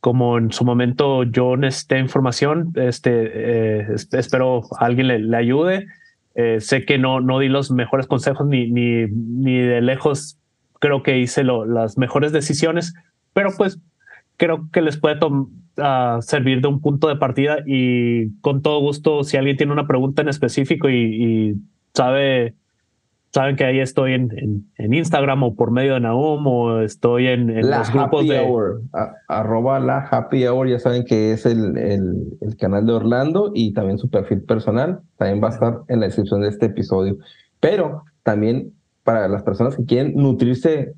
como 0.00 0.38
en 0.38 0.50
su 0.50 0.64
momento 0.64 1.24
yo 1.24 1.58
necesité 1.58 1.98
información, 1.98 2.72
este, 2.76 3.10
eh, 3.12 3.86
espero 4.12 4.62
alguien 4.78 5.30
le, 5.30 5.36
ayude. 5.36 5.88
Eh, 6.34 6.60
sé 6.60 6.86
que 6.86 6.96
no, 6.96 7.20
no 7.20 7.38
di 7.38 7.50
los 7.50 7.70
mejores 7.70 8.06
consejos 8.06 8.46
ni, 8.46 8.70
ni, 8.70 9.04
ni 9.08 9.58
de 9.58 9.82
lejos 9.82 10.38
creo 10.80 11.02
que 11.02 11.18
hice 11.18 11.44
las 11.44 11.98
mejores 11.98 12.32
decisiones, 12.32 12.94
pero 13.34 13.50
pues 13.54 13.78
creo 14.38 14.70
que 14.72 14.80
les 14.80 14.96
puede 14.96 15.20
uh, 15.22 16.22
servir 16.22 16.62
de 16.62 16.68
un 16.68 16.80
punto 16.80 17.08
de 17.08 17.16
partida 17.16 17.58
y 17.66 18.30
con 18.40 18.62
todo 18.62 18.80
gusto, 18.80 19.22
si 19.22 19.36
alguien 19.36 19.58
tiene 19.58 19.72
una 19.72 19.86
pregunta 19.86 20.22
en 20.22 20.28
específico 20.30 20.88
y 20.88 21.54
sabe 21.94 22.54
saben 23.32 23.56
que 23.56 23.64
ahí 23.64 23.80
estoy 23.80 24.12
en, 24.12 24.30
en, 24.36 24.70
en, 24.76 24.94
Instagram 24.94 25.42
o 25.42 25.54
por 25.54 25.70
medio 25.70 25.94
de 25.94 26.00
Naum 26.00 26.46
o 26.46 26.80
estoy 26.80 27.28
en, 27.28 27.48
en 27.50 27.70
la 27.70 27.78
los 27.78 27.92
grupos 27.92 28.20
happy 28.20 28.28
de 28.28 28.40
hour, 28.40 28.82
a, 28.92 29.14
arroba 29.28 29.80
la 29.80 30.06
happy 30.10 30.46
hour 30.46 30.68
ya 30.68 30.78
saben 30.78 31.04
que 31.04 31.32
es 31.32 31.46
el, 31.46 31.76
el, 31.78 32.38
el, 32.40 32.56
canal 32.56 32.86
de 32.86 32.92
Orlando 32.92 33.50
y 33.54 33.72
también 33.72 33.98
su 33.98 34.10
perfil 34.10 34.42
personal 34.42 35.00
también 35.16 35.42
va 35.42 35.48
a 35.48 35.52
estar 35.52 35.78
en 35.88 36.00
la 36.00 36.06
descripción 36.06 36.42
de 36.42 36.48
este 36.48 36.66
episodio. 36.66 37.16
Pero 37.60 38.04
también 38.22 38.72
para 39.02 39.28
las 39.28 39.42
personas 39.42 39.76
que 39.76 39.84
quieren 39.84 40.14
nutrirse 40.14 40.94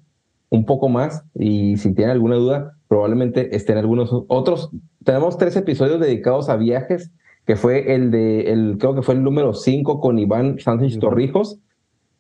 un 0.50 0.66
poco 0.66 0.88
más 0.88 1.24
y 1.34 1.76
si 1.76 1.94
tienen 1.94 2.12
alguna 2.12 2.36
duda 2.36 2.72
probablemente 2.88 3.54
estén 3.56 3.78
algunos 3.78 4.10
otros. 4.28 4.70
Tenemos 5.04 5.38
tres 5.38 5.56
episodios 5.56 6.00
dedicados 6.00 6.48
a 6.48 6.56
viajes 6.56 7.10
que 7.46 7.56
fue 7.56 7.94
el 7.94 8.10
de 8.10 8.52
el 8.52 8.76
creo 8.78 8.94
que 8.94 9.02
fue 9.02 9.14
el 9.14 9.22
número 9.22 9.52
5 9.52 10.00
con 10.00 10.18
Iván 10.18 10.58
Sánchez 10.58 10.98
Torrijos 10.98 11.58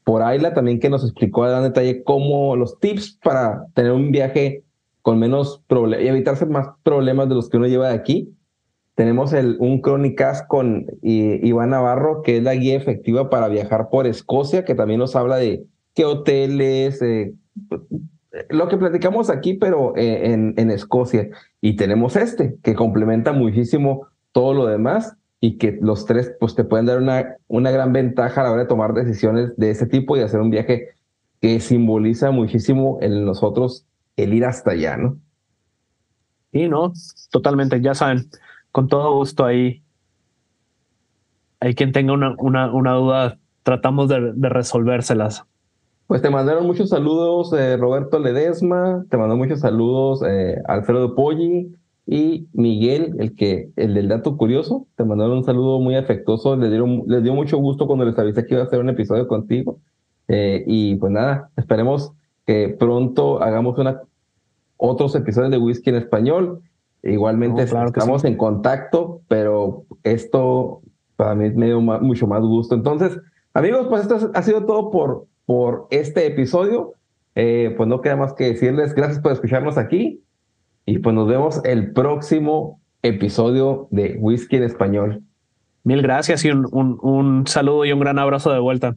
por 0.04 0.22
Ayla 0.22 0.54
también 0.54 0.80
que 0.80 0.90
nos 0.90 1.02
explicó 1.02 1.44
a 1.44 1.48
gran 1.48 1.62
detalle 1.62 2.04
cómo 2.04 2.56
los 2.56 2.78
tips 2.78 3.18
para 3.22 3.66
tener 3.74 3.92
un 3.92 4.12
viaje 4.12 4.62
con 5.02 5.18
menos 5.18 5.62
problemas 5.66 6.04
y 6.04 6.08
evitarse 6.08 6.46
más 6.46 6.68
problemas 6.82 7.28
de 7.28 7.34
los 7.34 7.48
que 7.48 7.56
uno 7.56 7.66
lleva 7.66 7.88
de 7.88 7.94
aquí. 7.94 8.34
Tenemos 8.94 9.32
el, 9.32 9.56
un 9.58 9.80
Crónicas 9.80 10.44
con 10.46 10.86
Iván 11.02 11.70
Navarro, 11.70 12.22
que 12.22 12.36
es 12.36 12.42
la 12.42 12.54
guía 12.54 12.76
efectiva 12.76 13.28
para 13.28 13.48
viajar 13.48 13.88
por 13.90 14.06
Escocia, 14.06 14.64
que 14.64 14.74
también 14.74 15.00
nos 15.00 15.16
habla 15.16 15.36
de 15.36 15.64
qué 15.94 16.04
hoteles, 16.04 17.02
eh, 17.02 17.34
lo 18.50 18.68
que 18.68 18.76
platicamos 18.76 19.30
aquí, 19.30 19.54
pero 19.54 19.94
en, 19.96 20.54
en 20.56 20.70
Escocia. 20.70 21.28
Y 21.60 21.76
tenemos 21.76 22.14
este, 22.14 22.56
que 22.62 22.74
complementa 22.74 23.32
muchísimo 23.32 24.06
todo 24.32 24.54
lo 24.54 24.66
demás 24.66 25.16
y 25.44 25.58
que 25.58 25.78
los 25.82 26.06
tres 26.06 26.34
pues 26.40 26.54
te 26.54 26.64
pueden 26.64 26.86
dar 26.86 26.96
una, 26.96 27.36
una 27.48 27.70
gran 27.70 27.92
ventaja 27.92 28.40
a 28.40 28.44
la 28.44 28.52
hora 28.52 28.62
de 28.62 28.68
tomar 28.68 28.94
decisiones 28.94 29.54
de 29.58 29.72
ese 29.72 29.84
tipo 29.84 30.16
y 30.16 30.20
hacer 30.20 30.40
un 30.40 30.48
viaje 30.48 30.94
que 31.38 31.60
simboliza 31.60 32.30
muchísimo 32.30 32.96
en 33.02 33.26
nosotros 33.26 33.84
el 34.16 34.32
ir 34.32 34.46
hasta 34.46 34.70
allá, 34.70 34.96
¿no? 34.96 35.18
Sí, 36.50 36.66
no, 36.66 36.94
totalmente, 37.30 37.78
ya 37.82 37.94
saben, 37.94 38.30
con 38.72 38.88
todo 38.88 39.12
gusto 39.18 39.44
ahí. 39.44 39.82
Hay 41.60 41.74
quien 41.74 41.92
tenga 41.92 42.14
una, 42.14 42.34
una, 42.38 42.72
una 42.72 42.92
duda, 42.94 43.38
tratamos 43.64 44.08
de, 44.08 44.32
de 44.32 44.48
resolvérselas. 44.48 45.44
Pues 46.06 46.22
te 46.22 46.30
mandaron 46.30 46.66
muchos 46.66 46.88
saludos 46.88 47.52
eh, 47.52 47.76
Roberto 47.76 48.18
Ledesma, 48.18 49.04
te 49.10 49.18
mandó 49.18 49.36
muchos 49.36 49.60
saludos 49.60 50.22
eh, 50.26 50.56
Alfredo 50.68 51.14
Poggi 51.14 51.76
y 52.06 52.48
Miguel, 52.52 53.16
el 53.18 53.34
que 53.34 53.70
el 53.76 53.94
del 53.94 54.08
dato 54.08 54.36
curioso, 54.36 54.86
te 54.96 55.04
mandaron 55.04 55.38
un 55.38 55.44
saludo 55.44 55.80
muy 55.80 55.96
afectuoso, 55.96 56.54
les, 56.56 56.70
dieron, 56.70 57.04
les 57.06 57.22
dio 57.22 57.34
mucho 57.34 57.56
gusto 57.56 57.86
cuando 57.86 58.04
les 58.04 58.18
avisé 58.18 58.44
que 58.44 58.54
iba 58.54 58.62
a 58.62 58.66
hacer 58.66 58.80
un 58.80 58.90
episodio 58.90 59.26
contigo. 59.26 59.78
Eh, 60.28 60.64
y 60.66 60.96
pues 60.96 61.12
nada, 61.12 61.50
esperemos 61.56 62.12
que 62.46 62.68
pronto 62.78 63.42
hagamos 63.42 63.78
una, 63.78 64.02
otros 64.76 65.14
episodios 65.14 65.50
de 65.50 65.58
Whisky 65.58 65.90
en 65.90 65.96
español. 65.96 66.60
Igualmente 67.02 67.62
estamos 67.62 68.24
en 68.24 68.36
contacto, 68.36 69.22
pero 69.28 69.84
esto 70.02 70.82
para 71.16 71.34
mí 71.34 71.50
me 71.50 71.66
dio 71.66 71.80
mucho 71.80 72.26
más 72.26 72.42
gusto. 72.42 72.74
Entonces, 72.74 73.18
amigos, 73.54 73.86
pues 73.88 74.02
esto 74.02 74.30
ha 74.34 74.42
sido 74.42 74.66
todo 74.66 74.90
por, 74.90 75.26
por 75.46 75.86
este 75.90 76.26
episodio. 76.26 76.92
Eh, 77.34 77.74
pues 77.76 77.88
no 77.88 78.00
queda 78.00 78.16
más 78.16 78.34
que 78.34 78.44
decirles 78.44 78.94
gracias 78.94 79.18
por 79.18 79.32
escucharnos 79.32 79.76
aquí 79.76 80.22
y 80.86 80.98
pues 80.98 81.14
nos 81.14 81.28
vemos 81.28 81.60
el 81.64 81.92
próximo 81.92 82.80
episodio 83.02 83.88
de 83.90 84.16
Whisky 84.18 84.56
en 84.56 84.64
Español. 84.64 85.22
Mil 85.82 86.02
gracias 86.02 86.44
y 86.44 86.50
un, 86.50 86.66
un, 86.72 87.46
saludo 87.46 87.84
y 87.84 87.92
un 87.92 88.00
gran 88.00 88.18
abrazo 88.18 88.52
de 88.52 88.58
vuelta. 88.58 88.96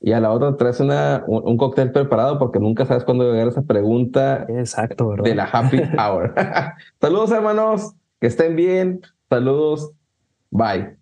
Y 0.00 0.12
a 0.12 0.20
la 0.20 0.32
otra 0.32 0.56
traes 0.56 0.80
una, 0.80 1.22
un, 1.28 1.56
cóctel 1.56 1.92
preparado 1.92 2.38
porque 2.40 2.58
nunca 2.58 2.84
sabes 2.84 3.04
cuándo 3.04 3.30
llegar 3.30 3.46
esa 3.46 3.62
pregunta 3.62 4.44
Exacto, 4.48 5.08
¿verdad? 5.08 5.24
de 5.24 5.34
la 5.36 5.44
happy 5.44 5.80
hour. 5.98 6.34
Saludos 7.00 7.30
hermanos, 7.30 7.94
que 8.20 8.26
estén 8.26 8.56
bien. 8.56 9.00
Saludos. 9.30 9.92
Bye. 10.50 11.01